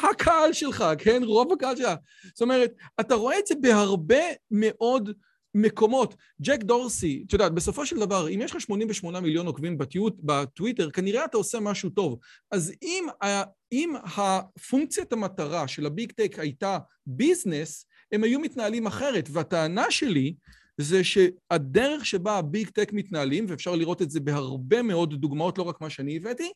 הקהל 0.02 0.52
שלך, 0.52 0.84
כן? 0.98 1.22
רוב 1.24 1.52
הקהל 1.52 1.76
שלך. 1.76 1.98
זאת 2.24 2.42
אומרת, 2.42 2.72
אתה 3.00 3.14
רואה 3.14 3.38
את 3.38 3.46
זה 3.46 3.54
בהרבה 3.60 4.22
מאוד 4.50 5.10
מקומות. 5.54 6.14
ג'ק 6.40 6.62
דורסי, 6.62 7.24
את 7.26 7.32
יודעת, 7.32 7.54
בסופו 7.54 7.86
של 7.86 7.98
דבר, 7.98 8.28
אם 8.28 8.40
יש 8.42 8.50
לך 8.50 8.60
88 8.60 9.20
מיליון 9.20 9.46
עוקבים 9.46 9.78
בטוויט, 9.78 10.16
בטוויטר, 10.22 10.90
כנראה 10.90 11.24
אתה 11.24 11.36
עושה 11.36 11.60
משהו 11.60 11.90
טוב. 11.90 12.18
אז 12.50 12.72
אם, 12.82 13.06
אם 13.72 13.94
הפונקציית 14.16 15.12
המטרה 15.12 15.68
של 15.68 15.86
הביג 15.86 16.12
טק 16.12 16.38
הייתה 16.38 16.78
business, 17.06 17.86
הם 18.12 18.24
היו 18.24 18.40
מתנהלים 18.40 18.86
אחרת. 18.86 19.28
והטענה 19.32 19.90
שלי 19.90 20.34
זה 20.80 21.04
שהדרך 21.04 22.06
שבה 22.06 22.38
הביג 22.38 22.68
טק 22.68 22.92
מתנהלים, 22.92 23.46
ואפשר 23.48 23.74
לראות 23.74 24.02
את 24.02 24.10
זה 24.10 24.20
בהרבה 24.20 24.82
מאוד 24.82 25.14
דוגמאות, 25.14 25.58
לא 25.58 25.62
רק 25.62 25.80
מה 25.80 25.90
שאני 25.90 26.16
הבאתי, 26.16 26.52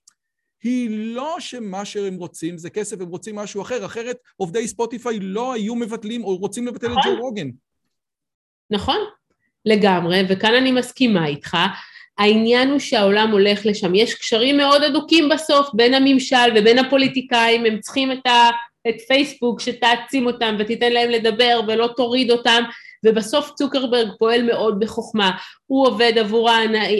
היא 0.62 0.88
לא 0.90 1.36
שמה 1.38 1.84
שהם 1.84 2.16
רוצים 2.16 2.58
זה 2.58 2.70
כסף, 2.70 3.00
הם 3.00 3.08
רוצים 3.08 3.36
משהו 3.36 3.62
אחר, 3.62 3.84
אחרת 3.84 4.16
עובדי 4.36 4.68
ספוטיפיי 4.68 5.18
לא 5.20 5.52
היו 5.52 5.74
מבטלים 5.74 6.24
או 6.24 6.36
רוצים 6.36 6.66
לבטל 6.66 6.92
את 6.92 6.98
ג'ו 7.04 7.16
רוגן. 7.20 7.50
נכון, 8.70 8.98
לגמרי, 9.64 10.22
וכאן 10.28 10.54
אני 10.54 10.72
מסכימה 10.72 11.26
איתך. 11.26 11.56
העניין 12.18 12.70
הוא 12.70 12.78
שהעולם 12.78 13.30
הולך 13.30 13.66
לשם. 13.66 13.94
יש 13.94 14.14
קשרים 14.14 14.56
מאוד 14.56 14.82
אדוקים 14.82 15.28
בסוף 15.28 15.68
בין 15.74 15.94
הממשל 15.94 16.52
ובין 16.56 16.78
הפוליטיקאים, 16.78 17.64
הם 17.64 17.80
צריכים 17.80 18.12
את, 18.12 18.26
ה, 18.26 18.50
את 18.88 19.00
פייסבוק 19.08 19.60
שתעצים 19.60 20.26
אותם 20.26 20.56
ותיתן 20.58 20.92
להם 20.92 21.10
לדבר 21.10 21.60
ולא 21.68 21.88
תוריד 21.96 22.30
אותם, 22.30 22.62
ובסוף 23.05 23.53
צוקרברג 23.55 24.09
פועל 24.18 24.42
מאוד 24.42 24.80
בחוכמה, 24.80 25.30
הוא 25.66 25.86
עובד 25.86 26.12
עבור 26.18 26.50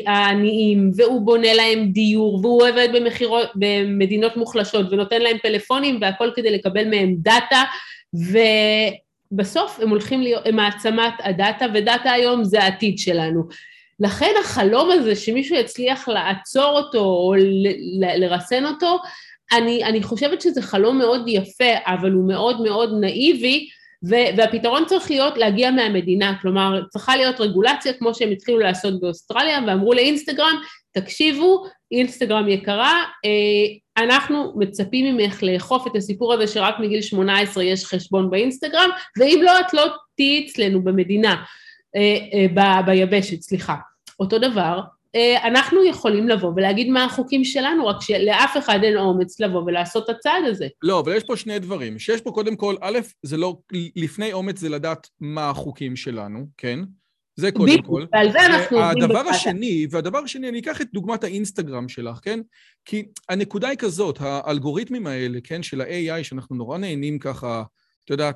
העניים 0.07 0.90
והוא 0.96 1.22
בונה 1.22 1.55
להם 1.55 1.88
דיור 1.92 2.40
והוא 2.42 2.62
עובד 2.68 2.88
במחירות, 2.94 3.48
במדינות 3.55 4.36
מוחלשות 4.36 4.86
ונותן 4.92 5.22
להם 5.22 5.36
פלאפונים 5.42 5.98
והכל 6.00 6.30
כדי 6.34 6.50
לקבל 6.50 6.88
מהם 6.88 7.14
דאטה 7.18 7.62
ובסוף 9.32 9.80
הם 9.80 9.88
הולכים 9.88 10.22
להיות, 10.22 10.46
הם 10.46 10.57
מעצמת 10.57 11.14
הדאטה 11.24 11.66
ודאטה 11.74 12.12
היום 12.12 12.44
זה 12.44 12.62
העתיד 12.62 12.98
שלנו. 12.98 13.42
לכן 14.00 14.32
החלום 14.40 14.90
הזה 14.90 15.16
שמישהו 15.16 15.57
יצליח 15.57 16.09
לעצור 16.09 16.78
אותו 16.78 16.98
או 16.98 17.34
לרסן 18.16 18.64
אותו, 18.64 18.98
אני, 19.53 19.84
אני 19.84 20.03
חושבת 20.03 20.40
שזה 20.40 20.62
חלום 20.62 20.98
מאוד 20.98 21.24
יפה, 21.26 21.72
אבל 21.86 22.12
הוא 22.12 22.28
מאוד 22.28 22.61
מאוד 22.61 22.90
נאיבי, 23.00 23.68
והפתרון 24.03 24.84
צריך 24.86 25.11
להיות 25.11 25.38
להגיע 25.38 25.70
מהמדינה, 25.70 26.34
כלומר 26.42 26.80
צריכה 26.90 27.16
להיות 27.16 27.40
רגולציה 27.40 27.92
כמו 27.92 28.14
שהם 28.14 28.30
התחילו 28.30 28.59
לעשות 28.59 29.00
באוסטרליה 29.00 29.61
ואמרו 29.66 29.94
לאינסטגרם, 29.94 30.57
תקשיבו, 30.92 31.64
אינסטגרם 31.92 32.48
יקרה, 32.48 33.05
אה, 33.24 34.03
אנחנו 34.05 34.53
מצפים 34.57 35.16
ממך 35.16 35.42
לאכוף 35.42 35.86
את 35.86 35.96
הסיפור 35.96 36.32
הזה 36.32 36.46
שרק 36.46 36.74
מגיל 36.78 37.03
18 37.03 37.64
יש 37.64 37.84
חשבון 37.84 38.30
באינסטגרם, 38.30 38.90
ואם 39.18 39.40
לא, 39.44 39.61
את 39.61 39.74
לא 39.74 39.82
תהיי 40.16 40.46
אצלנו 40.46 40.82
במדינה, 40.84 41.44
אה, 41.96 42.46
אה, 42.59 42.82
ביבשת, 42.82 43.42
סליחה. 43.42 43.76
אותו 44.20 44.38
דבר, 44.38 44.80
אנחנו 45.44 45.84
יכולים 45.84 46.28
לבוא 46.28 46.52
ולהגיד 46.56 46.88
מה 46.88 47.04
החוקים 47.04 47.44
שלנו, 47.44 47.86
רק 47.86 47.96
שלאף 48.00 48.56
אחד 48.58 48.78
אין 48.82 48.96
אומץ 48.96 49.40
לבוא 49.40 49.62
ולעשות 49.62 50.10
את 50.10 50.16
הצעד 50.16 50.44
הזה. 50.46 50.68
לא, 50.82 51.00
אבל 51.00 51.16
יש 51.16 51.24
פה 51.24 51.36
שני 51.36 51.58
דברים. 51.58 51.98
שיש 51.98 52.20
פה 52.20 52.30
קודם 52.30 52.56
כל, 52.56 52.76
א', 52.80 52.98
זה 53.22 53.36
לא, 53.36 53.58
לפני 53.96 54.32
אומץ 54.32 54.58
זה 54.58 54.68
לדעת 54.68 55.08
מה 55.20 55.50
החוקים 55.50 55.96
שלנו, 55.96 56.46
כן? 56.56 56.78
זה 57.36 57.52
קודם 57.52 57.72
בדיוק, 57.72 57.86
כל. 57.86 58.04
ועל 58.12 58.32
זה 58.32 58.46
אנחנו 58.46 58.78
עובדים 58.78 59.02
הדבר 59.02 59.28
השני, 59.28 59.86
והדבר 59.90 60.18
השני, 60.18 60.48
אני 60.48 60.58
אקח 60.60 60.80
את 60.80 60.86
דוגמת 60.92 61.24
האינסטגרם 61.24 61.88
שלך, 61.88 62.18
כן? 62.22 62.40
כי 62.84 63.04
הנקודה 63.28 63.68
היא 63.68 63.78
כזאת, 63.78 64.18
האלגוריתמים 64.20 65.06
האלה, 65.06 65.38
כן, 65.44 65.62
של 65.62 65.80
ה-AI, 65.80 66.22
שאנחנו 66.24 66.56
נורא 66.56 66.78
נהנים 66.78 67.18
ככה, 67.18 67.62
אתה 68.04 68.14
יודע, 68.14 68.30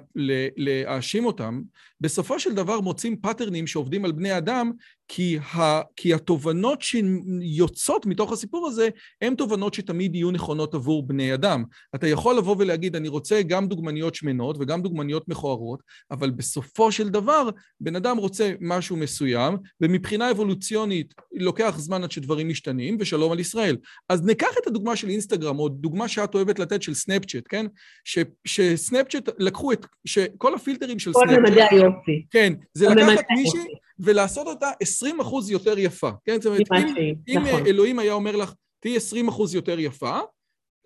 להאשים 0.57 1.27
אותם, 1.27 1.63
בסופו 2.01 2.41
של 2.41 2.55
דבר 2.55 2.81
מוצאים 2.81 3.17
פטרנים 3.17 3.67
שעובדים 3.67 4.05
על 4.05 4.13
בני 4.13 4.39
אדם, 4.39 4.73
כי, 5.09 5.39
ה, 5.39 5.81
כי 5.97 6.15
התובנות 6.15 6.83
שיוצאות 6.83 8.07
מתוך 8.07 8.33
הסיפור 8.33 8.67
הזה, 8.67 8.89
הן 9.23 9.35
תובנות 9.35 9.75
שתמיד 9.75 10.15
יהיו 10.15 10.31
נכונות 10.31 10.75
עבור 10.75 11.07
בני 11.07 11.35
אדם. 11.35 11.65
אתה 11.95 12.09
יכול 12.09 12.39
לבוא 12.39 12.57
ולהגיד, 12.59 12.97
אני 12.97 13.09
רוצה 13.09 13.43
גם 13.43 13.69
דוגמניות 13.69 14.15
שמנות 14.15 14.57
וגם 14.61 14.83
דוגמניות 14.83 15.29
מכוערות, 15.29 15.83
אבל 16.11 16.31
בסופו 16.31 16.93
של 16.93 17.09
דבר, 17.09 17.49
בן 17.81 17.97
אדם 17.97 18.17
רוצה 18.17 18.53
משהו 18.61 18.97
מסוים, 18.97 19.57
ומבחינה 19.81 20.31
אבולוציונית 20.31 21.15
לוקח 21.33 21.75
זמן 21.79 22.05
עד 22.05 22.11
שדברים 22.11 22.49
משתנים, 22.49 22.97
ושלום 23.01 23.33
על 23.33 23.41
ישראל. 23.41 23.77
אז 24.09 24.23
ניקח 24.23 24.51
את 24.63 24.67
הדוגמה 24.67 24.97
של 24.97 25.09
אינסטגרם, 25.09 25.59
או 25.59 25.69
דוגמה 25.69 26.09
שאת 26.09 26.35
אוהבת 26.35 26.59
לתת 26.59 26.83
של 26.83 26.95
סנאפצ'אט, 26.95 27.45
כן? 27.49 27.67
ש, 28.05 28.19
שסנאפצ'אט 28.45 29.29
לקחו 29.39 29.73
את, 29.73 29.87
שכל 30.05 30.55
הפילטרים 30.55 30.99
של 30.99 31.13
סנאפצ'אט... 31.13 31.35
כל 31.35 31.41
ממדי 31.41 31.63
היופי. 31.63 32.27
כן, 32.31 32.53
זה 32.75 32.89
לקחת 32.89 33.25
מישהי 33.37 33.61
ולעשות 33.99 34.47
אותה 34.47 34.71
20 34.81 35.21
אחוז 35.21 35.51
יותר 35.51 35.79
יפה. 35.79 36.11
כן, 36.25 36.41
זאת 36.41 36.47
אומרת, 36.47 36.67
אם, 36.99 37.15
אם 37.29 37.43
נכון. 37.43 37.67
אלוהים 37.67 37.99
היה 37.99 38.13
אומר 38.13 38.37
לך, 38.37 38.55
תהיי 38.81 38.97
20 38.97 39.29
אחוז 39.29 39.55
יותר 39.55 39.79
יפה, 39.79 40.19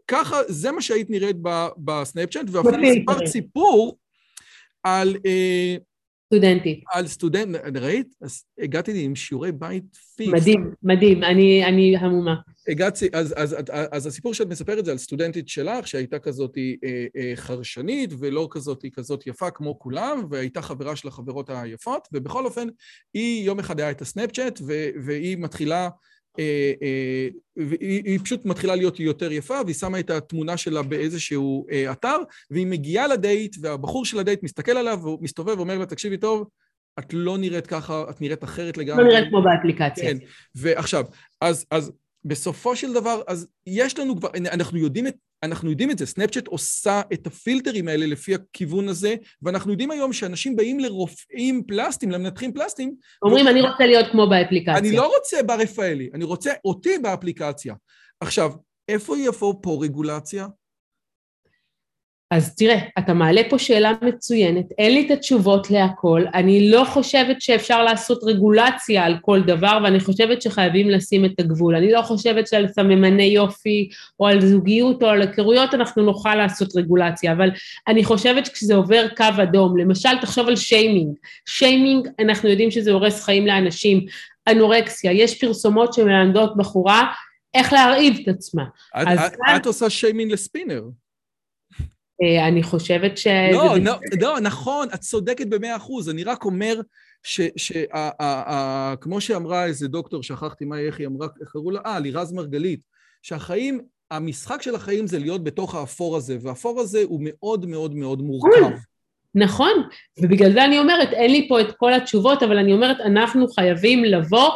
ככה, 0.09 0.37
זה 0.49 0.73
מה 0.73 0.83
שהיית 0.83 1.11
נראית 1.11 1.37
בסנאפצ'אט, 1.77 2.47
ואפילו 2.51 2.93
סיפרת 2.95 3.27
סיפור 3.27 3.99
על... 4.83 5.17
אה, 5.27 5.77
סטודנטית. 6.35 6.85
על 6.93 7.07
סטודנט, 7.07 7.57
ראית? 7.77 8.15
אז 8.21 8.45
הגעתי 8.59 9.05
עם 9.05 9.15
שיעורי 9.15 9.53
בית 9.53 9.97
fix. 10.17 10.33
מדהים, 10.33 10.75
מדהים, 10.83 11.25
אני, 11.25 11.65
אני 11.65 11.97
המומה. 11.97 12.35
הגעתי, 12.69 13.09
אז, 13.13 13.35
אז, 13.37 13.57
אז, 13.59 13.65
אז 13.93 14.07
הסיפור 14.07 14.35
שאת 14.35 14.47
מספרת 14.47 14.85
זה 14.85 14.91
על 14.91 14.99
סטודנטית 14.99 15.49
שלך, 15.49 15.87
שהייתה 15.87 16.19
כזאת 16.19 16.59
אה, 16.59 17.07
אה, 17.17 17.33
חרשנית, 17.37 18.11
ולא 18.19 18.49
כזאת 18.51 18.85
כזאת 18.93 19.27
יפה 19.27 19.51
כמו 19.51 19.79
כולם, 19.79 20.25
והייתה 20.31 20.63
חברה 20.63 20.97
של 20.97 21.09
החברות 21.09 21.51
היפות, 21.51 22.09
ובכל 22.13 22.45
אופן, 22.45 22.69
היא 23.15 23.45
יום 23.45 23.59
אחד 23.59 23.81
היה 23.81 23.91
את 23.91 24.03
הסנאפצ'אט, 24.03 24.61
והיא 25.05 25.37
מתחילה... 25.39 25.89
אה, 26.39 26.73
אה, 26.83 27.29
והיא 27.57 28.19
פשוט 28.25 28.45
מתחילה 28.45 28.75
להיות 28.75 29.01
יותר 29.01 29.33
יפה, 29.33 29.61
והיא 29.65 29.75
שמה 29.75 30.01
את 30.01 30.11
התמונה 30.11 30.57
שלה 30.57 30.83
באיזשהו 30.83 31.67
אה, 31.71 31.93
אתר, 31.93 32.17
והיא 32.51 32.67
מגיעה 32.67 33.07
לדייט, 33.07 33.57
והבחור 33.61 34.05
של 34.05 34.19
הדייט 34.19 34.43
מסתכל 34.43 34.73
עליו, 34.73 34.99
והוא 35.03 35.19
מסתובב 35.23 35.59
ואומר 35.59 35.79
לה, 35.79 35.87
תקשיבי 35.87 36.17
טוב, 36.17 36.49
את 36.99 37.13
לא 37.13 37.39
נראית 37.39 37.67
ככה, 37.67 38.05
את 38.11 38.21
נראית 38.21 38.45
אחרת 38.45 38.79
לגמרי. 38.79 39.05
לא 39.05 39.11
נראית 39.11 39.29
כמו 39.29 39.43
באפליקציה. 39.43 40.05
כן, 40.05 40.17
ועכשיו, 40.55 41.05
אז, 41.41 41.67
אז 41.71 41.93
בסופו 42.25 42.77
של 42.77 42.93
דבר, 42.93 43.23
אז 43.27 43.49
יש 43.67 43.99
לנו 43.99 44.17
כבר, 44.17 44.29
אנחנו 44.53 44.79
יודעים 44.79 45.07
את, 45.07 45.15
אנחנו 45.43 45.71
יודעים 45.71 45.91
את 45.91 45.99
זה, 45.99 46.07
סנאפצ'אט 46.07 46.47
עושה 46.47 47.01
את 47.13 47.27
הפילטרים 47.27 47.89
האלה 47.89 48.07
לפי 48.07 48.35
הכיוון 48.35 48.89
הזה, 48.89 49.15
ואנחנו 49.43 49.71
יודעים 49.71 49.91
היום 49.91 50.13
שאנשים 50.13 50.57
באים 50.57 50.81
לרופאים 50.81 51.63
פלסטיים, 51.67 52.13
למנתחים 52.13 52.53
פלסטיים. 52.53 52.95
אומרים, 53.23 53.47
ו... 53.47 53.51
אני 53.51 53.61
רוצה 53.61 53.87
להיות 53.87 54.07
כמו 54.13 54.31
באפליקציה. 54.31 54.79
אני 54.79 54.93
לא 54.93 55.13
רוצה 55.17 55.43
ברפאלי, 55.43 56.11
אני 56.15 56.25
רוצה 56.25 56.53
אותי 56.65 56.99
באפליקציה. 56.99 57.75
עכשיו, 58.21 58.53
איפה 58.89 59.19
יבוא 59.19 59.55
פה 59.63 59.79
רגולציה? 59.83 60.47
אז 62.31 62.55
תראה, 62.55 62.79
אתה 62.99 63.15
מעלה 63.15 63.43
פה 63.51 63.59
שאלה 63.59 63.93
מצוינת, 64.03 64.73
אין 64.79 64.95
לי 64.95 65.07
את 65.07 65.11
התשובות 65.11 65.71
להכל, 65.71 66.25
אני 66.35 66.71
לא 66.71 66.85
חושבת 66.85 67.41
שאפשר 67.41 67.85
לעשות 67.85 68.21
רגולציה 68.25 69.05
על 69.05 69.17
כל 69.23 69.41
דבר 69.43 69.79
ואני 69.85 70.01
חושבת 70.01 70.43
שחייבים 70.43 70.91
לשים 70.91 71.25
את 71.25 71.41
הגבול, 71.41 71.77
אני 71.77 71.93
לא 71.93 72.03
חושבת 72.03 72.47
שעל 72.47 72.69
סממני 72.69 73.23
יופי 73.23 73.89
או 74.21 74.27
על 74.27 74.41
זוגיות 74.41 75.03
או 75.03 75.09
על 75.09 75.23
היכרויות 75.23 75.75
אנחנו 75.75 76.03
נוכל 76.03 76.35
לעשות 76.35 76.77
רגולציה, 76.77 77.33
אבל 77.33 77.51
אני 77.89 78.05
חושבת 78.05 78.47
שכשזה 78.47 78.75
עובר 78.75 79.07
קו 79.17 79.43
אדום, 79.43 79.77
למשל 79.77 80.19
תחשוב 80.21 80.49
על 80.49 80.57
שיימינג, 80.57 81.17
שיימינג 81.47 82.09
אנחנו 82.19 82.49
יודעים 82.49 82.71
שזה 82.71 82.93
הורס 82.93 83.25
חיים 83.25 83.47
לאנשים, 83.47 84.07
אנורקסיה, 84.49 85.13
יש 85.13 85.41
פרסומות 85.41 85.93
שמלמדות 85.93 86.57
בחורה 86.57 87.13
איך 87.55 87.73
להרעיב 87.73 88.19
את 88.23 88.29
עצמה. 88.29 88.65
את, 89.03 89.09
את, 89.09 89.33
את 89.57 89.67
עושה 89.67 89.91
שיימינג 89.91 90.33
לספינר. 90.33 90.83
אה, 92.23 92.49
אני 92.49 92.63
חושבת 92.63 93.19
ש... 93.19 93.27
לא, 93.53 93.77
לא, 93.79 93.93
לא, 94.21 94.41
נכון, 94.41 94.89
את 94.95 95.01
צודקת 95.01 95.47
במאה 95.47 95.77
אחוז, 95.77 96.09
אני 96.09 96.25
רק 96.25 96.45
אומר 96.45 96.81
שכמו 97.23 99.21
שאמרה 99.21 99.65
איזה 99.65 99.89
דוקטור, 99.89 100.23
שכחתי 100.23 100.65
מה, 100.65 100.79
איך 100.79 100.99
היא 100.99 101.07
אמרה, 101.07 101.29
איך 101.41 101.51
קראו 101.53 101.71
לה? 101.71 101.81
אה, 101.87 102.01
לירז 102.01 102.33
מרגלית, 102.33 102.81
שהחיים, 103.23 103.81
המשחק 104.11 104.63
של 104.63 104.75
החיים 104.75 105.07
זה 105.07 105.19
להיות 105.19 105.45
בתוך 105.45 105.75
האפור 105.75 106.17
הזה, 106.17 106.37
והאפור 106.41 106.81
הזה 106.81 107.03
הוא 107.05 107.21
מאוד 107.23 107.67
מאוד 107.67 107.95
מאוד 107.95 108.23
מורכב. 108.23 108.71
נכון, 109.35 109.73
ובגלל 110.23 110.53
זה 110.53 110.65
אני 110.65 110.79
אומרת, 110.79 111.13
אין 111.13 111.31
לי 111.31 111.49
פה 111.49 111.61
את 111.61 111.73
כל 111.77 111.93
התשובות, 111.93 112.43
אבל 112.43 112.59
אני 112.59 112.73
אומרת, 112.73 112.97
אנחנו 113.01 113.49
חייבים 113.49 114.05
לבוא 114.05 114.51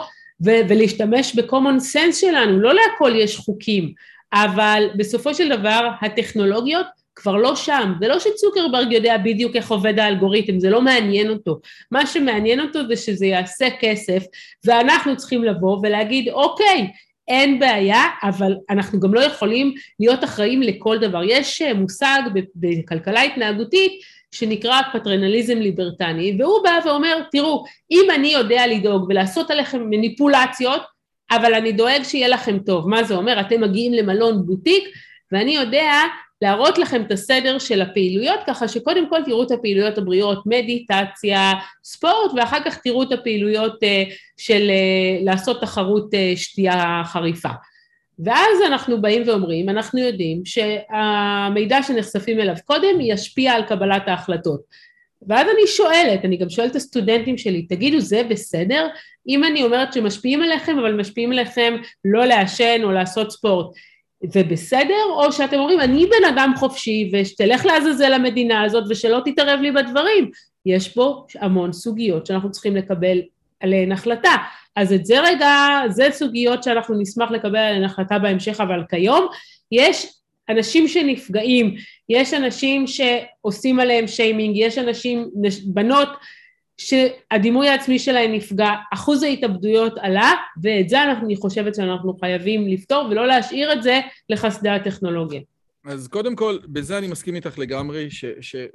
ו- 0.44 0.60
ולהשתמש 0.68 1.38
ב-common 1.38 1.80
sense 1.94 2.12
שלנו, 2.12 2.60
לא 2.60 2.74
להכל 2.74 3.12
יש 3.16 3.36
חוקים, 3.36 3.92
אבל 4.32 4.86
בסופו 4.96 5.34
של 5.34 5.48
דבר 5.48 5.88
הטכנולוגיות 6.02 6.86
כבר 7.16 7.36
לא 7.36 7.56
שם, 7.56 7.92
זה 8.00 8.08
לא 8.08 8.18
שצוקרברג 8.18 8.92
יודע 8.92 9.16
בדיוק 9.16 9.56
איך 9.56 9.70
עובד 9.70 9.98
האלגוריתם, 9.98 10.60
זה 10.60 10.70
לא 10.70 10.82
מעניין 10.82 11.30
אותו, 11.30 11.60
מה 11.90 12.06
שמעניין 12.06 12.60
אותו 12.60 12.86
זה 12.86 12.96
שזה 12.96 13.26
יעשה 13.26 13.66
כסף 13.80 14.22
ואנחנו 14.64 15.16
צריכים 15.16 15.44
לבוא 15.44 15.78
ולהגיד 15.82 16.28
אוקיי, 16.28 16.88
אין 17.28 17.58
בעיה, 17.58 18.02
אבל 18.22 18.54
אנחנו 18.70 19.00
גם 19.00 19.14
לא 19.14 19.20
יכולים 19.20 19.74
להיות 20.00 20.24
אחראים 20.24 20.62
לכל 20.62 20.98
דבר. 20.98 21.20
יש 21.24 21.62
אה, 21.62 21.74
מושג 21.74 22.20
בכלכלה 22.54 23.22
התנהגותית 23.22 23.92
שנקרא 24.32 24.80
פטרנליזם 24.92 25.58
ליברטני, 25.58 26.36
והוא 26.38 26.62
בא 26.62 26.78
ואומר, 26.84 27.22
תראו, 27.32 27.64
אם 27.90 28.04
אני 28.14 28.28
יודע 28.28 28.66
לדאוג 28.66 29.06
ולעשות 29.08 29.50
עליכם 29.50 29.90
מניפולציות, 29.90 30.82
אבל 31.30 31.54
אני 31.54 31.72
דואג 31.72 32.02
שיהיה 32.02 32.28
לכם 32.28 32.58
טוב. 32.58 32.88
מה 32.88 33.04
זה 33.04 33.14
אומר? 33.14 33.40
אתם 33.40 33.60
מגיעים 33.60 33.92
למלון 33.92 34.46
בוטיק, 34.46 34.84
ואני 35.32 35.54
יודע 35.54 35.92
להראות 36.44 36.78
לכם 36.78 37.02
את 37.02 37.12
הסדר 37.12 37.58
של 37.58 37.82
הפעילויות, 37.82 38.40
ככה 38.46 38.68
שקודם 38.68 39.08
כל 39.08 39.24
תראו 39.24 39.42
את 39.42 39.50
הפעילויות 39.50 39.98
הבריאות, 39.98 40.42
מדיטציה, 40.46 41.52
ספורט, 41.84 42.30
ואחר 42.36 42.58
כך 42.64 42.78
תראו 42.78 43.02
את 43.02 43.12
הפעילויות 43.12 43.82
אה, 43.82 44.02
של 44.36 44.70
אה, 44.70 45.24
לעשות 45.24 45.60
תחרות 45.60 46.14
אה, 46.14 46.32
שתייה 46.36 47.02
חריפה. 47.04 47.48
ואז 48.18 48.58
אנחנו 48.66 49.02
באים 49.02 49.22
ואומרים, 49.26 49.68
אנחנו 49.68 50.00
יודעים 50.00 50.42
שהמידע 50.44 51.82
שנחשפים 51.82 52.40
אליו 52.40 52.54
קודם 52.64 53.00
ישפיע 53.00 53.52
על 53.52 53.62
קבלת 53.62 54.02
ההחלטות. 54.08 54.60
ואז 55.28 55.46
אני 55.46 55.66
שואלת, 55.66 56.24
אני 56.24 56.36
גם 56.36 56.50
שואלת 56.50 56.70
את 56.70 56.76
הסטודנטים 56.76 57.38
שלי, 57.38 57.62
תגידו, 57.62 58.00
זה 58.00 58.22
בסדר? 58.28 58.88
אם 59.28 59.44
אני 59.44 59.62
אומרת 59.62 59.92
שמשפיעים 59.92 60.42
עליכם, 60.42 60.78
אבל 60.78 60.92
משפיעים 60.92 61.32
עליכם 61.32 61.76
לא 62.04 62.24
לעשן 62.24 62.80
או 62.84 62.92
לעשות 62.92 63.30
ספורט, 63.30 63.66
זה 64.28 64.42
בסדר? 64.42 65.04
או 65.16 65.32
שאתם 65.32 65.58
אומרים, 65.58 65.80
אני 65.80 66.06
בן 66.06 66.28
אדם 66.28 66.52
חופשי 66.56 67.10
ושתלך 67.12 67.66
לעזאזל 67.66 68.12
המדינה 68.12 68.62
הזאת 68.62 68.84
ושלא 68.88 69.20
תתערב 69.24 69.60
לי 69.60 69.72
בדברים. 69.72 70.30
יש 70.66 70.88
פה 70.88 71.26
המון 71.40 71.72
סוגיות 71.72 72.26
שאנחנו 72.26 72.50
צריכים 72.50 72.76
לקבל 72.76 73.22
עליהן 73.60 73.92
החלטה. 73.92 74.36
אז 74.76 74.92
את 74.92 75.06
זה 75.06 75.20
רגע, 75.20 75.50
זה 75.88 76.08
סוגיות 76.10 76.62
שאנחנו 76.62 76.94
נשמח 77.00 77.30
לקבל 77.30 77.56
עליהן 77.56 77.84
החלטה 77.84 78.18
בהמשך, 78.18 78.60
אבל 78.60 78.82
כיום 78.90 79.26
יש 79.72 80.06
אנשים 80.48 80.88
שנפגעים, 80.88 81.74
יש 82.08 82.34
אנשים 82.34 82.84
שעושים 82.86 83.80
עליהם 83.80 84.06
שיימינג, 84.06 84.56
יש 84.56 84.78
אנשים, 84.78 85.30
בנות 85.64 86.08
שהדימוי 86.78 87.68
העצמי 87.68 87.98
שלהם 87.98 88.32
נפגע, 88.32 88.70
אחוז 88.92 89.22
ההתאבדויות 89.22 89.92
עלה, 89.98 90.32
ואת 90.62 90.88
זה 90.88 91.02
אני 91.02 91.36
חושבת 91.36 91.74
שאנחנו 91.74 92.16
חייבים 92.20 92.68
לפתור, 92.68 93.08
ולא 93.10 93.26
להשאיר 93.26 93.72
את 93.72 93.82
זה 93.82 94.00
לחסדי 94.28 94.68
הטכנולוגיה. 94.68 95.40
אז 95.86 96.08
קודם 96.08 96.36
כל, 96.36 96.58
בזה 96.66 96.98
אני 96.98 97.06
מסכים 97.06 97.34
איתך 97.34 97.58
לגמרי, 97.58 98.08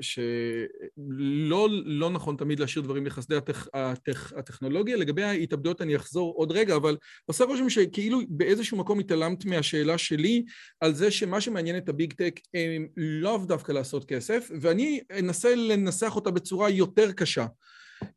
שלא 0.01 1.67
לא 1.85 2.09
נכון 2.09 2.35
תמיד 2.35 2.59
להשאיר 2.59 2.83
דברים 2.83 3.05
לחסדי 3.05 3.35
הטכ, 3.35 3.67
הטכ, 3.73 4.33
הטכנולוגיה. 4.37 4.97
לגבי 4.97 5.23
ההתאבדויות 5.23 5.81
אני 5.81 5.95
אחזור 5.95 6.33
עוד 6.37 6.51
רגע, 6.51 6.75
אבל 6.75 6.97
עושה 7.25 7.43
רושם 7.43 7.69
שכאילו 7.69 8.19
באיזשהו 8.29 8.77
מקום 8.77 8.99
התעלמת 8.99 9.45
מהשאלה 9.45 9.97
שלי 9.97 10.43
על 10.79 10.93
זה 10.93 11.11
שמה 11.11 11.41
שמעניין 11.41 11.77
את 11.77 11.89
הביג 11.89 12.13
טק 12.13 12.39
הם 12.53 12.87
לאו 12.97 13.37
דווקא 13.37 13.71
לעשות 13.71 14.05
כסף, 14.05 14.51
ואני 14.61 14.99
אנסה 15.19 15.55
לנסח 15.55 16.15
אותה 16.15 16.31
בצורה 16.31 16.69
יותר 16.69 17.11
קשה. 17.11 17.45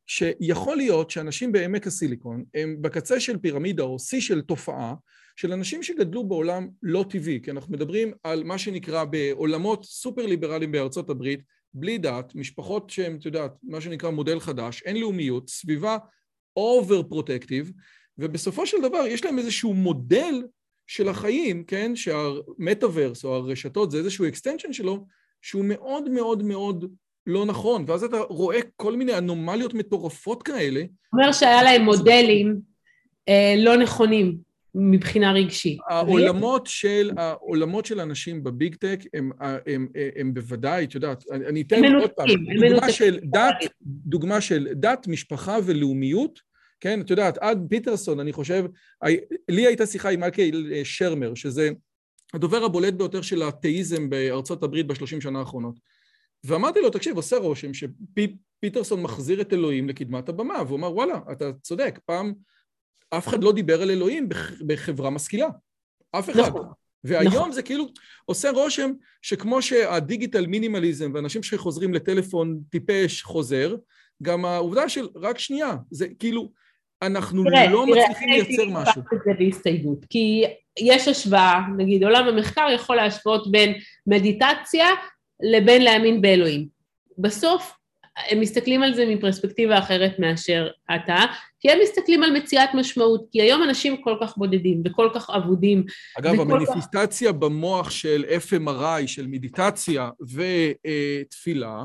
שיכול 0.06 0.76
להיות 0.76 1.10
שאנשים 1.10 1.52
בעמק 1.52 1.86
הסיליקון 1.86 2.44
הם 2.54 2.76
בקצה 2.80 3.20
של 3.20 3.38
פירמידה 3.38 3.82
או 3.82 3.98
שיא 3.98 4.20
של 4.20 4.40
תופעה 4.40 4.94
של 5.36 5.52
אנשים 5.52 5.82
שגדלו 5.82 6.28
בעולם 6.28 6.68
לא 6.82 7.04
טבעי, 7.10 7.40
כי 7.42 7.50
אנחנו 7.50 7.72
מדברים 7.72 8.12
על 8.22 8.44
מה 8.44 8.58
שנקרא 8.58 9.04
בעולמות 9.04 9.84
סופר 9.84 10.26
ליברליים 10.26 10.72
בארצות 10.72 11.10
הברית, 11.10 11.40
בלי 11.74 11.98
דת, 11.98 12.34
משפחות 12.34 12.90
שהן, 12.90 13.16
את 13.16 13.24
יודעת, 13.24 13.52
מה 13.62 13.80
שנקרא 13.80 14.10
מודל 14.10 14.40
חדש, 14.40 14.82
אין 14.82 14.96
לאומיות, 14.96 15.48
סביבה 15.48 15.98
over 16.56 17.02
protective, 17.02 17.72
ובסופו 18.18 18.66
של 18.66 18.76
דבר 18.82 19.06
יש 19.06 19.24
להם 19.24 19.38
איזשהו 19.38 19.74
מודל 19.74 20.42
של 20.86 21.08
החיים, 21.08 21.64
כן, 21.64 21.96
שהמטאוורס 21.96 23.24
או 23.24 23.34
הרשתות 23.34 23.90
זה 23.90 23.98
איזשהו 23.98 24.28
extension 24.28 24.72
שלו, 24.72 25.06
שהוא 25.42 25.64
מאוד 25.64 26.10
מאוד 26.10 26.42
מאוד 26.42 26.94
לא 27.26 27.46
נכון, 27.46 27.84
ואז 27.88 28.04
אתה 28.04 28.18
רואה 28.18 28.58
כל 28.76 28.96
מיני 28.96 29.18
אנומליות 29.18 29.74
מטורפות 29.74 30.42
כאלה. 30.42 30.82
אומר 31.12 31.32
שהיה 31.32 31.62
להם 31.62 31.82
מודלים 31.82 32.60
אה, 33.28 33.54
לא 33.58 33.76
נכונים 33.76 34.36
מבחינה 34.74 35.32
רגשית. 35.32 35.78
העולמות 35.88 36.66
של, 36.66 37.10
העולמות 37.16 37.86
של 37.86 38.00
אנשים 38.00 38.44
בביג 38.44 38.74
טק 38.74 39.00
הם, 39.14 39.30
הם, 39.40 39.56
הם, 39.66 39.86
הם 40.16 40.34
בוודאי, 40.34 40.84
את 40.84 40.94
יודעת, 40.94 41.24
אני 41.30 41.62
אתן 41.62 41.94
עוד 41.94 42.10
פעם, 42.10 42.28
דוגמה 42.68 42.92
של 42.92 43.18
דת, 43.22 43.54
דוגמה 43.82 44.40
של 44.40 44.68
דת, 44.72 45.06
משפחה 45.08 45.58
ולאומיות, 45.64 46.40
כן, 46.80 47.00
את 47.00 47.10
יודעת, 47.10 47.38
עד 47.38 47.66
פיטרסון, 47.68 48.20
אני 48.20 48.32
חושב, 48.32 48.64
לי 49.48 49.66
הייתה 49.66 49.86
שיחה 49.86 50.10
עם 50.10 50.20
מייקל 50.20 50.84
שרמר, 50.84 51.34
שזה 51.34 51.70
הדובר 52.34 52.64
הבולט 52.64 52.94
ביותר 52.94 53.22
של 53.22 53.42
האתאיזם 53.42 54.10
בארצות 54.10 54.62
הברית 54.62 54.86
בשלושים 54.86 55.20
שנה 55.20 55.38
האחרונות. 55.38 55.74
ואמרתי 56.44 56.80
לו, 56.80 56.90
תקשיב, 56.90 57.16
עושה 57.16 57.36
רושם 57.36 57.70
שפיטרסון 57.74 59.02
מחזיר 59.02 59.40
את 59.40 59.52
אלוהים 59.52 59.88
לקדמת 59.88 60.28
הבמה, 60.28 60.62
והוא 60.66 60.78
אמר, 60.78 60.94
וואלה, 60.94 61.18
אתה 61.32 61.52
צודק, 61.62 61.98
פעם 62.04 62.34
אף 63.10 63.28
אחד 63.28 63.44
לא 63.44 63.52
דיבר 63.52 63.82
על 63.82 63.90
אלוהים 63.90 64.28
בחברה 64.66 65.10
משכילה. 65.10 65.48
אף 66.12 66.30
אחד. 66.30 66.40
נכון. 66.40 66.66
והיום 67.04 67.34
נכון. 67.34 67.52
זה 67.52 67.62
כאילו 67.62 67.86
עושה 68.24 68.50
רושם 68.50 68.90
שכמו 69.22 69.62
שהדיגיטל 69.62 70.46
מינימליזם 70.46 71.10
ואנשים 71.14 71.42
שחוזרים 71.42 71.94
לטלפון 71.94 72.60
טיפש 72.70 73.22
חוזר, 73.22 73.76
גם 74.22 74.44
העובדה 74.44 74.88
של 74.88 75.08
רק 75.16 75.38
שנייה, 75.38 75.74
זה 75.90 76.06
כאילו, 76.18 76.52
אנחנו 77.02 77.44
תראה, 77.44 77.70
לא 77.70 77.84
תראה, 77.86 78.02
מצליחים 78.04 78.28
לייצר 78.28 78.64
משהו. 78.68 79.02
תראה, 79.10 79.22
זה 79.24 79.30
בהסתייגות, 79.38 80.04
כי 80.10 80.44
יש 80.80 81.08
השוואה, 81.08 81.60
נגיד 81.76 82.04
עולם 82.04 82.28
המחקר 82.28 82.66
יכול 82.74 82.96
להשוות 82.96 83.50
בין 83.50 83.74
מדיטציה 84.06 84.86
לבין 85.42 85.82
להאמין 85.82 86.22
באלוהים. 86.22 86.68
בסוף 87.18 87.72
הם 88.30 88.40
מסתכלים 88.40 88.82
על 88.82 88.94
זה 88.94 89.06
מפרספקטיבה 89.06 89.78
אחרת 89.78 90.18
מאשר 90.18 90.68
אתה, 90.94 91.16
כי 91.60 91.70
הם 91.70 91.78
מסתכלים 91.82 92.22
על 92.22 92.36
מציאת 92.36 92.68
משמעות, 92.74 93.26
כי 93.32 93.42
היום 93.42 93.62
אנשים 93.62 93.96
כל 93.96 94.16
כך 94.20 94.36
בודדים 94.36 94.82
וכל 94.84 95.10
כך 95.14 95.30
אבודים. 95.30 95.84
אגב, 96.18 96.40
המניפיסטציה 96.40 97.32
כך... 97.32 97.38
במוח 97.38 97.90
של 97.90 98.24
FMRI, 98.48 99.06
של 99.06 99.26
מדיטציה 99.26 100.10
ותפילה, 100.20 101.84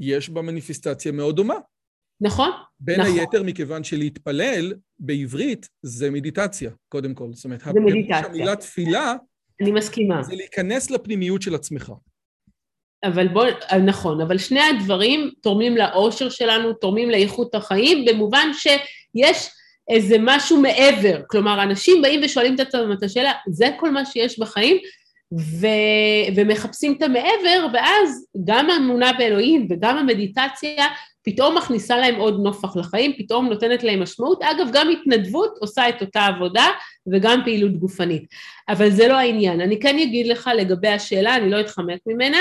יש 0.00 0.30
בה 0.30 0.42
מניפיסטציה 0.42 1.12
מאוד 1.12 1.36
דומה. 1.36 1.54
נכון, 2.20 2.50
בין 2.80 3.00
נכון. 3.00 3.18
היתר 3.18 3.42
מכיוון 3.42 3.84
שלהתפלל 3.84 4.74
בעברית 4.98 5.68
זה 5.82 6.10
מדיטציה, 6.10 6.70
קודם 6.88 7.14
כל. 7.14 7.28
זאת 7.32 7.44
אומרת, 7.44 7.60
זה 7.60 7.80
מדיטציה. 7.80 8.18
המילה 8.18 8.56
תפילה... 8.56 9.14
אני 9.62 9.72
מסכימה. 9.72 10.22
זה 10.22 10.34
להיכנס 10.34 10.90
לפנימיות 10.90 11.42
של 11.42 11.54
עצמך. 11.54 11.92
אבל 13.04 13.28
בוא, 13.28 13.46
נכון, 13.86 14.20
אבל 14.20 14.38
שני 14.38 14.60
הדברים 14.60 15.30
תורמים 15.40 15.76
לאושר 15.76 16.28
שלנו, 16.28 16.72
תורמים 16.72 17.10
לאיכות 17.10 17.54
החיים, 17.54 18.04
במובן 18.04 18.50
שיש 18.52 19.48
איזה 19.88 20.16
משהו 20.20 20.60
מעבר, 20.60 21.20
כלומר 21.26 21.62
אנשים 21.62 22.02
באים 22.02 22.20
ושואלים 22.24 22.54
את 22.54 22.60
עצמם 22.60 22.92
את 22.92 23.02
השאלה, 23.02 23.32
זה 23.48 23.70
כל 23.76 23.90
מה 23.90 24.04
שיש 24.04 24.38
בחיים? 24.38 24.76
ו, 25.38 25.66
ומחפשים 26.36 26.94
את 26.98 27.02
המעבר, 27.02 27.66
ואז 27.72 28.26
גם 28.44 28.70
האמונה 28.70 29.12
באלוהים 29.12 29.66
וגם 29.70 29.98
המדיטציה 29.98 30.86
פתאום 31.24 31.56
מכניסה 31.56 31.96
להם 31.96 32.14
עוד 32.14 32.40
נופח 32.42 32.76
לחיים, 32.76 33.12
פתאום 33.18 33.48
נותנת 33.48 33.82
להם 33.82 34.02
משמעות. 34.02 34.42
אגב, 34.42 34.66
גם 34.72 34.90
התנדבות 34.90 35.58
עושה 35.60 35.88
את 35.88 36.00
אותה 36.00 36.26
עבודה 36.26 36.66
וגם 37.12 37.40
פעילות 37.44 37.76
גופנית. 37.76 38.24
אבל 38.68 38.90
זה 38.90 39.08
לא 39.08 39.14
העניין. 39.14 39.60
אני 39.60 39.80
כן 39.80 39.98
אגיד 39.98 40.26
לך 40.26 40.50
לגבי 40.56 40.88
השאלה, 40.88 41.36
אני 41.36 41.50
לא 41.50 41.60
אתחמק 41.60 41.98
ממנה. 42.06 42.38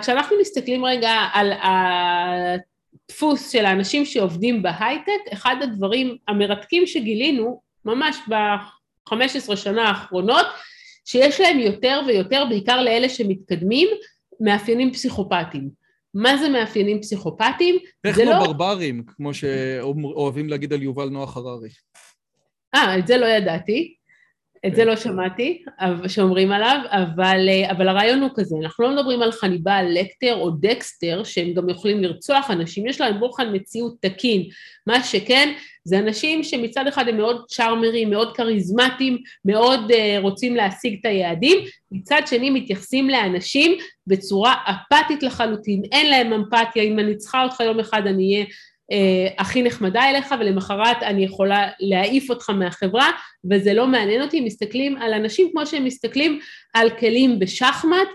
כשאנחנו 0.00 0.36
מסתכלים 0.40 0.84
רגע 0.84 1.10
על 1.32 1.52
הדפוס 1.62 3.50
של 3.50 3.64
האנשים 3.64 4.04
שעובדים 4.04 4.62
בהייטק, 4.62 5.32
אחד 5.32 5.56
הדברים 5.62 6.16
המרתקים 6.28 6.86
שגילינו, 6.86 7.60
ממש 7.84 8.16
ב-15 8.28 9.56
שנה 9.56 9.88
האחרונות, 9.88 10.46
שיש 11.04 11.40
להם 11.40 11.58
יותר 11.58 12.00
ויותר, 12.06 12.44
בעיקר 12.48 12.82
לאלה 12.82 13.08
שמתקדמים, 13.08 13.88
מאפיינים 14.40 14.92
פסיכופטיים. 14.92 15.70
מה 16.14 16.36
זה 16.36 16.48
מאפיינים 16.48 17.02
פסיכופטיים? 17.02 17.78
טכנו 18.00 18.24
לא... 18.24 18.38
ברברים, 18.38 19.02
כמו 19.06 19.34
שאוהבים 19.34 20.48
להגיד 20.48 20.72
על 20.72 20.82
יובל 20.82 21.08
נוח 21.08 21.36
הררי. 21.36 21.68
אה, 22.74 22.98
את 22.98 23.06
זה 23.06 23.16
לא 23.16 23.26
ידעתי. 23.26 23.94
את 24.66 24.74
זה 24.74 24.84
לא 24.84 24.96
שמעתי 24.96 25.62
שאומרים 26.08 26.52
עליו, 26.52 26.80
אבל, 26.86 27.48
אבל 27.70 27.88
הרעיון 27.88 28.20
הוא 28.22 28.30
כזה, 28.34 28.56
אנחנו 28.62 28.84
לא 28.84 28.90
מדברים 28.96 29.22
על 29.22 29.32
חניבל, 29.32 29.86
לקטר 29.90 30.34
או 30.34 30.50
דקסטר, 30.50 31.24
שהם 31.24 31.52
גם 31.52 31.68
יכולים 31.68 32.02
לרצוח 32.02 32.50
אנשים, 32.50 32.86
יש 32.86 33.00
להם 33.00 33.20
בוחן 33.20 33.56
מציאות 33.56 33.94
תקין, 34.00 34.42
מה 34.86 35.02
שכן, 35.04 35.52
זה 35.84 35.98
אנשים 35.98 36.42
שמצד 36.42 36.86
אחד 36.86 37.08
הם 37.08 37.16
מאוד 37.16 37.44
צ'ארמרים, 37.48 38.10
מאוד 38.10 38.36
כריזמטיים, 38.36 39.18
מאוד 39.44 39.90
uh, 39.90 39.94
רוצים 40.20 40.56
להשיג 40.56 40.96
את 41.00 41.06
היעדים, 41.06 41.58
מצד 41.92 42.20
שני 42.26 42.50
מתייחסים 42.50 43.10
לאנשים 43.10 43.78
בצורה 44.06 44.54
אפתית 44.70 45.22
לחלוטין, 45.22 45.82
אין 45.92 46.10
להם 46.10 46.32
אמפתיה, 46.32 46.82
אם 46.82 46.98
אני 46.98 47.16
צריכה 47.16 47.44
אותך 47.44 47.60
יום 47.60 47.80
אחד 47.80 48.06
אני 48.06 48.34
אהיה 48.34 48.44
אה, 48.44 48.50
הכי 49.38 49.62
נחמדה 49.62 50.10
אליך 50.10 50.34
ולמחרת 50.40 51.02
אני 51.02 51.24
יכולה 51.24 51.68
להעיף 51.80 52.30
אותך 52.30 52.50
מהחברה 52.50 53.10
וזה 53.50 53.74
לא 53.74 53.86
מעניין 53.86 54.22
אותי, 54.22 54.40
מסתכלים 54.40 54.96
על 54.96 55.14
אנשים 55.14 55.48
כמו 55.52 55.66
שהם 55.66 55.84
מסתכלים 55.84 56.38
על 56.74 56.90
כלים 56.90 57.38
בשחמט 57.38 58.08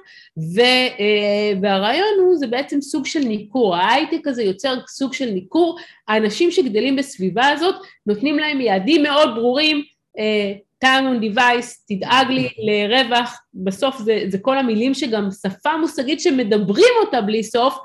ו, 0.55 0.61
אה, 0.61 1.53
והרעיון 1.61 2.19
הוא 2.19 2.35
זה 2.37 2.47
בעצם 2.47 2.81
סוג 2.81 3.05
של 3.05 3.19
ניכור, 3.19 3.75
ההייטק 3.75 4.27
הזה 4.27 4.43
יוצר 4.43 4.75
סוג 4.87 5.13
של 5.13 5.29
ניכור, 5.29 5.77
האנשים 6.07 6.51
שגדלים 6.51 6.95
בסביבה 6.95 7.47
הזאת 7.47 7.75
נותנים 8.05 8.39
להם 8.39 8.61
יעדים 8.61 9.03
מאוד 9.03 9.35
ברורים 9.35 9.83
אה, 10.19 10.53
time 10.85 11.03
on 11.03 11.23
device, 11.23 11.67
תדאג 11.87 12.27
לי 12.29 12.49
לרווח, 12.57 13.41
בסוף 13.53 13.97
זה, 13.97 14.23
זה 14.27 14.37
כל 14.37 14.57
המילים 14.57 14.93
שגם 14.93 15.29
שפה 15.41 15.77
מושגית 15.77 16.19
שמדברים 16.19 16.93
אותה 17.05 17.21
בלי 17.21 17.43
סוף. 17.43 17.77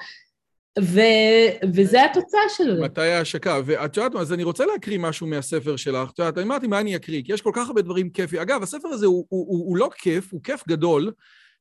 וזה 1.75 2.05
התוצאה 2.05 2.41
של 2.49 2.77
זה. 2.77 2.83
מתי 2.83 3.01
ההשקה? 3.01 3.61
ואת 3.65 3.97
יודעת 3.97 4.15
מה, 4.15 4.21
אז 4.21 4.33
אני 4.33 4.45
רוצה 4.45 4.67
להקריא 4.67 4.99
משהו 4.99 5.27
מהספר 5.27 5.77
שלך. 5.77 6.11
את 6.11 6.19
יודעת, 6.19 6.39
אני 6.39 6.47
אמרתי 6.47 6.67
מה 6.67 6.81
אני 6.81 6.97
אקריא, 6.97 7.23
כי 7.25 7.33
יש 7.33 7.41
כל 7.41 7.51
כך 7.55 7.67
הרבה 7.67 7.83
דברים 7.83 8.11
כיפים. 8.11 8.41
אגב, 8.41 8.63
הספר 8.63 8.89
הזה 8.89 9.07
הוא, 9.07 9.27
הוא, 9.29 9.47
הוא, 9.49 9.69
הוא 9.69 9.77
לא 9.77 9.91
כיף, 9.99 10.33
הוא 10.33 10.43
כיף 10.43 10.69
גדול, 10.69 11.13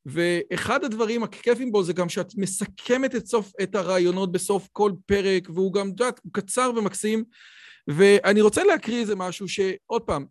ואחד 0.05 0.83
הדברים 0.83 1.23
הכיפים 1.23 1.71
בו 1.71 1.83
זה 1.83 1.93
גם 1.93 2.09
שאת 2.09 2.33
מסכמת 2.37 3.15
את, 3.15 3.27
סוף, 3.27 3.51
את 3.63 3.75
הרעיונות 3.75 4.31
בסוף 4.31 4.67
כל 4.71 4.91
פרק, 5.05 5.49
והוא 5.49 5.73
גם, 5.73 5.89
את 5.89 5.99
יודעת, 5.99 6.19
הוא 6.23 6.33
קצר 6.33 6.71
ומקסים. 6.75 7.23
ואני 7.87 8.41
רוצה 8.41 8.63
להקריא 8.63 8.99
איזה 8.99 9.15
משהו 9.15 9.47
שעוד 9.47 10.01
פעם, 10.01 10.25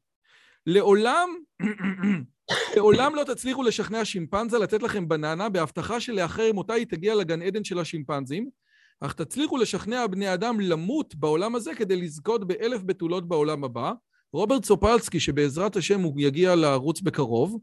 לעולם, 0.66 1.28
לעולם 2.76 3.14
לא 3.14 3.24
תצליחו 3.24 3.62
לשכנע 3.62 4.05
שימפנזה 4.05 4.59
לתת 4.59 4.83
לכם 4.83 5.09
בננה 5.09 5.49
בהבטחה 5.49 6.01
שלאחר 6.01 6.53
מותה 6.53 6.74
היא 6.74 6.87
תגיע 6.87 7.14
לגן 7.14 7.43
עדן 7.43 7.64
של 7.64 7.78
השימפנזים. 7.78 8.62
אך 9.05 9.12
תצליחו 9.12 9.57
לשכנע 9.57 10.07
בני 10.07 10.34
אדם 10.34 10.61
למות 10.61 11.14
בעולם 11.14 11.55
הזה 11.55 11.74
כדי 11.74 11.96
לזכות 11.96 12.46
באלף 12.46 12.82
בתולות 12.82 13.28
בעולם 13.28 13.64
הבא. 13.64 13.92
רוברט 14.32 14.64
סופלסקי, 14.64 15.20
שבעזרת 15.20 15.76
השם 15.76 16.00
הוא 16.00 16.20
יגיע 16.20 16.55
לערוץ 16.55 17.00
בקרוב, 17.00 17.59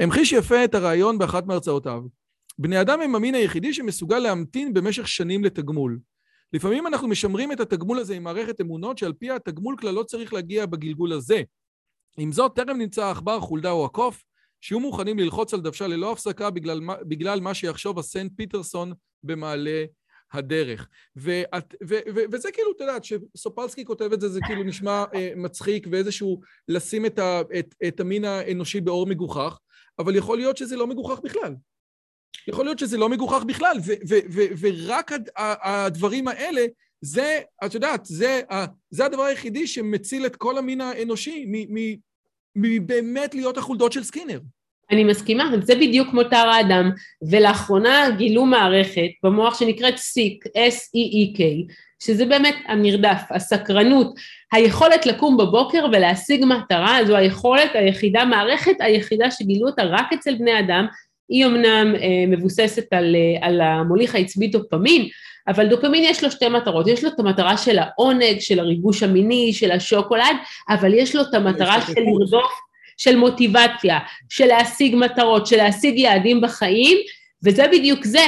המחיש 0.00 0.32
יפה 0.32 0.64
את 0.64 0.74
הרעיון 0.74 1.18
באחת 1.18 1.46
מהרצאותיו. 1.46 2.02
בני 2.58 2.80
אדם 2.80 3.00
הם 3.00 3.14
המין 3.14 3.34
היחידי 3.34 3.74
שמסוגל 3.74 4.18
להמתין 4.18 4.74
במשך 4.74 5.08
שנים 5.08 5.44
לתגמול. 5.44 5.98
לפעמים 6.52 6.86
אנחנו 6.86 7.08
משמרים 7.08 7.52
את 7.52 7.60
התגמול 7.60 7.98
הזה 7.98 8.16
עם 8.16 8.22
מערכת 8.22 8.60
אמונות 8.60 8.98
שעל 8.98 9.12
פי 9.12 9.30
התגמול 9.30 9.76
כלל 9.80 9.94
לא 9.94 10.02
צריך 10.02 10.32
להגיע 10.32 10.66
בגלגול 10.66 11.12
הזה. 11.12 11.42
עם 12.18 12.32
זאת, 12.32 12.56
טרם 12.56 12.78
נמצא 12.78 13.04
העכבר, 13.04 13.40
חולדה 13.40 13.70
או 13.70 13.84
הקוף, 13.84 14.22
שיהיו 14.60 14.80
מוכנים 14.80 15.18
ללחוץ 15.18 15.54
על 15.54 15.60
דוושה 15.60 15.86
ללא 15.86 16.12
הפסקה 16.12 16.50
בגלל, 16.50 16.80
בגלל 17.08 17.40
מה 17.40 17.54
שיחשוב 17.54 17.98
הסנט 17.98 18.32
פיטרסון 18.36 18.92
במעלה 19.22 19.84
הדרך. 20.34 20.88
ואת, 21.16 21.74
ו, 21.88 21.94
ו, 22.14 22.20
וזה 22.32 22.48
כאילו, 22.52 22.72
אתה 22.76 22.84
יודעת, 22.84 23.04
שסופלסקי 23.04 23.84
כותב 23.84 24.12
את 24.12 24.20
זה, 24.20 24.28
זה 24.28 24.40
כאילו 24.46 24.62
נשמע 24.62 25.04
אה, 25.14 25.32
מצחיק 25.36 25.86
ואיזשהו 25.90 26.40
לשים 26.68 27.06
את, 27.06 27.18
ה, 27.18 27.40
את, 27.58 27.74
את 27.88 28.00
המין 28.00 28.24
האנושי 28.24 28.80
באור 28.80 29.06
מגוחך, 29.06 29.58
אבל 29.98 30.16
יכול 30.16 30.36
להיות 30.36 30.56
שזה 30.56 30.76
לא 30.76 30.86
מגוחך 30.86 31.20
בכלל. 31.24 31.54
יכול 32.48 32.64
להיות 32.64 32.78
שזה 32.78 32.98
לא 32.98 33.08
מגוחך 33.08 33.42
בכלל, 33.44 33.76
ו, 33.86 33.92
ו, 34.08 34.14
ו, 34.32 34.40
ורק 34.60 35.12
הד, 35.12 35.28
הדברים 35.36 36.28
האלה, 36.28 36.66
זה, 37.00 37.40
את 37.64 37.74
יודעת, 37.74 38.04
זה, 38.04 38.40
זה 38.90 39.04
הדבר 39.04 39.22
היחידי 39.22 39.66
שמציל 39.66 40.26
את 40.26 40.36
כל 40.36 40.58
המין 40.58 40.80
האנושי 40.80 41.46
מבאמת 42.56 43.34
להיות 43.34 43.58
החולדות 43.58 43.92
של 43.92 44.04
סקינר. 44.04 44.40
אני 44.90 45.04
מסכימה, 45.04 45.50
זה 45.62 45.74
בדיוק 45.74 46.12
מותר 46.12 46.36
האדם, 46.36 46.90
ולאחרונה 47.30 48.10
גילו 48.16 48.46
מערכת 48.46 49.10
במוח 49.22 49.58
שנקראת 49.58 49.94
SEEK, 49.94 50.48
S-E-E-K, 50.56 51.42
שזה 52.02 52.26
באמת 52.26 52.54
הנרדף, 52.66 53.22
הסקרנות, 53.30 54.14
היכולת 54.52 55.06
לקום 55.06 55.36
בבוקר 55.36 55.86
ולהשיג 55.92 56.44
מטרה, 56.44 56.98
זו 57.06 57.16
היכולת 57.16 57.70
היחידה, 57.74 58.24
מערכת 58.24 58.76
היחידה 58.80 59.30
שגילו 59.30 59.66
אותה 59.66 59.82
רק 59.82 60.12
אצל 60.12 60.34
בני 60.34 60.60
אדם, 60.60 60.86
היא 61.28 61.46
אמנם 61.46 61.94
אה, 61.94 62.24
מבוססת 62.28 62.92
על, 62.92 63.16
אה, 63.16 63.46
על 63.46 63.60
המוליך 63.60 64.14
העצבי 64.14 64.46
דופמין, 64.46 65.08
אבל 65.48 65.66
דופמין 65.68 66.04
יש 66.04 66.24
לו 66.24 66.30
שתי 66.30 66.48
מטרות, 66.48 66.88
יש 66.88 67.04
לו 67.04 67.10
את 67.10 67.20
המטרה 67.20 67.56
של 67.56 67.78
העונג, 67.78 68.38
של 68.40 68.60
הריגוש 68.60 69.02
המיני, 69.02 69.52
של 69.52 69.70
השוקולד, 69.70 70.36
אבל 70.68 70.94
יש 70.94 71.16
לו 71.16 71.22
את 71.22 71.34
המטרה 71.34 71.80
של 71.80 71.92
לרדוף 71.96 72.52
של 72.96 73.16
מוטיבציה, 73.16 73.98
של 74.28 74.46
להשיג 74.46 74.96
מטרות, 74.96 75.46
של 75.46 75.56
להשיג 75.56 75.98
יעדים 75.98 76.40
בחיים, 76.40 76.98
וזה 77.44 77.66
בדיוק 77.72 78.04
זה. 78.04 78.24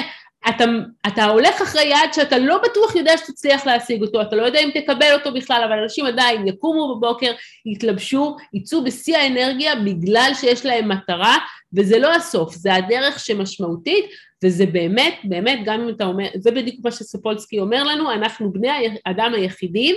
אתה, 0.49 0.65
אתה 1.07 1.25
הולך 1.25 1.63
אחרי 1.63 1.85
יעד 1.85 2.13
שאתה 2.13 2.39
לא 2.39 2.59
בטוח 2.59 2.97
יודע 2.97 3.17
שתצליח 3.17 3.67
להשיג 3.67 4.03
אותו, 4.03 4.23
אתה 4.23 4.37
לא 4.37 4.43
יודע 4.43 4.59
אם 4.61 4.71
תקבל 4.75 5.13
אותו 5.13 5.35
בכלל, 5.35 5.63
אבל 5.69 5.79
אנשים 5.79 6.07
עדיין 6.07 6.49
יקומו 6.49 6.97
בבוקר, 6.97 7.33
יתלבשו, 7.67 8.37
יצאו 8.55 8.85
בשיא 8.85 9.17
האנרגיה 9.17 9.75
בגלל 9.75 10.31
שיש 10.35 10.67
להם 10.67 10.89
מטרה, 10.89 11.37
וזה 11.77 11.99
לא 11.99 12.15
הסוף, 12.15 12.55
זה 12.55 12.75
הדרך 12.75 13.19
שמשמעותית, 13.19 14.05
וזה 14.45 14.67
באמת, 14.67 15.15
באמת, 15.25 15.59
גם 15.65 15.81
אם 15.81 15.89
אתה 15.89 16.05
אומר, 16.05 16.27
זה 16.35 16.51
בדיוק 16.51 16.77
מה 16.85 16.91
שסופולסקי 16.91 17.61
אומר 17.61 17.85
לנו, 17.85 18.13
אנחנו 18.13 18.53
בני 18.53 18.69
האדם 19.07 19.33
היחידים 19.35 19.97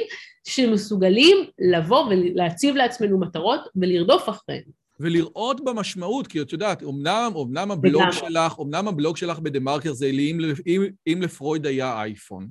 שמסוגלים 0.49 1.37
לבוא 1.59 2.05
ולהציב 2.05 2.75
לעצמנו 2.75 3.19
מטרות 3.19 3.59
ולרדוף 3.75 4.29
אחריהן. 4.29 4.63
ולראות 4.99 5.63
במשמעות, 5.63 6.27
כי 6.27 6.41
את 6.41 6.53
יודעת, 6.53 6.83
אמנם, 6.83 7.31
אמנם 7.41 7.71
הבלוג 7.71 8.01
בגלל. 8.01 8.11
שלך, 8.11 8.59
אמנם 8.61 8.87
הבלוג 8.87 9.17
שלך 9.17 9.39
בדה 9.39 9.59
מרקר 9.59 9.93
זה 9.93 10.11
לי, 10.11 10.31
אם, 10.31 10.39
אם, 10.67 10.83
אם 11.07 11.21
לפרויד 11.21 11.65
היה 11.65 12.01
אייפון. 12.01 12.47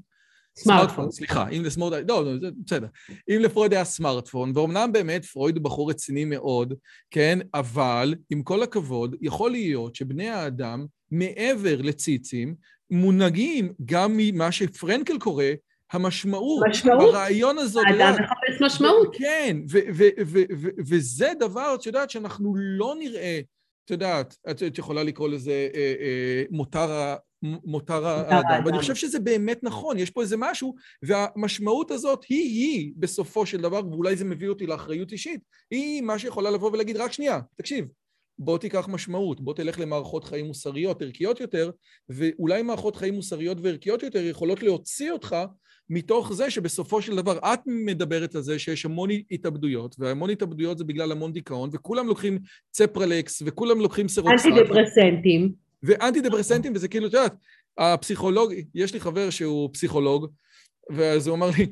סמארטפון, 0.56 1.10
סליחה, 1.10 1.48
אם 1.48 1.62
לפרויד, 1.64 2.10
לא, 2.10 2.24
לא, 2.24 2.50
בסדר. 2.66 2.86
אם 3.30 3.38
לפרויד 3.40 3.72
היה 3.72 3.84
סמארטפון, 3.84 4.52
ואומנם 4.54 4.92
באמת 4.92 5.24
פרויד 5.24 5.56
הוא 5.56 5.64
בחור 5.64 5.90
רציני 5.90 6.24
מאוד, 6.24 6.74
כן, 7.10 7.38
אבל 7.54 8.14
עם 8.30 8.42
כל 8.42 8.62
הכבוד, 8.62 9.16
יכול 9.20 9.50
להיות 9.50 9.94
שבני 9.94 10.28
האדם, 10.28 10.86
מעבר 11.10 11.82
לציצים, 11.82 12.54
מונהגים 12.90 13.72
גם 13.84 14.14
ממה 14.16 14.52
שפרנקל 14.52 15.18
קורא 15.18 15.44
המשמעות, 15.92 16.64
משמעות, 16.70 17.14
הרעיון 17.14 17.58
הזאת. 17.58 17.84
האדם 17.88 18.12
מחפש 18.12 18.62
משמעות. 18.62 19.16
כן, 19.18 19.56
וזה 20.88 21.32
דבר, 21.40 21.74
את 21.74 21.86
יודעת, 21.86 22.10
שאנחנו 22.10 22.54
לא 22.56 22.94
נראה, 22.98 23.40
את 23.84 23.90
יודעת, 23.90 24.36
את 24.50 24.78
יכולה 24.78 25.02
לקרוא 25.02 25.28
לזה 25.28 25.68
אה, 25.74 25.94
אה, 26.00 26.42
מותר, 26.50 27.16
מותר 27.42 28.06
האדם, 28.06 28.62
ואני 28.64 28.78
חושב 28.78 28.94
שזה 28.94 29.20
באמת 29.20 29.58
נכון, 29.62 29.98
יש 29.98 30.10
פה 30.10 30.22
איזה 30.22 30.36
משהו, 30.38 30.74
והמשמעות 31.02 31.90
הזאת 31.90 32.24
היא-היא 32.28 32.92
בסופו 32.96 33.46
של 33.46 33.60
דבר, 33.60 33.80
ואולי 33.90 34.16
זה 34.16 34.24
מביא 34.24 34.48
אותי 34.48 34.66
לאחריות 34.66 35.12
אישית, 35.12 35.40
היא 35.70 36.02
מה 36.02 36.18
שיכולה 36.18 36.50
לבוא 36.50 36.70
ולהגיד, 36.72 36.96
רק 36.96 37.12
שנייה, 37.12 37.40
תקשיב, 37.56 37.84
בוא 38.38 38.58
תיקח 38.58 38.88
משמעות, 38.88 39.40
בוא 39.40 39.54
תלך 39.54 39.80
למערכות 39.80 40.24
חיים 40.24 40.46
מוסריות, 40.46 41.02
ערכיות 41.02 41.40
יותר, 41.40 41.70
ואולי 42.08 42.62
מערכות 42.62 42.96
חיים 42.96 43.14
מוסריות 43.14 43.58
וערכיות 43.62 44.02
יותר 44.02 44.24
יכולות 44.24 44.62
להוציא 44.62 45.10
אותך 45.10 45.36
מתוך 45.90 46.32
זה 46.32 46.50
שבסופו 46.50 47.02
של 47.02 47.16
דבר 47.16 47.38
את 47.38 47.60
מדברת 47.66 48.34
על 48.34 48.42
זה 48.42 48.58
שיש 48.58 48.84
המון 48.84 49.08
התאבדויות, 49.30 49.96
והמון 49.98 50.30
התאבדויות 50.30 50.78
זה 50.78 50.84
בגלל 50.84 51.12
המון 51.12 51.32
דיכאון, 51.32 51.70
וכולם 51.72 52.06
לוקחים 52.06 52.38
צפרלקס, 52.70 53.42
וכולם 53.46 53.80
לוקחים 53.80 54.08
סרוקסט. 54.08 54.46
אנטי 54.46 54.62
דפרסנטים. 54.62 55.52
ואנטי 55.82 56.20
דפרסנטים, 56.20 56.72
וזה 56.74 56.88
כאילו, 56.88 57.06
את 57.06 57.12
יודעת, 57.12 57.34
הפסיכולוג, 57.78 58.52
יש 58.74 58.94
לי 58.94 59.00
חבר 59.00 59.30
שהוא 59.30 59.70
פסיכולוג, 59.72 60.26
ואז 60.90 61.26
הוא 61.26 61.36
אמר 61.36 61.50
לי, 61.58 61.66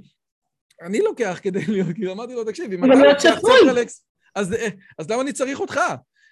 אני 0.82 0.98
לוקח 0.98 1.38
כדי 1.42 1.60
להיות, 1.68 1.88
כאילו 1.94 2.12
אמרתי 2.12 2.34
לו, 2.34 2.44
תקשיב, 2.44 2.72
אם 2.72 2.84
אתה 2.84 2.94
לוקח 2.94 3.38
צפרלקס, 3.38 4.04
אז, 4.34 4.54
אז 4.98 5.10
למה 5.10 5.22
אני 5.22 5.32
צריך 5.32 5.60
אותך? 5.60 5.80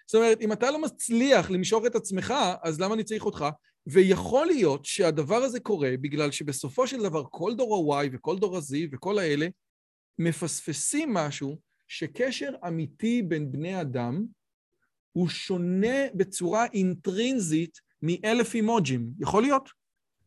זאת 0.06 0.14
אומרת, 0.14 0.40
אם 0.40 0.52
אתה 0.52 0.70
לא 0.70 0.82
מצליח 0.82 1.50
למשוך 1.50 1.86
את 1.86 1.94
עצמך, 1.94 2.34
אז 2.62 2.80
למה 2.80 2.94
אני 2.94 3.04
צריך 3.04 3.24
אותך? 3.24 3.44
ויכול 3.86 4.46
להיות 4.46 4.84
שהדבר 4.84 5.36
הזה 5.36 5.60
קורה 5.60 5.90
בגלל 6.00 6.30
שבסופו 6.30 6.86
של 6.86 7.02
דבר 7.02 7.24
כל 7.30 7.54
דור 7.54 7.94
ה-Y 7.94 8.08
וכל 8.12 8.38
דור 8.38 8.56
ה-Z 8.56 8.74
וכל 8.92 9.18
האלה 9.18 9.46
מפספסים 10.18 11.14
משהו 11.14 11.56
שקשר 11.88 12.50
אמיתי 12.66 13.22
בין 13.22 13.52
בני 13.52 13.80
אדם 13.80 14.24
הוא 15.12 15.28
שונה 15.28 15.96
בצורה 16.14 16.66
אינטרינזית 16.72 17.80
מאלף 18.02 18.54
אימוג'ים. 18.54 19.06
יכול 19.20 19.42
להיות? 19.42 19.68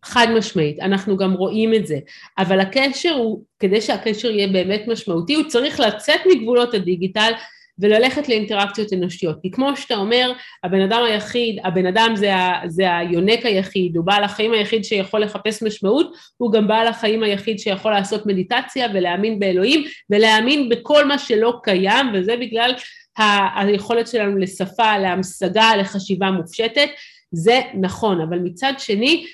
חד 0.04 0.28
משמעית, 0.38 0.80
אנחנו 0.80 1.18
גם 1.18 1.34
רואים 1.34 1.74
את 1.74 1.88
זה, 1.88 2.00
אבל 2.38 2.60
הקשר 2.60 3.14
הוא, 3.14 3.44
כדי 3.60 3.82
שהקשר 3.82 4.32
יהיה 4.32 4.48
באמת 4.48 4.82
משמעותי, 4.88 5.34
הוא 5.34 5.44
צריך 5.48 5.80
לצאת 5.80 6.20
מגבולות 6.32 6.74
הדיגיטל 6.74 7.32
וללכת 7.80 8.30
לאינטראקציות 8.30 8.94
אנושיות. 8.94 9.38
כי 9.42 9.52
כמו 9.52 9.78
שאתה 9.78 9.96
אומר, 9.96 10.32
הבן 10.64 10.82
אדם 10.82 11.04
היחיד, 11.04 11.60
הבן 11.64 11.86
אדם 11.86 12.14
זה, 12.16 12.36
ה, 12.36 12.62
זה 12.68 12.98
היונק 12.98 13.46
היחיד, 13.46 13.98
הוא 13.98 14.06
בעל 14.06 14.24
החיים 14.24 14.54
היחיד 14.54 14.84
שיכול 14.84 15.22
לחפש 15.22 15.64
משמעות, 15.64 16.16
הוא 16.38 16.52
גם 16.52 16.68
בעל 16.68 16.88
החיים 16.88 17.24
היחיד 17.24 17.60
שיכול 17.60 17.92
לעשות 17.92 18.26
מדיטציה 18.26 18.88
ולהאמין 18.94 19.40
באלוהים 19.40 19.84
ולהאמין 20.10 20.70
בכל 20.70 21.06
מה 21.06 21.18
שלא 21.18 21.54
קיים, 21.64 22.06
וזה 22.14 22.38
בגלל 22.38 22.72
ה, 23.18 23.62
היכולת 23.62 24.08
שלנו 24.08 24.38
לשפה, 24.38 24.98
להמשגה, 24.98 25.76
לחשיבה 25.76 26.32
מופשטת. 26.32 26.90
זה 27.32 27.60
נכון, 27.82 28.22
אבל 28.22 28.40
מצד 28.40 28.74
שני, 28.78 29.26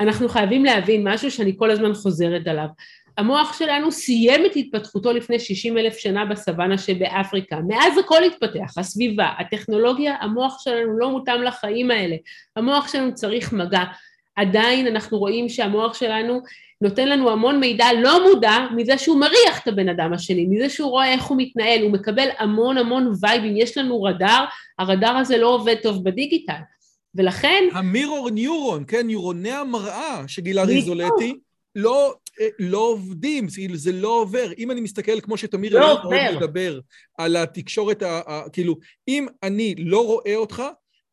אנחנו 0.00 0.28
חייבים 0.28 0.64
להבין 0.64 1.08
משהו 1.08 1.30
שאני 1.30 1.52
כל 1.56 1.70
הזמן 1.70 1.94
חוזרת 1.94 2.46
עליו. 2.46 2.66
המוח 3.18 3.58
שלנו 3.58 3.92
סיים 3.92 4.46
את 4.46 4.50
התפתחותו 4.56 5.12
לפני 5.12 5.40
60 5.40 5.78
אלף 5.78 5.96
שנה 5.96 6.24
בסוואנה 6.24 6.78
שבאפריקה. 6.78 7.58
מאז 7.68 7.98
הכל 7.98 8.24
התפתח, 8.24 8.78
הסביבה, 8.78 9.28
הטכנולוגיה, 9.38 10.16
המוח 10.20 10.60
שלנו 10.64 10.98
לא 10.98 11.10
מותאם 11.10 11.42
לחיים 11.42 11.90
האלה. 11.90 12.16
המוח 12.56 12.92
שלנו 12.92 13.14
צריך 13.14 13.52
מגע. 13.52 13.84
עדיין 14.36 14.86
אנחנו 14.86 15.18
רואים 15.18 15.48
שהמוח 15.48 15.94
שלנו 15.94 16.40
נותן 16.80 17.08
לנו 17.08 17.30
המון 17.30 17.60
מידע 17.60 17.86
לא 18.02 18.28
מודע 18.28 18.56
מזה 18.76 18.98
שהוא 18.98 19.20
מריח 19.20 19.62
את 19.62 19.68
הבן 19.68 19.88
אדם 19.88 20.12
השני, 20.12 20.46
מזה 20.46 20.70
שהוא 20.70 20.90
רואה 20.90 21.12
איך 21.12 21.24
הוא 21.24 21.36
מתנהל, 21.40 21.82
הוא 21.82 21.90
מקבל 21.90 22.28
המון 22.38 22.78
המון 22.78 23.12
וייבים, 23.20 23.56
יש 23.56 23.78
לנו 23.78 24.02
רדאר, 24.02 24.44
הרדאר 24.78 25.16
הזה 25.16 25.38
לא 25.38 25.54
עובד 25.54 25.74
טוב 25.82 26.04
בדיגיטל. 26.04 26.60
ולכן... 27.14 27.64
המירור 27.72 28.30
ניורון, 28.30 28.84
כן, 28.88 29.06
ניורוני 29.06 29.52
המראה 29.52 30.22
שגילה 30.26 30.64
ריזולטי, 30.64 31.34
לא, 31.76 32.14
לא 32.58 32.78
עובדים, 32.78 33.46
זה 33.74 33.92
לא 33.92 34.20
עובר. 34.20 34.52
אם 34.58 34.70
אני 34.70 34.80
מסתכל, 34.80 35.20
כמו 35.20 35.36
שתמיר 35.36 35.78
לא 35.78 35.92
עובר. 35.92 36.36
מדבר, 36.36 36.80
על 37.18 37.36
התקשורת, 37.36 38.02
ה, 38.02 38.20
ה, 38.26 38.48
כאילו, 38.52 38.76
אם 39.08 39.26
אני 39.42 39.74
לא 39.78 40.06
רואה 40.06 40.36
אותך, 40.36 40.62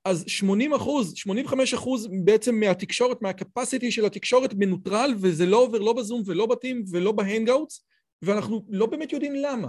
אז 0.06 0.24
80 0.28 0.74
אחוז, 0.74 1.14
85 1.16 1.74
אחוז 1.74 2.08
בעצם 2.24 2.56
מהתקשורת, 2.56 3.22
מה 3.22 3.36
capacity 3.36 3.92
של 3.92 4.06
התקשורת 4.06 4.54
מנוטרל, 4.58 5.14
וזה 5.20 5.46
לא 5.46 5.58
עובר 5.58 5.80
לא 5.80 5.94
בזום 5.94 6.24
ולא 6.26 6.46
ב 6.46 6.52
Teams 6.52 6.84
ולא 6.92 7.12
ב 7.12 7.19
Hangouts, 7.19 7.86
ואנחנו 8.22 8.66
לא 8.70 8.86
באמת 8.86 9.14
יודעים 9.14 9.36
למה. 9.36 9.68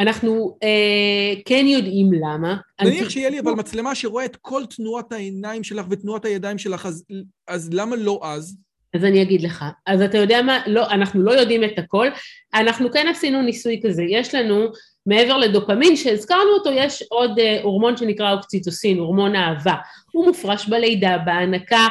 אנחנו 0.00 0.58
אה, 0.62 1.40
כן 1.44 1.64
יודעים 1.68 2.12
למה. 2.12 2.56
נניח 2.82 3.08
שיהיה 3.08 3.30
לי 3.30 3.40
אבל 3.40 3.52
מצלמה 3.52 3.94
שרואה 3.94 4.24
את 4.24 4.36
כל 4.36 4.62
תנועת 4.76 5.12
העיניים 5.12 5.64
שלך 5.64 5.86
ותנועת 5.90 6.24
הידיים 6.24 6.58
שלך, 6.58 6.86
אז, 6.86 7.04
אז 7.48 7.70
למה 7.72 7.96
לא 7.96 8.20
אז? 8.22 8.56
אז 8.96 9.04
אני 9.04 9.22
אגיד 9.22 9.42
לך. 9.42 9.64
אז 9.86 10.02
אתה 10.02 10.18
יודע 10.18 10.42
מה? 10.42 10.62
לא, 10.66 10.90
אנחנו 10.90 11.22
לא 11.22 11.32
יודעים 11.32 11.64
את 11.64 11.78
הכל. 11.78 12.08
אנחנו 12.54 12.92
כן 12.92 13.06
עשינו 13.10 13.42
ניסוי 13.42 13.80
כזה. 13.84 14.02
יש 14.02 14.34
לנו, 14.34 14.66
מעבר 15.06 15.36
לדופמין 15.36 15.96
שהזכרנו 15.96 16.50
אותו, 16.58 16.70
יש 16.72 17.02
עוד 17.10 17.38
אה, 17.38 17.62
הורמון 17.62 17.96
שנקרא 17.96 18.32
אוקציטוסין, 18.32 18.98
הורמון 18.98 19.36
אהבה. 19.36 19.74
הוא 20.12 20.26
מופרש 20.26 20.68
בלידה, 20.68 21.18
בהנקה. 21.24 21.86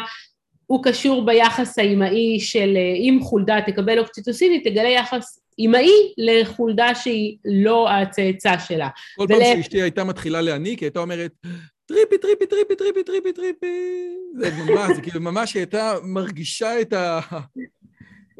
הוא 0.66 0.84
קשור 0.84 1.26
ביחס 1.26 1.80
האימהי 1.80 2.40
של 2.40 2.74
אה, 2.76 2.96
אם 2.96 3.20
חולדה 3.22 3.58
תקבל 3.66 4.00
אוקציטוסין, 4.00 4.52
היא 4.52 4.64
תגלה 4.64 4.90
יחס 4.90 5.40
אימהי 5.60 6.14
לחולדה 6.18 6.96
שהיא 6.96 7.38
לא 7.46 7.90
הצאצא 7.90 8.58
שלה. 8.68 8.90
כל 9.16 9.26
פעם 9.30 9.40
שאשתי 9.44 9.82
הייתה 9.82 10.04
מתחילה 10.04 10.42
להניק, 10.42 10.80
היא 10.80 10.86
הייתה 10.86 11.00
אומרת, 11.00 11.32
trippy, 11.86 12.18
trippy, 12.18 12.46
trippy, 12.46 12.76
trippy, 12.76 13.04
trippy, 13.04 13.34
trippy. 13.34 13.68
זה 14.34 14.52
ממש, 14.52 14.96
זה 14.96 15.02
כאילו 15.02 15.22
ממש 15.22 15.54
הייתה 15.54 15.94
מרגישה 16.04 16.82
את 16.82 16.94
ה... 16.94 17.20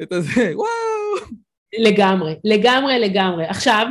את 0.02 0.12
הזה, 0.12 0.52
וואו. 0.54 1.30
לגמרי, 1.78 2.34
לגמרי, 2.44 2.98
לגמרי. 2.98 3.44
עכשיו, 3.46 3.86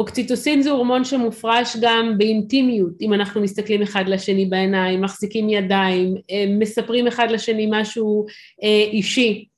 אוקציטוסין 0.00 0.62
זה 0.62 0.70
הורמון 0.70 1.04
שמופרש 1.04 1.76
גם 1.80 2.18
באינטימיות, 2.18 2.92
אם 3.00 3.14
אנחנו 3.14 3.40
מסתכלים 3.40 3.82
אחד 3.82 4.04
לשני 4.08 4.46
בעיניים, 4.46 5.00
מחזיקים 5.00 5.48
ידיים, 5.48 6.14
אה, 6.30 6.44
מספרים 6.58 7.06
אחד 7.06 7.30
לשני 7.30 7.68
משהו 7.70 8.26
אה, 8.62 8.84
אישי. 8.92 9.48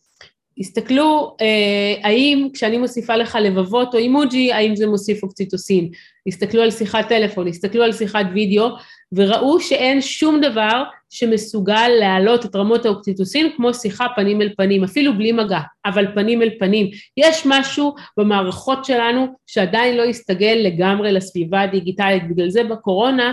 הסתכלו 0.61 1.37
אה, 1.41 2.09
האם 2.09 2.49
כשאני 2.55 2.79
מוסיפה 2.79 3.17
לך 3.17 3.39
לבבות 3.43 3.95
או 3.95 3.99
אימוג'י, 3.99 4.53
האם 4.53 4.77
זה 4.77 4.87
מוסיף 4.87 5.23
אוקציטוסין. 5.23 5.91
הסתכלו 6.27 6.63
על 6.63 6.71
שיחת 6.71 7.09
טלפון, 7.09 7.49
הסתכלו 7.49 7.83
על 7.83 7.93
שיחת 7.93 8.27
וידאו, 8.35 8.69
וראו 9.13 9.61
שאין 9.61 10.01
שום 10.01 10.41
דבר 10.41 10.83
שמסוגל 11.11 11.89
להעלות 12.01 12.45
את 12.45 12.57
רמות 12.57 12.87
האוקציטוסין 12.87 13.51
כמו 13.57 13.75
שיחה 13.75 14.07
פנים 14.17 14.43
אל 14.43 14.51
פנים, 14.57 14.85
אפילו 14.85 15.17
בלי 15.17 15.33
מגע, 15.33 15.61
אבל 15.87 16.07
פנים 16.15 16.43
אל 16.43 16.51
פנים. 16.59 16.91
יש 17.17 17.43
משהו 17.47 17.95
במערכות 18.17 18.85
שלנו 18.85 19.27
שעדיין 19.47 19.97
לא 19.97 20.05
הסתגל 20.05 20.59
לגמרי 20.65 21.13
לסביבה 21.13 21.61
הדיגיטלית, 21.61 22.29
בגלל 22.29 22.51
זה 22.51 22.65
בקורונה 22.65 23.33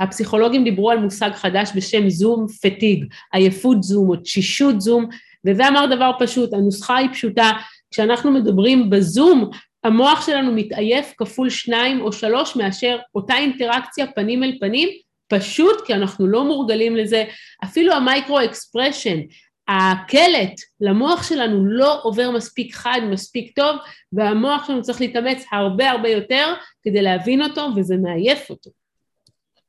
הפסיכולוגים 0.00 0.64
דיברו 0.64 0.90
על 0.90 0.98
מושג 0.98 1.30
חדש 1.34 1.70
בשם 1.76 2.08
זום 2.08 2.46
פטיג, 2.62 3.04
עייפות 3.32 3.82
זום 3.82 4.08
או 4.08 4.16
תשישות 4.16 4.80
זום, 4.80 5.08
וזה 5.46 5.68
אמר 5.68 5.86
דבר 5.96 6.10
פשוט, 6.18 6.52
הנוסחה 6.52 6.96
היא 6.96 7.08
פשוטה, 7.12 7.50
כשאנחנו 7.90 8.30
מדברים 8.30 8.90
בזום, 8.90 9.50
המוח 9.84 10.26
שלנו 10.26 10.52
מתעייף 10.52 11.14
כפול 11.16 11.50
שניים 11.50 12.00
או 12.00 12.12
שלוש 12.12 12.56
מאשר 12.56 12.98
אותה 13.14 13.34
אינטראקציה 13.34 14.06
פנים 14.06 14.42
אל 14.42 14.56
פנים, 14.60 14.88
פשוט 15.28 15.86
כי 15.86 15.94
אנחנו 15.94 16.26
לא 16.26 16.44
מורגלים 16.44 16.96
לזה, 16.96 17.24
אפילו 17.64 17.92
ה 17.92 18.00
micro 18.00 18.40
expression, 18.40 19.18
הקלט 19.68 20.60
למוח 20.80 21.28
שלנו 21.28 21.66
לא 21.66 22.00
עובר 22.02 22.30
מספיק 22.30 22.74
חד, 22.74 23.00
מספיק 23.10 23.56
טוב, 23.56 23.76
והמוח 24.12 24.66
שלנו 24.66 24.82
צריך 24.82 25.00
להתאמץ 25.00 25.44
הרבה 25.52 25.90
הרבה 25.90 26.08
יותר 26.08 26.54
כדי 26.82 27.02
להבין 27.02 27.42
אותו, 27.42 27.68
וזה 27.76 27.96
מעייף 27.96 28.50
אותו. 28.50 28.70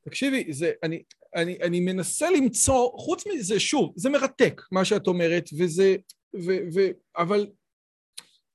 תקשיבי, 0.04 0.52
זה, 0.52 0.72
אני, 0.82 1.02
אני, 1.38 1.58
אני 1.62 1.80
מנסה 1.80 2.30
למצוא, 2.30 2.90
חוץ 2.98 3.24
מזה, 3.26 3.60
שוב, 3.60 3.92
זה 3.96 4.10
מרתק 4.10 4.62
מה 4.72 4.84
שאת 4.84 5.06
אומרת, 5.06 5.44
וזה, 5.58 5.96
ו, 6.36 6.52
ו, 6.74 6.80
אבל 7.16 7.46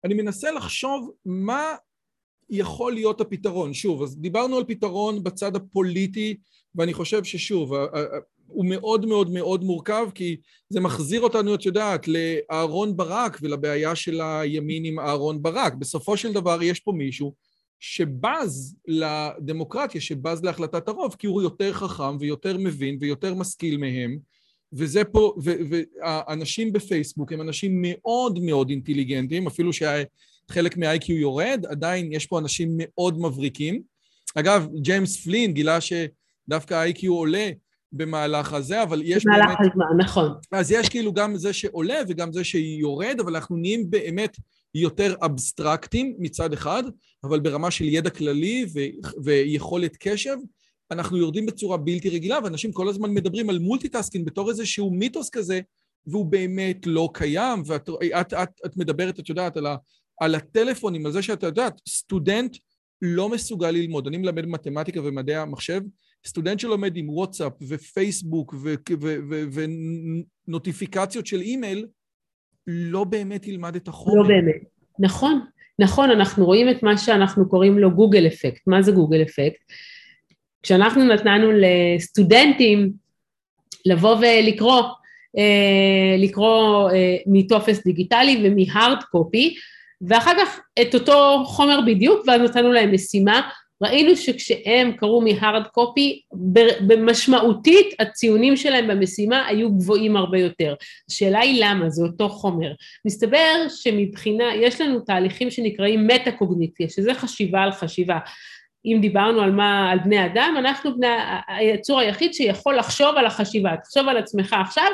אני 0.04 0.14
מנסה 0.14 0.52
לחשוב 0.52 1.12
מה 1.26 1.76
יכול 2.50 2.94
להיות 2.94 3.22
הפתרון. 3.22 3.74
שוב, 3.74 4.04
אז 4.04 4.20
דיברנו 4.20 4.58
על 4.58 4.64
פתרון 4.68 5.24
בצד 5.24 5.56
הפוליטי, 5.56 6.38
ואני 6.76 6.94
חושב 6.94 7.24
ששוב, 7.24 7.74
הוא 8.48 8.66
מאוד 8.66 9.06
מאוד 9.06 9.30
מאוד 9.30 9.64
מורכב, 9.64 10.08
כי 10.16 10.38
זה 10.70 10.80
מחזיר 10.80 11.22
אותנו, 11.22 11.56
את 11.56 11.66
יודעת, 11.66 12.08
לאהרון 12.08 12.98
ברק 12.98 13.38
ולבעיה 13.42 13.96
של 13.96 14.22
הימין 14.22 14.86
עם 14.86 15.00
אהרון 15.00 15.42
ברק. 15.42 15.74
בסופו 15.74 16.18
של 16.18 16.34
דבר 16.34 16.64
יש 16.64 16.80
פה 16.80 16.92
מישהו 16.92 17.34
שבז 17.80 18.76
לדמוקרטיה, 18.88 20.02
שבז 20.02 20.44
להחלטת 20.44 20.88
הרוב, 20.88 21.16
כי 21.20 21.28
הוא 21.28 21.42
יותר 21.42 21.74
חכם 21.74 22.18
ויותר 22.20 22.58
מבין 22.58 22.98
ויותר 23.02 23.34
משכיל 23.34 23.78
מהם, 23.78 24.18
וזה 24.74 25.04
פה, 25.04 25.36
והאנשים 25.38 26.74
בפייסבוק 26.74 27.32
הם 27.32 27.42
אנשים 27.42 27.80
מאוד 27.82 28.40
מאוד 28.40 28.70
אינטליגנטים, 28.70 29.48
אפילו 29.48 29.72
שחלק 29.74 30.78
מה-IQ 30.78 31.12
יורד, 31.12 31.66
עדיין 31.70 32.14
יש 32.14 32.26
פה 32.26 32.40
אנשים 32.40 32.70
מאוד 32.78 33.20
מבריקים. 33.20 33.82
אגב, 34.36 34.68
ג'יימס 34.82 35.24
פלין 35.24 35.54
גילה 35.54 35.78
שדווקא 35.82 36.74
ה-IQ 36.74 37.08
עולה 37.08 37.50
במהלך 37.92 38.54
הזה, 38.54 38.84
אבל 38.84 39.02
יש 39.06 39.26
במהלך 39.26 39.46
באמת... 39.46 39.58
במהלך 39.58 39.72
הזמן, 39.72 40.04
נכון. 40.04 40.32
אז 40.52 40.72
יש 40.72 40.90
כאילו 40.90 41.14
גם 41.14 41.36
זה 41.36 41.54
שעולה 41.54 42.00
וגם 42.08 42.34
זה 42.34 42.44
שיורד, 42.44 43.18
אבל 43.20 43.36
אנחנו 43.36 43.58
נהיים 43.58 43.90
באמת 43.90 44.38
יותר 44.74 45.16
אבסטרקטיים 45.22 46.16
מצד 46.20 46.54
אחד, 46.54 46.84
אבל 47.24 47.40
ברמה 47.40 47.72
של 47.72 47.86
ידע 47.86 48.10
כללי 48.10 48.66
ו- 48.74 49.24
ויכולת 49.24 49.98
קשב, 50.00 50.38
אנחנו 50.92 51.18
יורדים 51.18 51.46
בצורה 51.46 51.78
בלתי 51.78 52.10
רגילה, 52.10 52.40
ואנשים 52.44 52.72
כל 52.72 52.90
הזמן 52.90 53.14
מדברים 53.14 53.50
על 53.50 53.60
multitasking 53.60 54.26
בתור 54.26 54.50
איזשהו 54.50 54.92
מיתוס 54.92 55.30
כזה, 55.30 55.62
והוא 56.08 56.26
באמת 56.26 56.78
לא 56.86 57.10
קיים, 57.14 57.64
ואת 57.66 57.90
את, 58.22 58.34
את, 58.34 58.50
את 58.66 58.78
מדברת, 58.78 59.20
את 59.20 59.30
יודעת, 59.30 59.58
על, 59.58 59.66
ה, 59.66 59.76
על 60.22 60.36
הטלפונים, 60.36 61.06
על 61.06 61.12
זה 61.12 61.22
שאתה 61.22 61.48
יודעת, 61.48 61.82
סטודנט 61.90 62.58
לא 63.02 63.30
מסוגל 63.30 63.72
ללמוד. 63.72 64.08
אני 64.08 64.18
מלמד 64.18 64.46
מתמטיקה 64.46 65.02
ומדעי 65.04 65.36
המחשב, 65.36 65.82
סטודנט 66.28 66.60
שלומד 66.60 66.98
עם 66.98 67.10
וואטסאפ 67.10 67.54
ופייסבוק 67.68 68.56
ונוטיפיקציות 70.48 71.28
של 71.28 71.42
אימייל, 71.42 71.86
לא 72.68 73.03
באמת 73.03 73.47
ילמד 73.47 73.76
את 73.76 73.88
החומר. 73.88 74.22
לא 74.22 74.28
באמת, 74.28 74.61
נכון. 74.99 75.39
נכון, 75.80 76.11
אנחנו 76.11 76.45
רואים 76.45 76.70
את 76.70 76.84
מה 76.84 76.97
שאנחנו 76.97 77.49
קוראים 77.49 77.80
לו 77.80 77.91
Google 77.91 78.28
effect. 78.28 78.62
מה 78.68 78.82
זה 78.82 78.91
Google 78.91 79.22
effect? 79.22 79.62
כשאנחנו 80.64 81.03
נתנו 81.03 81.51
לסטודנטים 81.51 82.91
לבוא 83.86 84.16
ולקרוא, 84.16 84.82
אה, 85.38 86.16
לקרוא 86.18 86.89
אה, 86.91 87.16
מטופס 87.28 87.84
דיגיטלי 87.84 88.41
ומהארד 88.43 89.03
קופי, 89.11 89.55
ואחר 90.01 90.32
כך 90.39 90.59
את 90.82 90.93
אותו 90.93 91.43
חומר 91.45 91.80
בדיוק, 91.86 92.24
ואז 92.28 92.41
נתנו 92.41 92.72
להם 92.72 92.93
משימה, 92.93 93.49
ראינו 93.82 94.16
שכשהם 94.16 94.92
קראו 94.92 95.22
מהארד 95.22 95.68
קופי, 95.68 96.22
במשמעותית 96.88 97.96
הציונים 98.00 98.58
שלהם 98.58 98.88
במשימה 98.88 99.48
היו 99.48 99.72
גבוהים 99.72 100.18
הרבה 100.18 100.40
יותר. 100.40 100.76
השאלה 101.10 101.40
היא 101.40 101.66
למה, 101.66 101.90
זה 101.90 102.04
אותו 102.04 102.30
חומר. 102.30 102.72
מסתבר 103.06 103.66
שמבחינה, 103.70 104.56
יש 104.56 104.82
לנו 104.82 105.00
תהליכים 105.00 105.52
שנקראים 105.52 106.08
מטה-קוגניציה, 106.08 106.90
שזה 106.90 107.14
חשיבה 107.14 107.62
על 107.62 107.72
חשיבה. 107.72 108.20
אם 108.86 108.98
דיברנו 109.02 109.42
על 109.42 109.52
מה, 109.52 109.92
על 109.92 110.00
בני 110.00 110.26
אדם, 110.26 110.56
אנחנו 110.60 110.98
בני, 110.98 111.08
היצור 111.48 112.00
היחיד 112.00 112.34
שיכול 112.34 112.76
לחשוב 112.76 113.16
על 113.18 113.26
החשיבה. 113.26 113.78
תחשוב 113.84 114.08
על 114.08 114.18
עצמך 114.18 114.56
עכשיו, 114.62 114.88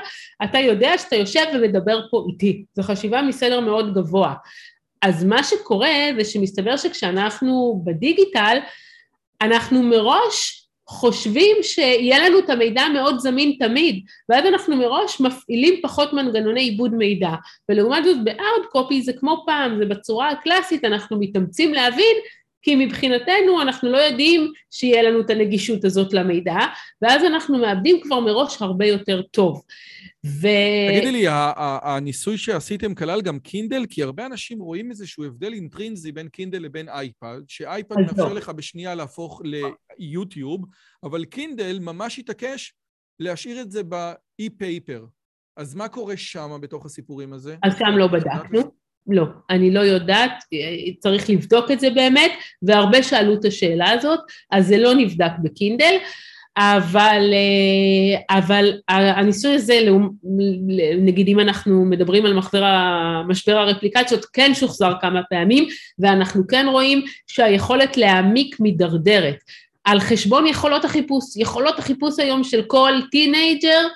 אתה 0.44 0.60
יודע 0.60 0.98
שאתה 0.98 1.16
יושב 1.16 1.46
ומדבר 1.54 2.02
פה 2.12 2.26
איתי. 2.32 2.64
זו 2.74 2.84
חשיבה 2.84 3.22
מסדר 3.22 3.60
מאוד 3.60 3.94
גבוה. 3.94 4.34
אז 5.02 5.24
מה 5.24 5.44
שקורה 5.44 5.96
זה 6.18 6.26
שמסתבר 6.26 6.78
שכשאנחנו 6.78 7.82
בדיגיטל, 7.86 8.58
אנחנו 9.42 9.84
מראש 9.84 10.66
חושבים 10.90 11.58
שיהיה 11.62 12.20
לנו 12.20 12.40
את 12.40 12.50
המידע 12.50 12.88
מאוד 12.94 13.20
זמין 13.20 13.56
תמיד, 13.60 14.06
ואז 14.30 14.46
אנחנו 14.46 14.76
מראש 14.76 15.22
מפעילים 15.22 15.80
פחות 15.84 16.14
מנגנוני 16.14 16.62
עיבוד 16.62 16.94
מידע, 16.94 17.30
ולעומת 17.70 18.04
זאת 18.04 18.24
בארד 18.24 18.66
קופי 18.72 19.02
זה 19.02 19.14
כמו 19.14 19.44
פעם, 19.46 19.78
זה 19.78 19.86
בצורה 19.86 20.30
הקלאסית, 20.30 20.86
אנחנו 20.86 21.20
מתאמצים 21.20 21.74
להבין 21.74 22.16
כי 22.62 22.76
מבחינתנו 22.76 23.62
אנחנו 23.62 23.92
לא 23.92 23.98
יודעים 23.98 24.52
שיהיה 24.72 25.02
לנו 25.02 25.22
את 25.22 25.30
הנגישות 25.30 25.86
הזאת 25.86 26.14
למידע, 26.14 26.58
ואז 27.02 27.24
אנחנו 27.24 27.58
מאבדים 27.58 28.00
כבר 28.02 28.20
מראש 28.20 28.62
הרבה 28.62 28.86
יותר 28.86 29.22
טוב. 29.22 29.64
ו... 30.26 30.48
תגידי 30.90 31.12
לי, 31.12 31.26
הניסוי 31.84 32.38
שעשיתם 32.38 32.96
כלל 32.96 33.22
גם 33.22 33.40
קינדל? 33.40 33.86
כי 33.90 34.04
הרבה 34.04 34.26
אנשים 34.26 34.60
רואים 34.60 34.92
איזשהו 34.92 35.24
הבדל 35.24 35.54
אינטרינזי 35.54 36.12
בין 36.12 36.28
קינדל 36.28 36.62
לבין 36.62 36.90
אייפד, 36.90 37.40
שאייפד 37.48 37.96
מאפשר 38.00 38.30
לא. 38.30 38.36
לך 38.36 38.50
בשנייה 38.50 38.96
להפוך 38.96 39.42
ליוטיוב, 40.00 40.66
אבל 41.04 41.26
קינדל 41.26 41.80
ממש 41.82 42.20
התעקש 42.20 42.74
להשאיר 43.20 43.62
את 43.62 43.72
זה 43.72 43.84
ב 43.84 43.97
e-paper. 43.97 45.06
אז 45.58 45.76
מה 45.76 45.88
קורה 45.88 46.18
שם 46.18 46.58
בתוך 46.62 46.86
הסיפורים 46.86 47.34
הזה? 47.34 47.56
אז 47.64 47.74
שם 47.80 47.98
לא 47.98 48.08
בדקנו. 48.08 48.79
לא, 49.10 49.24
אני 49.50 49.72
לא 49.72 49.80
יודעת, 49.80 50.32
צריך 51.00 51.30
לבדוק 51.30 51.72
את 51.72 51.80
זה 51.80 51.90
באמת, 51.90 52.32
והרבה 52.62 53.04
שאלו 53.04 53.34
את 53.34 53.46
השאלה 53.46 53.92
הזאת, 53.92 54.20
אז 54.52 54.68
זה 54.68 54.78
לא 54.78 54.94
נבדק 54.94 55.32
בקינדל. 55.44 55.96
אבל, 56.58 57.34
אה, 57.34 58.38
אבל 58.38 58.72
הניסוי 58.88 59.56
הזה, 59.56 59.80
נגיד 60.98 61.28
אם 61.28 61.40
אנחנו 61.40 61.86
מדברים 61.86 62.26
על 62.26 62.34
מחזר 62.34 62.64
משבר 63.28 63.58
הרפליקציות, 63.58 64.26
כן 64.34 64.52
שוחזר 64.54 64.94
כמה 65.02 65.22
פעמים, 65.30 65.68
ואנחנו 66.00 66.48
כן 66.48 66.66
רואים 66.72 67.02
שהיכולת 67.28 67.98
להעמיק 67.98 68.60
מידרדרת. 68.60 69.36
על 69.84 70.00
חשבון 70.00 70.48
יכולות 70.48 70.86
החיפוש, 70.86 71.38
יכולות 71.38 71.80
החיפוש 71.80 72.20
היום 72.20 72.44
של 72.44 72.62
כל 72.62 72.94
teenager, 73.12 73.88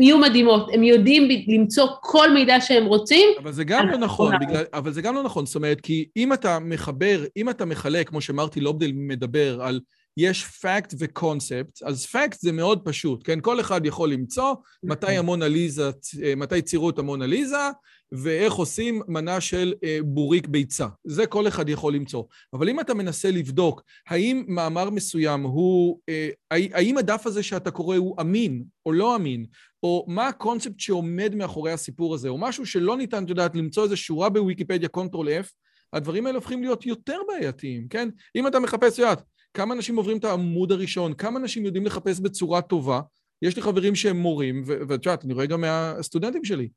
יהיו 0.00 0.18
מדהימות, 0.18 0.70
הם 0.72 0.82
יודעים 0.82 1.28
למצוא 1.48 1.88
כל 2.00 2.32
מידע 2.32 2.60
שהם 2.60 2.86
רוצים. 2.86 3.28
אבל 3.42 3.52
זה 3.52 3.64
גם 3.64 3.88
לא 3.88 3.98
נכון, 3.98 4.34
בגלל, 4.40 4.64
אבל 4.72 4.92
זה 4.92 5.02
גם 5.02 5.14
לא 5.14 5.22
נכון, 5.22 5.46
זאת 5.46 5.54
אומרת, 5.54 5.80
כי 5.80 6.08
אם 6.16 6.32
אתה 6.32 6.58
מחבר, 6.58 7.24
אם 7.36 7.50
אתה 7.50 7.64
מחלק, 7.64 8.08
כמו 8.08 8.20
שמרטי 8.20 8.60
לובדל 8.60 8.92
מדבר, 8.94 9.62
על 9.62 9.80
יש 10.16 10.44
fact 10.44 10.94
וקונספט, 10.98 11.82
אז 11.82 12.06
fact 12.06 12.40
זה 12.40 12.52
מאוד 12.52 12.80
פשוט, 12.84 13.20
כן? 13.24 13.40
כל 13.40 13.60
אחד 13.60 13.86
יכול 13.86 14.12
למצוא 14.12 14.54
מתי 14.82 15.06
נכון. 15.06 15.18
המונליזה, 15.18 15.90
אה, 16.22 16.34
מתי 16.36 16.62
ציירו 16.62 16.90
את 16.90 16.98
המונליזה, 16.98 17.70
ואיך 18.12 18.54
עושים 18.54 19.02
מנה 19.08 19.40
של 19.40 19.74
אה, 19.84 19.98
בוריק 20.04 20.46
ביצה. 20.46 20.86
זה 21.04 21.26
כל 21.26 21.48
אחד 21.48 21.68
יכול 21.68 21.94
למצוא. 21.94 22.22
אבל 22.52 22.68
אם 22.68 22.80
אתה 22.80 22.94
מנסה 22.94 23.30
לבדוק 23.30 23.82
האם 24.08 24.44
מאמר 24.48 24.90
מסוים 24.90 25.42
הוא, 25.42 25.98
אה, 26.08 26.28
האם 26.50 26.98
הדף 26.98 27.26
הזה 27.26 27.42
שאתה 27.42 27.70
קורא 27.70 27.96
הוא 27.96 28.16
אמין 28.20 28.64
או 28.86 28.92
לא 28.92 29.16
אמין, 29.16 29.46
או 29.86 30.04
מה 30.08 30.28
הקונספט 30.28 30.80
שעומד 30.80 31.34
מאחורי 31.34 31.72
הסיפור 31.72 32.14
הזה, 32.14 32.28
או 32.28 32.38
משהו 32.38 32.66
שלא 32.66 32.96
ניתן, 32.96 33.24
את 33.24 33.28
יודעת, 33.28 33.56
למצוא 33.56 33.84
איזו 33.84 33.96
שורה 33.96 34.28
בוויקיפדיה, 34.28 34.88
Control 34.88 35.28
F, 35.28 35.46
הדברים 35.92 36.26
האלה 36.26 36.38
הופכים 36.38 36.62
להיות 36.62 36.86
יותר 36.86 37.18
בעייתיים, 37.28 37.88
כן? 37.88 38.08
אם 38.36 38.46
אתה 38.46 38.60
מחפש, 38.60 38.92
את 38.92 38.98
יודעת, 38.98 39.22
כמה 39.54 39.74
אנשים 39.74 39.96
עוברים 39.96 40.16
את 40.16 40.24
העמוד 40.24 40.72
הראשון, 40.72 41.14
כמה 41.14 41.38
אנשים 41.38 41.64
יודעים 41.64 41.86
לחפש 41.86 42.20
בצורה 42.20 42.62
טובה. 42.62 43.00
יש 43.42 43.56
לי 43.56 43.62
חברים 43.62 43.94
שהם 43.94 44.16
מורים, 44.16 44.62
ואת 44.66 45.06
יודעת, 45.06 45.24
אני 45.24 45.34
רואה 45.34 45.46
גם 45.46 45.60
מהסטודנטים 45.60 46.44
שלי. 46.44 46.68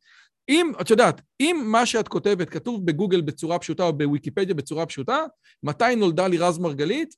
אם, 0.49 0.71
את 0.81 0.89
יודעת, 0.89 1.21
אם 1.39 1.63
מה 1.65 1.85
שאת 1.85 2.07
כותבת 2.07 2.49
כתוב 2.49 2.85
בגוגל 2.85 3.21
בצורה 3.21 3.59
פשוטה 3.59 3.83
או 3.83 3.93
בוויקיפדיה 3.93 4.55
בצורה 4.55 4.85
פשוטה, 4.85 5.25
מתי 5.63 5.95
נולדה 5.97 6.27
לירז 6.27 6.57
מרגלית, 6.57 7.15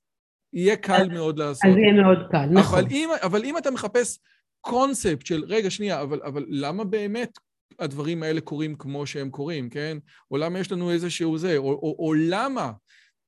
יהיה 0.54 0.76
קל 0.76 1.08
מאוד 1.10 1.40
לעשות. 1.40 1.66
אז 1.66 1.78
יהיה 1.78 2.04
מאוד 2.04 2.18
קל, 2.32 2.46
נכון. 2.52 2.80
אבל 2.80 2.88
אם, 2.92 3.10
אבל 3.22 3.46
אם 3.46 3.58
אתה 3.58 3.72
מחפש 3.72 4.20
קונספט 4.62 5.26
של, 5.26 5.44
רגע, 5.48 5.70
שנייה, 5.70 6.02
אבל, 6.02 6.22
אבל 6.24 6.46
למה 6.50 6.84
באמת 6.84 7.38
הדברים 7.80 8.24
האלה 8.24 8.42
קורים 8.42 8.76
כמו 8.76 9.06
שהם 9.08 9.30
קורים, 9.30 9.70
כן? 9.70 9.98
או 10.32 10.38
למה 10.38 10.60
יש 10.60 10.72
לנו 10.72 10.92
איזשהו 10.92 11.38
זה, 11.38 11.58
או, 11.58 11.72
או, 11.72 11.96
או 12.00 12.14
למה 12.14 12.72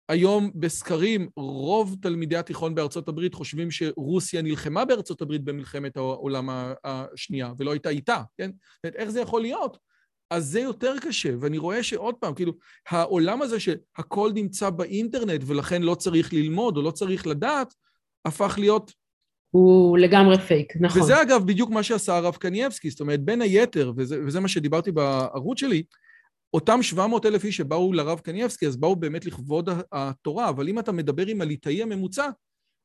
היום 0.09 0.51
בסקרים 0.55 1.29
רוב 1.37 1.95
תלמידי 2.01 2.37
התיכון 2.37 2.75
בארצות 2.75 3.07
הברית 3.07 3.33
חושבים 3.33 3.71
שרוסיה 3.71 4.41
נלחמה 4.41 4.85
בארצות 4.85 5.21
הברית 5.21 5.43
במלחמת 5.43 5.97
העולם 5.97 6.49
השנייה 6.83 7.53
ולא 7.57 7.71
הייתה 7.71 7.89
איתה, 7.89 8.21
כן? 8.37 8.51
איך 8.83 9.09
זה 9.09 9.21
יכול 9.21 9.41
להיות? 9.41 9.77
אז 10.29 10.45
זה 10.45 10.59
יותר 10.59 10.95
קשה, 11.01 11.29
ואני 11.39 11.57
רואה 11.57 11.83
שעוד 11.83 12.15
פעם, 12.15 12.33
כאילו, 12.33 12.53
העולם 12.89 13.41
הזה 13.41 13.59
שהכל 13.59 14.31
נמצא 14.33 14.69
באינטרנט 14.69 15.41
ולכן 15.45 15.81
לא 15.81 15.95
צריך 15.95 16.33
ללמוד 16.33 16.77
או 16.77 16.81
לא 16.81 16.91
צריך 16.91 17.27
לדעת, 17.27 17.73
הפך 18.25 18.55
להיות... 18.57 19.02
הוא 19.53 19.97
לגמרי 19.97 20.39
פייק, 20.39 20.73
נכון. 20.79 21.01
וזה 21.01 21.21
אגב 21.21 21.43
בדיוק 21.47 21.69
מה 21.69 21.83
שעשה 21.83 22.17
הרב 22.17 22.35
קנייבסקי, 22.35 22.89
זאת 22.89 22.99
אומרת, 22.99 23.19
בין 23.19 23.41
היתר, 23.41 23.91
וזה, 23.97 24.19
וזה 24.25 24.39
מה 24.39 24.47
שדיברתי 24.47 24.91
בערוץ 24.91 25.59
שלי, 25.59 25.83
אותם 26.53 26.79
700 26.81 27.25
אלף 27.25 27.43
איש 27.43 27.57
שבאו 27.57 27.93
לרב 27.93 28.19
קנייבסקי, 28.19 28.67
אז 28.67 28.77
באו 28.77 28.95
באמת 28.95 29.25
לכבוד 29.25 29.69
התורה, 29.91 30.49
אבל 30.49 30.69
אם 30.69 30.79
אתה 30.79 30.91
מדבר 30.91 31.27
עם 31.27 31.41
הליטאי 31.41 31.83
הממוצע, 31.83 32.29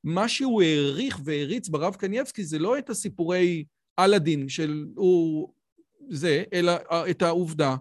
מה 0.05 0.29
שהוא 0.29 0.62
העריך 0.62 1.21
והעריץ 1.25 1.69
ברב 1.69 1.95
קנייבסקי 1.95 2.45
זה 2.45 2.59
לא 2.59 2.79
את 2.79 2.91
הסיפורי 2.91 3.64
אלאדין 3.99 4.49
של 4.49 4.87
הוא 4.97 5.53
זה, 6.09 6.45
אלא 6.53 6.73
את 7.11 7.23
העובדה 7.23 7.77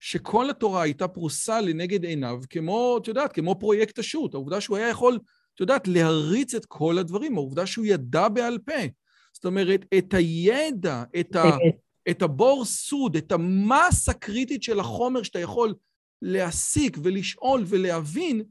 שכל 0.00 0.50
התורה 0.50 0.82
הייתה 0.82 1.08
פרוסה 1.08 1.60
לנגד 1.60 2.04
עיניו 2.04 2.40
כמו, 2.50 2.98
את 3.02 3.08
יודעת, 3.08 3.32
כמו 3.32 3.58
פרויקט 3.58 3.98
השו"ת, 3.98 4.34
העובדה 4.34 4.60
שהוא 4.60 4.76
היה 4.76 4.88
יכול, 4.88 5.18
את 5.56 5.60
יודעת, 5.60 5.88
להריץ 5.88 6.54
את 6.54 6.64
כל 6.64 6.98
הדברים, 6.98 7.36
העובדה 7.36 7.66
שהוא 7.66 7.86
ידע 7.86 8.28
בעל 8.28 8.58
פה. 8.58 8.82
זאת 9.32 9.44
אומרת, 9.44 9.84
את 9.98 10.14
הידע, 10.14 11.02
את 11.20 11.36
ה... 11.36 11.56
את 12.10 12.22
הבור 12.22 12.64
סוד, 12.64 13.16
את 13.16 13.32
המסה 13.32 14.10
הקריטית 14.10 14.62
של 14.62 14.80
החומר 14.80 15.22
שאתה 15.22 15.38
יכול 15.38 15.74
להסיק 16.22 16.98
ולשאול 17.02 17.64
ולהבין, 17.66 18.42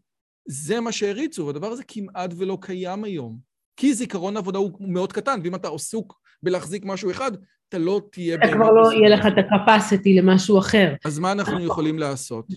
זה 0.48 0.80
מה 0.80 0.92
שהריצו, 0.92 1.46
והדבר 1.46 1.68
הזה 1.68 1.84
כמעט 1.88 2.32
ולא 2.38 2.58
קיים 2.62 3.04
היום. 3.04 3.38
כי 3.78 3.94
זיכרון 3.94 4.38
עבודה 4.38 4.60
הוא 4.60 4.72
מאוד 4.80 5.14
קטן, 5.14 5.40
ואם 5.44 5.56
אתה 5.56 5.68
עסוק 5.68 6.20
בלהחזיק 6.44 6.86
משהו 6.86 7.12
אחד, 7.12 7.32
אתה 7.70 7.78
לא 7.78 8.02
תהיה... 8.12 8.36
אתה 8.36 8.48
כבר 8.54 8.72
לא 8.72 8.92
יהיה 8.94 9.10
לך 9.10 9.26
את 9.26 9.34
הקפסיטי 9.38 10.14
למשהו 10.14 10.60
אחר. 10.60 10.94
אז 11.06 11.20
מה 11.20 11.32
אנחנו 11.32 11.66
יכולים 11.66 12.00
לעשות? 12.00 12.48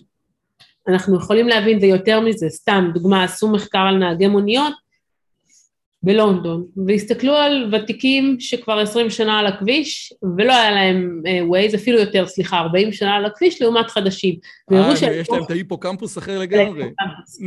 אנחנו 0.87 1.17
יכולים 1.17 1.47
להבין, 1.47 1.79
ויותר 1.81 2.19
מזה, 2.19 2.49
סתם, 2.49 2.91
דוגמה, 2.93 3.23
עשו 3.23 3.51
מחקר 3.51 3.79
על 3.79 3.97
נהגי 3.97 4.27
מוניות, 4.27 4.73
בלונדון, 6.03 6.65
והסתכלו 6.87 7.33
על 7.35 7.73
ותיקים 7.73 8.35
שכבר 8.39 8.79
עשרים 8.79 9.09
שנה 9.09 9.39
על 9.39 9.47
הכביש, 9.47 10.13
ולא 10.37 10.53
היה 10.53 10.71
להם 10.71 11.21
ווייז, 11.47 11.73
uh, 11.73 11.77
אפילו 11.77 11.99
יותר, 11.99 12.27
סליחה, 12.27 12.59
ארבעים 12.59 12.91
שנה 12.91 13.15
על 13.15 13.25
הכביש, 13.25 13.61
לעומת 13.61 13.89
חדשים. 13.89 14.35
אה, 14.71 14.93
יש 15.11 15.29
להם 15.29 15.43
את 15.43 15.51
ההיפוקמפוס 15.51 16.17
אחר 16.17 16.39
לגמרי. 16.39 16.83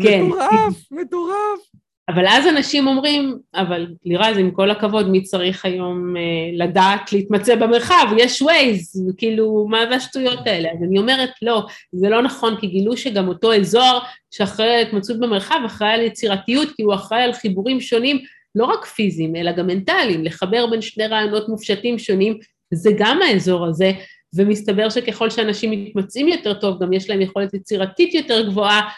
כן. 0.03 0.24
מטורף, 0.24 0.91
מטורף. 0.91 1.61
אבל 2.09 2.26
אז 2.28 2.46
אנשים 2.46 2.86
אומרים, 2.86 3.38
אבל 3.55 3.86
לירז, 4.05 4.38
עם 4.38 4.50
כל 4.50 4.70
הכבוד, 4.70 5.09
מי 5.09 5.22
צריך 5.22 5.64
היום 5.64 6.16
אה, 6.16 6.22
לדעת 6.53 7.12
להתמצא 7.12 7.55
במרחב? 7.55 8.07
יש 8.16 8.42
ווייז, 8.42 9.12
כאילו, 9.16 9.66
מה 9.70 9.86
זה 9.88 9.94
השטויות 9.94 10.46
האלה? 10.46 10.68
אז 10.72 10.82
אני 10.88 10.98
אומרת, 10.98 11.30
לא, 11.42 11.66
זה 11.92 12.09
לא 12.09 12.22
נכון, 12.22 12.57
כי 12.61 12.66
גילו 12.66 12.96
שגם 12.96 13.28
אותו 13.28 13.55
אזור 13.55 13.98
שאחראי 14.30 14.74
על 14.74 14.82
התמצאות 14.82 15.20
במרחב, 15.20 15.61
אחראי 15.66 15.90
על 15.90 16.00
יצירתיות, 16.00 16.68
כי 16.76 16.82
הוא 16.82 16.94
אחראי 16.94 17.22
על 17.22 17.32
חיבורים 17.32 17.80
שונים, 17.80 18.18
לא 18.55 18.64
רק 18.64 18.84
פיזיים, 18.84 19.36
אלא 19.36 19.53
גם 19.53 19.66
מנטליים, 19.66 20.24
לחבר 20.24 20.66
בין 20.66 20.82
שני 20.82 21.07
רעיונות 21.07 21.48
מופשטים 21.48 21.98
שונים, 21.98 22.38
זה 22.74 22.90
גם 22.98 23.20
האזור 23.22 23.66
הזה, 23.66 23.92
ומסתבר 24.34 24.88
שככל 24.88 25.30
שאנשים 25.30 25.70
מתמצאים 25.70 26.28
יותר 26.28 26.55
טוב, 26.55 26.82
גם 26.82 26.92
יש 26.92 27.11
להם 27.11 27.20
יכולת 27.20 27.55
יצירתית 27.55 28.14
יותר 28.14 28.48
גבוהה, 28.48 28.88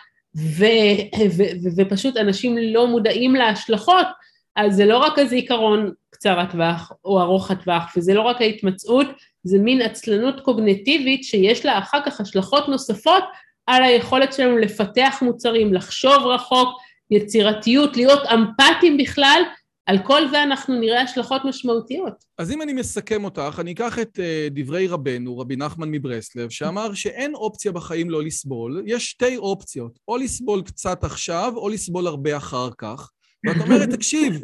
ופשוט 1.77 2.17
אנשים 2.17 2.59
לא 2.59 2.87
מודעים 2.87 3.35
להשלכות, 3.35 4.07
אז 4.57 4.77
זה 4.77 4.87
לא 4.87 4.99
רק 4.99 5.19
הזיכרון 5.19 5.93
קצר 6.11 6.41
הטווח 6.41 6.93
או 7.05 7.21
ארוך 7.21 7.51
הטווח, 7.51 7.93
וזה 7.97 8.15
לא 8.15 8.21
רק 8.21 8.41
ההתמצאות, 8.41 9.07
זה 9.45 9.59
מין 9.59 9.83
עצלנות 9.83 10.41
קוגנטיבית 10.41 11.25
שיש 11.25 11.67
לה 11.67 11.79
אחר 11.79 11.99
כך 12.07 12.21
השלכות 12.21 12.69
נוספות 12.69 13.25
על 13.67 13.83
היכולת 13.83 14.33
שלנו 14.33 14.59
לפתח 14.59 15.19
מוצרים, 15.23 15.75
לחשוב 15.75 16.27
רחוק, 16.27 16.69
יצירתיות, 17.11 17.97
להיות 17.97 18.23
אמפתיים 18.27 18.97
בכלל, 18.97 19.43
על 19.87 19.99
כל 20.07 20.29
זה 20.31 20.43
אנחנו 20.43 20.81
נראה 20.81 21.03
השלכות 21.03 21.43
משמעותיות. 21.45 22.25
אז 22.39 22.53
אם 22.53 22.63
אני 22.63 22.73
מסכם 22.73 23.25
אותך, 23.25 23.57
אני 23.61 23.73
אקח 23.73 23.99
את 23.99 24.19
uh, 24.19 24.51
דברי 24.51 24.87
רבנו, 24.87 25.39
רבי 25.39 25.57
נחמן 25.57 25.91
מברסלב, 25.91 26.51
שאמר 26.51 26.95
שאין 26.95 27.35
אופציה 27.35 27.73
בחיים 27.73 28.11
לא 28.11 28.23
לסבול, 28.23 28.83
יש 28.87 29.11
שתי 29.11 29.37
אופציות, 29.37 29.99
או 30.09 30.17
לסבול 30.17 30.63
קצת 30.63 31.05
עכשיו, 31.05 31.53
או 31.57 31.69
לסבול 31.69 32.07
הרבה 32.07 32.37
אחר 32.37 32.69
כך. 32.79 33.11
ואת 33.47 33.57
אומרת, 33.61 33.91
תקשיב, 33.91 34.41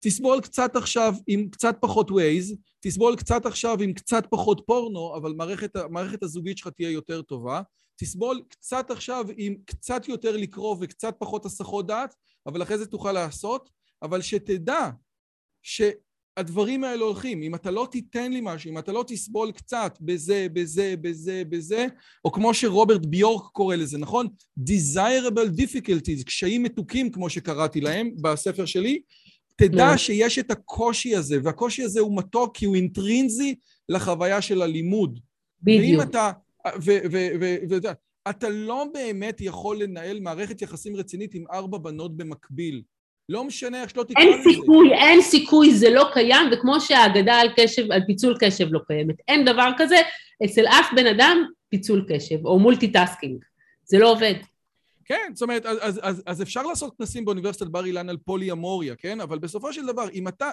תסבול 0.00 0.40
קצת 0.40 0.76
עכשיו 0.76 1.14
עם 1.26 1.48
קצת 1.50 1.76
פחות 1.80 2.10
ווייז, 2.10 2.54
תסבול 2.80 3.16
קצת 3.16 3.46
עכשיו 3.46 3.82
עם 3.82 3.92
קצת 3.92 4.26
פחות 4.30 4.62
פורנו, 4.66 5.16
אבל 5.16 5.32
מערכת, 5.32 5.76
המערכת 5.76 6.22
הזוגית 6.22 6.58
שלך 6.58 6.68
תהיה 6.68 6.90
יותר 6.90 7.22
טובה. 7.22 7.62
תסבול 7.96 8.42
קצת 8.48 8.90
עכשיו 8.90 9.24
עם 9.36 9.54
קצת 9.64 10.08
יותר 10.08 10.36
לקרוא 10.36 10.76
וקצת 10.80 11.14
פחות 11.18 11.46
הסחות 11.46 11.86
דעת, 11.86 12.14
אבל 12.46 12.62
אחרי 12.62 12.78
זה 12.78 12.86
תוכל 12.86 13.12
לעשות. 13.12 13.70
אבל 14.04 14.22
שתדע 14.22 14.90
שהדברים 15.62 16.84
האלה 16.84 17.04
הולכים. 17.04 17.42
אם 17.42 17.54
אתה 17.54 17.70
לא 17.70 17.88
תיתן 17.90 18.32
לי 18.32 18.40
משהו, 18.42 18.70
אם 18.70 18.78
אתה 18.78 18.92
לא 18.92 19.04
תסבול 19.06 19.52
קצת 19.52 19.98
בזה, 20.00 20.46
בזה, 20.52 20.94
בזה, 21.00 21.42
בזה, 21.48 21.86
או 22.24 22.32
כמו 22.32 22.54
שרוברט 22.54 23.06
ביורק 23.06 23.52
קורא 23.52 23.76
לזה, 23.76 23.98
נכון? 23.98 24.28
desirable 24.58 25.60
difficulties, 25.60 26.24
קשיים 26.24 26.62
מתוקים, 26.62 27.10
כמו 27.10 27.30
שקראתי 27.30 27.80
להם 27.80 28.10
בספר 28.22 28.66
שלי, 28.66 29.02
תדע 29.56 29.94
yeah. 29.94 29.98
שיש 29.98 30.38
את 30.38 30.50
הקושי 30.50 31.16
הזה, 31.16 31.36
והקושי 31.44 31.82
הזה 31.82 32.00
הוא 32.00 32.16
מתוק 32.16 32.56
כי 32.56 32.64
הוא 32.64 32.76
אינטרינזי 32.76 33.54
לחוויה 33.88 34.42
של 34.42 34.62
הלימוד. 34.62 35.20
בדיוק. 35.62 35.82
ואם 35.82 36.00
אתה... 36.00 36.30
ואתה 38.26 38.48
לא 38.48 38.86
באמת 38.94 39.40
יכול 39.40 39.82
לנהל 39.82 40.20
מערכת 40.20 40.62
יחסים 40.62 40.96
רצינית 40.96 41.34
עם 41.34 41.44
ארבע 41.52 41.78
בנות 41.78 42.16
במקביל. 42.16 42.82
לא 43.28 43.44
משנה 43.44 43.82
איך 43.82 43.90
שלא 43.90 44.02
תקרא 44.02 44.24
לזה. 44.24 44.32
אין 44.32 44.42
סיכוי, 44.42 44.88
זה. 44.88 44.94
אין 44.94 45.22
סיכוי, 45.22 45.74
זה 45.74 45.90
לא 45.90 46.04
קיים, 46.12 46.50
וכמו 46.52 46.80
שהאגדה 46.80 47.34
על 47.34 47.48
קשב, 47.56 47.92
על 47.92 48.00
פיצול 48.06 48.36
קשב 48.40 48.66
לא 48.70 48.80
קיימת. 48.86 49.14
אין 49.28 49.44
דבר 49.44 49.70
כזה 49.78 49.96
אצל 50.44 50.66
אף 50.66 50.86
בן 50.96 51.06
אדם 51.06 51.44
פיצול 51.68 52.06
קשב, 52.08 52.46
או 52.46 52.58
multitasking. 52.58 53.44
זה 53.84 53.98
לא 53.98 54.12
עובד. 54.12 54.34
כן, 55.04 55.32
זאת 55.34 55.42
אומרת, 55.42 55.66
אז, 55.66 55.78
אז, 55.80 56.00
אז, 56.02 56.22
אז 56.26 56.42
אפשר 56.42 56.62
לעשות 56.62 56.94
כנסים 56.98 57.24
באוניברסיטת 57.24 57.66
בר 57.66 57.84
אילן 57.84 58.08
על 58.08 58.16
פולי 58.16 58.52
אמוריה, 58.52 58.94
כן? 58.94 59.20
אבל 59.20 59.38
בסופו 59.38 59.72
של 59.72 59.86
דבר, 59.86 60.08
אם 60.14 60.28
אתה... 60.28 60.50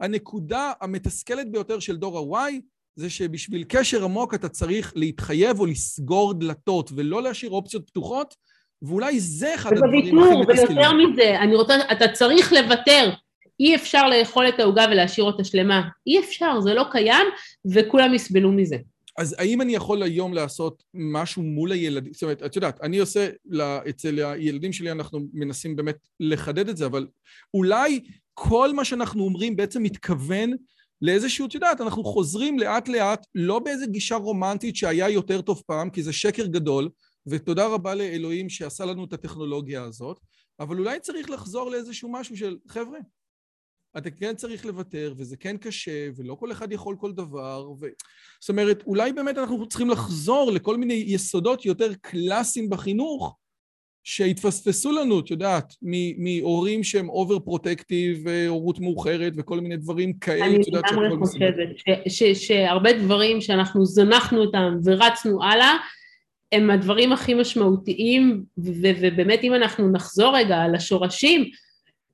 הנקודה 0.00 0.72
המתסכלת 0.80 1.50
ביותר 1.50 1.78
של 1.78 1.96
דור 1.96 2.38
ה-Y 2.38 2.52
זה 2.96 3.10
שבשביל 3.10 3.64
קשר 3.68 4.04
עמוק 4.04 4.34
אתה 4.34 4.48
צריך 4.48 4.92
להתחייב 4.96 5.60
או 5.60 5.66
לסגור 5.66 6.34
דלתות 6.34 6.90
ולא 6.96 7.22
להשאיר 7.22 7.50
אופציות 7.50 7.90
פתוחות 7.90 8.34
ואולי 8.82 9.20
זה 9.20 9.54
אחד 9.54 9.72
הדברים 9.72 10.18
הכי 10.18 10.36
מתסכלים. 10.36 10.78
ויותר 10.78 10.92
מזה, 10.92 11.40
אני 11.40 11.54
רוצה, 11.54 11.74
אתה 11.92 12.08
צריך 12.08 12.52
לוותר. 12.52 13.10
אי 13.60 13.74
אפשר 13.74 14.08
לאכול 14.08 14.48
את 14.48 14.60
העוגה 14.60 14.86
ולהשאיר 14.90 15.26
אותה 15.26 15.44
שלמה. 15.44 15.88
אי 16.06 16.18
אפשר, 16.18 16.60
זה 16.60 16.74
לא 16.74 16.84
קיים, 16.90 17.26
וכולם 17.74 18.14
יסבלו 18.14 18.52
מזה. 18.52 18.76
אז 19.18 19.36
האם 19.38 19.60
אני 19.60 19.74
יכול 19.74 20.02
היום 20.02 20.34
לעשות 20.34 20.82
משהו 20.94 21.42
מול 21.42 21.72
הילדים? 21.72 22.12
זאת 22.12 22.22
אומרת, 22.22 22.42
את 22.42 22.56
יודעת, 22.56 22.80
אני 22.82 22.98
עושה, 22.98 23.28
לה, 23.46 23.80
אצל 23.88 24.18
הילדים 24.24 24.72
שלי 24.72 24.90
אנחנו 24.90 25.20
מנסים 25.32 25.76
באמת 25.76 25.96
לחדד 26.20 26.68
את 26.68 26.76
זה, 26.76 26.86
אבל 26.86 27.06
אולי 27.54 28.00
כל 28.34 28.72
מה 28.74 28.84
שאנחנו 28.84 29.24
אומרים 29.24 29.56
בעצם 29.56 29.82
מתכוון 29.82 30.52
לאיזשהו, 31.02 31.46
את 31.46 31.54
יודעת, 31.54 31.80
אנחנו 31.80 32.04
חוזרים 32.04 32.58
לאט 32.58 32.88
לאט, 32.88 33.26
לא 33.34 33.58
באיזה 33.58 33.86
גישה 33.86 34.16
רומנטית 34.16 34.76
שהיה 34.76 35.08
יותר 35.08 35.40
טוב 35.40 35.62
פעם, 35.66 35.90
כי 35.90 36.02
זה 36.02 36.12
שקר 36.12 36.46
גדול, 36.46 36.88
ותודה 37.30 37.66
רבה 37.66 37.94
לאלוהים 37.94 38.48
שעשה 38.48 38.84
לנו 38.84 39.04
את 39.04 39.12
הטכנולוגיה 39.12 39.82
הזאת, 39.82 40.20
אבל 40.60 40.78
אולי 40.78 41.00
צריך 41.00 41.30
לחזור 41.30 41.70
לאיזשהו 41.70 42.12
משהו 42.12 42.36
של, 42.36 42.56
חבר'ה, 42.68 42.98
אתה 43.98 44.10
כן 44.10 44.34
צריך 44.34 44.66
לוותר, 44.66 45.14
וזה 45.16 45.36
כן 45.36 45.56
קשה, 45.56 46.08
ולא 46.16 46.34
כל 46.34 46.52
אחד 46.52 46.72
יכול 46.72 46.96
כל 47.00 47.12
דבר, 47.12 47.70
ו... 47.80 47.86
זאת 48.40 48.50
אומרת, 48.50 48.82
אולי 48.86 49.12
באמת 49.12 49.38
אנחנו 49.38 49.68
צריכים 49.68 49.90
לחזור 49.90 50.52
לכל 50.52 50.76
מיני 50.76 51.04
יסודות 51.06 51.64
יותר 51.64 51.94
קלאסיים 51.94 52.70
בחינוך, 52.70 53.36
שהתפספסו 54.04 54.92
לנו, 54.92 55.20
את 55.20 55.30
יודעת, 55.30 55.74
מהורים 56.18 56.84
שהם 56.84 57.08
over 57.08 57.38
protective, 57.38 58.28
הורות 58.48 58.80
מאוחרת 58.80 59.32
וכל 59.36 59.60
מיני 59.60 59.76
דברים 59.76 60.12
כאלה, 60.18 60.60
את 60.60 60.66
יודעת 60.66 60.84
שהכל 60.88 61.16
בסדר. 61.22 61.46
אני 61.46 61.56
לגמרי 61.56 62.04
חושבת 62.08 62.36
שהרבה 62.36 62.92
דברים 62.92 63.40
שאנחנו 63.40 63.86
זנחנו 63.86 64.40
אותם 64.40 64.78
ורצנו 64.84 65.42
הלאה, 65.42 65.76
הם 66.52 66.70
הדברים 66.70 67.12
הכי 67.12 67.34
משמעותיים, 67.34 68.44
ובאמת 68.58 69.44
אם 69.44 69.54
אנחנו 69.54 69.92
נחזור 69.92 70.36
רגע 70.36 70.56
על 70.56 70.74
השורשים, 70.74 71.44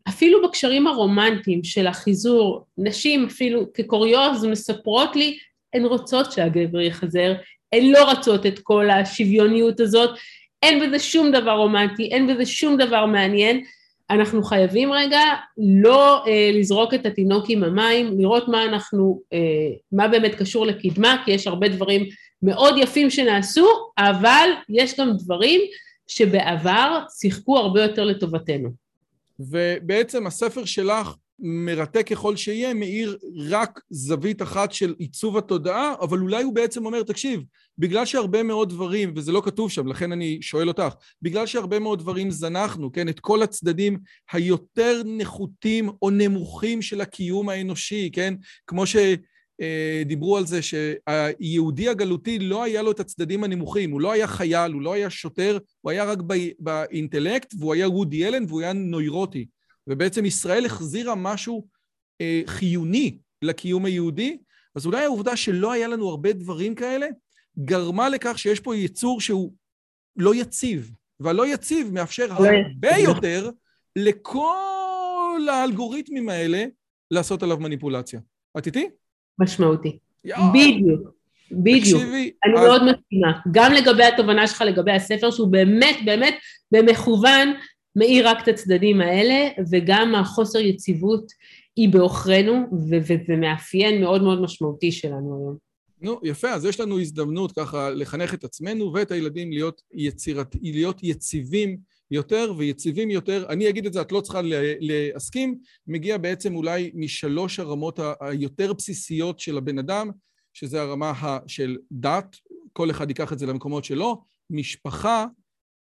אפילו 0.08 0.48
בקשרים 0.48 0.86
הרומנטיים 0.86 1.64
של 1.64 1.86
החיזור, 1.86 2.66
נשים 2.78 3.24
אפילו 3.24 3.72
כקוריוז 3.72 4.44
מספרות 4.44 5.16
לי, 5.16 5.38
הן 5.74 5.84
רוצות 5.84 6.32
שהגבר 6.32 6.80
יחזר, 6.80 7.34
הן 7.72 7.90
לא 7.90 8.10
רצות 8.10 8.46
את 8.46 8.58
כל 8.58 8.90
השוויוניות 8.90 9.80
הזאת, 9.80 10.10
אין 10.62 10.80
בזה 10.80 10.98
שום 10.98 11.30
דבר 11.30 11.50
רומנטי, 11.50 12.08
אין 12.12 12.26
בזה 12.26 12.46
שום 12.46 12.76
דבר 12.76 13.06
מעניין, 13.06 13.64
אנחנו 14.10 14.42
חייבים 14.42 14.92
רגע 14.92 15.20
לא 15.78 16.24
אה, 16.26 16.50
לזרוק 16.54 16.94
את 16.94 17.06
התינוק 17.06 17.44
עם 17.48 17.64
המים, 17.64 18.18
לראות 18.18 18.48
מה 18.48 18.64
אנחנו, 18.64 19.20
אה, 19.32 19.38
מה 19.92 20.08
באמת 20.08 20.34
קשור 20.34 20.66
לקדמה, 20.66 21.22
כי 21.24 21.30
יש 21.30 21.46
הרבה 21.46 21.68
דברים 21.68 22.06
מאוד 22.44 22.74
יפים 22.78 23.10
שנעשו, 23.10 23.66
אבל 23.98 24.48
יש 24.68 25.00
גם 25.00 25.10
דברים 25.16 25.60
שבעבר 26.06 27.04
שיחקו 27.20 27.58
הרבה 27.58 27.82
יותר 27.82 28.04
לטובתנו. 28.04 28.68
ובעצם 29.40 30.26
הספר 30.26 30.64
שלך, 30.64 31.14
מרתק 31.38 32.06
ככל 32.06 32.36
שיהיה, 32.36 32.74
מאיר 32.74 33.18
רק 33.48 33.80
זווית 33.90 34.42
אחת 34.42 34.72
של 34.72 34.94
עיצוב 34.98 35.36
התודעה, 35.36 35.94
אבל 36.00 36.18
אולי 36.18 36.42
הוא 36.42 36.54
בעצם 36.54 36.86
אומר, 36.86 37.02
תקשיב, 37.02 37.40
בגלל 37.78 38.04
שהרבה 38.04 38.42
מאוד 38.42 38.68
דברים, 38.68 39.12
וזה 39.16 39.32
לא 39.32 39.42
כתוב 39.44 39.70
שם, 39.70 39.86
לכן 39.86 40.12
אני 40.12 40.38
שואל 40.42 40.68
אותך, 40.68 40.94
בגלל 41.22 41.46
שהרבה 41.46 41.78
מאוד 41.78 41.98
דברים 41.98 42.30
זנחנו, 42.30 42.92
כן, 42.92 43.08
את 43.08 43.20
כל 43.20 43.42
הצדדים 43.42 43.98
היותר 44.32 45.02
נחותים 45.04 45.90
או 46.02 46.10
נמוכים 46.10 46.82
של 46.82 47.00
הקיום 47.00 47.48
האנושי, 47.48 48.10
כן, 48.12 48.34
כמו 48.66 48.86
ש... 48.86 48.96
אה, 49.60 50.02
דיברו 50.06 50.36
על 50.36 50.46
זה 50.46 50.60
שהיהודי 50.62 51.88
הגלותי 51.88 52.38
לא 52.38 52.62
היה 52.62 52.82
לו 52.82 52.90
את 52.90 53.00
הצדדים 53.00 53.44
הנמוכים, 53.44 53.90
הוא 53.90 54.00
לא 54.00 54.12
היה 54.12 54.26
חייל, 54.26 54.72
הוא 54.72 54.82
לא 54.82 54.92
היה 54.92 55.10
שוטר, 55.10 55.58
הוא 55.80 55.90
היה 55.90 56.04
רק 56.04 56.18
באינטלקט, 56.58 57.54
והוא 57.58 57.74
היה 57.74 57.88
וודי 57.88 58.26
אלן 58.26 58.44
והוא 58.48 58.60
היה 58.60 58.72
נוירוטי. 58.72 59.46
ובעצם 59.86 60.24
ישראל 60.24 60.66
החזירה 60.66 61.14
משהו 61.14 61.66
אה, 62.20 62.42
חיוני 62.46 63.18
לקיום 63.42 63.84
היהודי, 63.84 64.38
אז 64.74 64.86
אולי 64.86 65.04
העובדה 65.04 65.36
שלא 65.36 65.72
היה 65.72 65.88
לנו 65.88 66.08
הרבה 66.08 66.32
דברים 66.32 66.74
כאלה, 66.74 67.06
גרמה 67.58 68.08
לכך 68.08 68.38
שיש 68.38 68.60
פה 68.60 68.76
יצור 68.76 69.20
שהוא 69.20 69.52
לא 70.16 70.34
יציב, 70.34 70.90
והלא 71.20 71.54
יציב 71.54 71.92
מאפשר 71.92 72.32
הרבה 72.32 72.96
יותר 72.98 73.50
לכל 73.96 75.48
האלגוריתמים 75.50 76.28
האלה 76.28 76.64
לעשות 77.10 77.42
עליו 77.42 77.56
מניפולציה. 77.56 78.20
את 78.58 78.66
איתי? 78.66 78.88
משמעותי. 79.38 79.98
בדיוק, 80.24 81.14
בדיוק. 81.50 82.02
תקשיבי. 82.02 82.32
אני 82.44 82.54
אז... 82.54 82.60
מאוד 82.60 82.82
מסכימה. 82.82 83.32
גם 83.52 83.72
לגבי 83.72 84.04
התובנה 84.04 84.46
שלך, 84.46 84.60
לגבי 84.60 84.92
הספר, 84.92 85.30
שהוא 85.30 85.48
באמת, 85.48 85.96
באמת, 86.04 86.34
במכוון, 86.72 87.48
מאיר 87.96 88.28
רק 88.28 88.42
את 88.42 88.48
הצדדים 88.48 89.00
האלה, 89.00 89.48
וגם 89.70 90.14
החוסר 90.14 90.58
יציבות 90.58 91.32
היא 91.76 91.88
בעוכרינו, 91.88 92.66
וזה 92.90 93.16
מאפיין 93.36 94.00
מאוד 94.00 94.22
מאוד 94.22 94.40
משמעותי 94.40 94.92
שלנו 94.92 95.38
היום. 95.38 95.56
נו, 96.00 96.20
יפה, 96.22 96.50
אז 96.50 96.64
יש 96.64 96.80
לנו 96.80 97.00
הזדמנות 97.00 97.52
ככה 97.52 97.90
לחנך 97.90 98.34
את 98.34 98.44
עצמנו 98.44 98.92
ואת 98.94 99.10
הילדים 99.10 99.52
להיות, 99.52 99.82
יצירת, 99.94 100.56
להיות 100.62 100.98
יציבים 101.02 101.76
יותר 102.10 102.52
ויציבים 102.56 103.10
יותר. 103.10 103.46
אני 103.48 103.68
אגיד 103.68 103.86
את 103.86 103.92
זה, 103.92 104.00
את 104.00 104.12
לא 104.12 104.20
צריכה 104.20 104.40
להסכים, 104.80 105.58
מגיע 105.86 106.18
בעצם 106.18 106.56
אולי 106.56 106.90
משלוש 106.94 107.60
הרמות 107.60 108.00
היותר 108.20 108.72
בסיסיות 108.72 109.40
של 109.40 109.58
הבן 109.58 109.78
אדם, 109.78 110.10
שזה 110.52 110.82
הרמה 110.82 111.38
של 111.46 111.76
דת, 111.92 112.36
כל 112.72 112.90
אחד 112.90 113.08
ייקח 113.08 113.32
את 113.32 113.38
זה 113.38 113.46
למקומות 113.46 113.84
שלו, 113.84 114.24
משפחה 114.50 115.26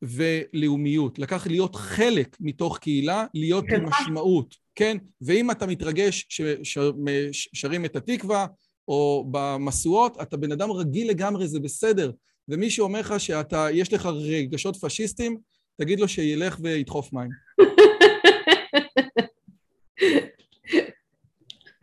ולאומיות. 0.03 1.18
לקח 1.18 1.47
להיות 1.47 1.77
חלק 1.77 2.37
מתוך 2.41 2.79
קהילה, 2.79 3.27
להיות 3.35 3.64
עם 3.77 3.85
משמעות, 3.89 4.55
כן? 4.75 4.97
ואם 5.20 5.51
אתה 5.51 5.66
מתרגש 5.66 6.27
ששרים 6.62 7.85
את 7.85 7.97
התקווה, 7.97 8.47
או 8.89 9.29
במשואות, 9.31 10.16
אתה 10.23 10.37
בן 10.37 10.53
אדם 10.53 10.70
רגיל 10.70 11.11
לגמרי, 11.11 11.49
זה 11.49 11.61
בסדר. 11.61 12.11
ומי 12.49 12.70
שאומר 12.70 13.01
לך 13.01 13.20
שאתה, 13.20 13.66
יש 13.73 13.93
לך 13.93 14.07
רגשות 14.07 14.77
פשיסטיים, 14.77 15.37
תגיד 15.81 16.01
לו 16.01 16.09
שילך 16.09 16.59
וידחוף 16.62 17.12
מים. 17.12 17.31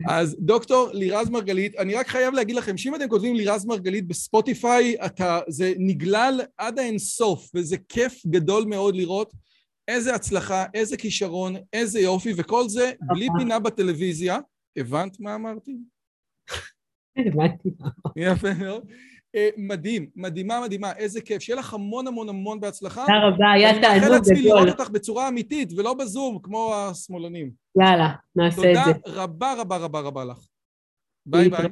אז 0.08 0.36
דוקטור 0.38 0.90
לירז 0.92 1.28
מרגלית, 1.30 1.76
אני 1.76 1.94
רק 1.94 2.08
חייב 2.08 2.34
להגיד 2.34 2.56
לכם 2.56 2.76
שאם 2.76 2.94
אתם 2.94 3.08
כותבים 3.08 3.34
לירז 3.34 3.66
מרגלית 3.66 4.08
בספוטיפיי, 4.08 4.96
אתה, 5.06 5.40
זה 5.48 5.72
נגלל 5.78 6.40
עד 6.58 6.78
האינסוף, 6.78 7.50
וזה 7.54 7.76
כיף 7.88 8.26
גדול 8.26 8.64
מאוד 8.64 8.96
לראות 8.96 9.32
איזה 9.88 10.14
הצלחה, 10.14 10.64
איזה 10.74 10.96
כישרון, 10.96 11.56
איזה 11.72 12.00
יופי, 12.00 12.32
וכל 12.36 12.68
זה 12.68 12.92
בלי 13.00 13.28
פינה 13.38 13.58
בטלוויזיה. 13.58 14.38
הבנת 14.76 15.20
מה 15.20 15.34
אמרתי? 15.34 15.76
הבנתי. 17.16 17.68
יפה 18.16 18.54
מאוד. 18.54 18.86
אה, 19.34 19.48
מדהים, 19.56 20.06
מדהימה, 20.16 20.60
מדהימה, 20.60 20.92
איזה 20.96 21.20
כיף. 21.20 21.42
שיהיה 21.42 21.58
לך 21.58 21.74
המון 21.74 22.06
המון 22.06 22.28
המון 22.28 22.60
בהצלחה. 22.60 23.00
תודה 23.06 23.18
רבה, 23.28 23.52
היה 23.52 23.72
תענוג 23.72 23.84
גדול. 23.84 23.92
אני 23.92 24.00
מאחל 24.00 24.14
לעצמי 24.14 24.42
לראות 24.42 24.68
אותך 24.68 24.90
בצורה 24.90 25.28
אמיתית, 25.28 25.72
ולא 25.76 25.94
בזום, 25.94 26.38
כמו 26.42 26.74
השמאלנים. 26.74 27.50
יאללה, 27.80 28.10
נעשה 28.36 28.70
את 28.70 28.76
זה. 28.84 28.92
תודה 29.04 29.22
רבה 29.22 29.54
רבה 29.58 29.76
רבה 29.76 30.00
רבה 30.00 30.24
לך. 30.24 30.38
ביי 31.26 31.48
ביי. 31.48 31.68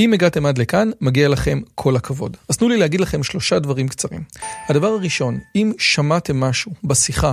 אם 0.00 0.12
הגעתם 0.12 0.46
עד 0.46 0.58
לכאן, 0.58 0.90
מגיע 1.00 1.28
לכם 1.28 1.60
כל 1.74 1.96
הכבוד. 1.96 2.36
אז 2.48 2.56
תנו 2.56 2.68
לי 2.68 2.76
להגיד 2.76 3.00
לכם 3.00 3.22
שלושה 3.22 3.58
דברים 3.58 3.88
קצרים. 3.88 4.22
הדבר 4.68 4.86
הראשון, 4.86 5.38
אם 5.56 5.72
שמעתם 5.78 6.40
משהו 6.40 6.72
בשיחה 6.84 7.32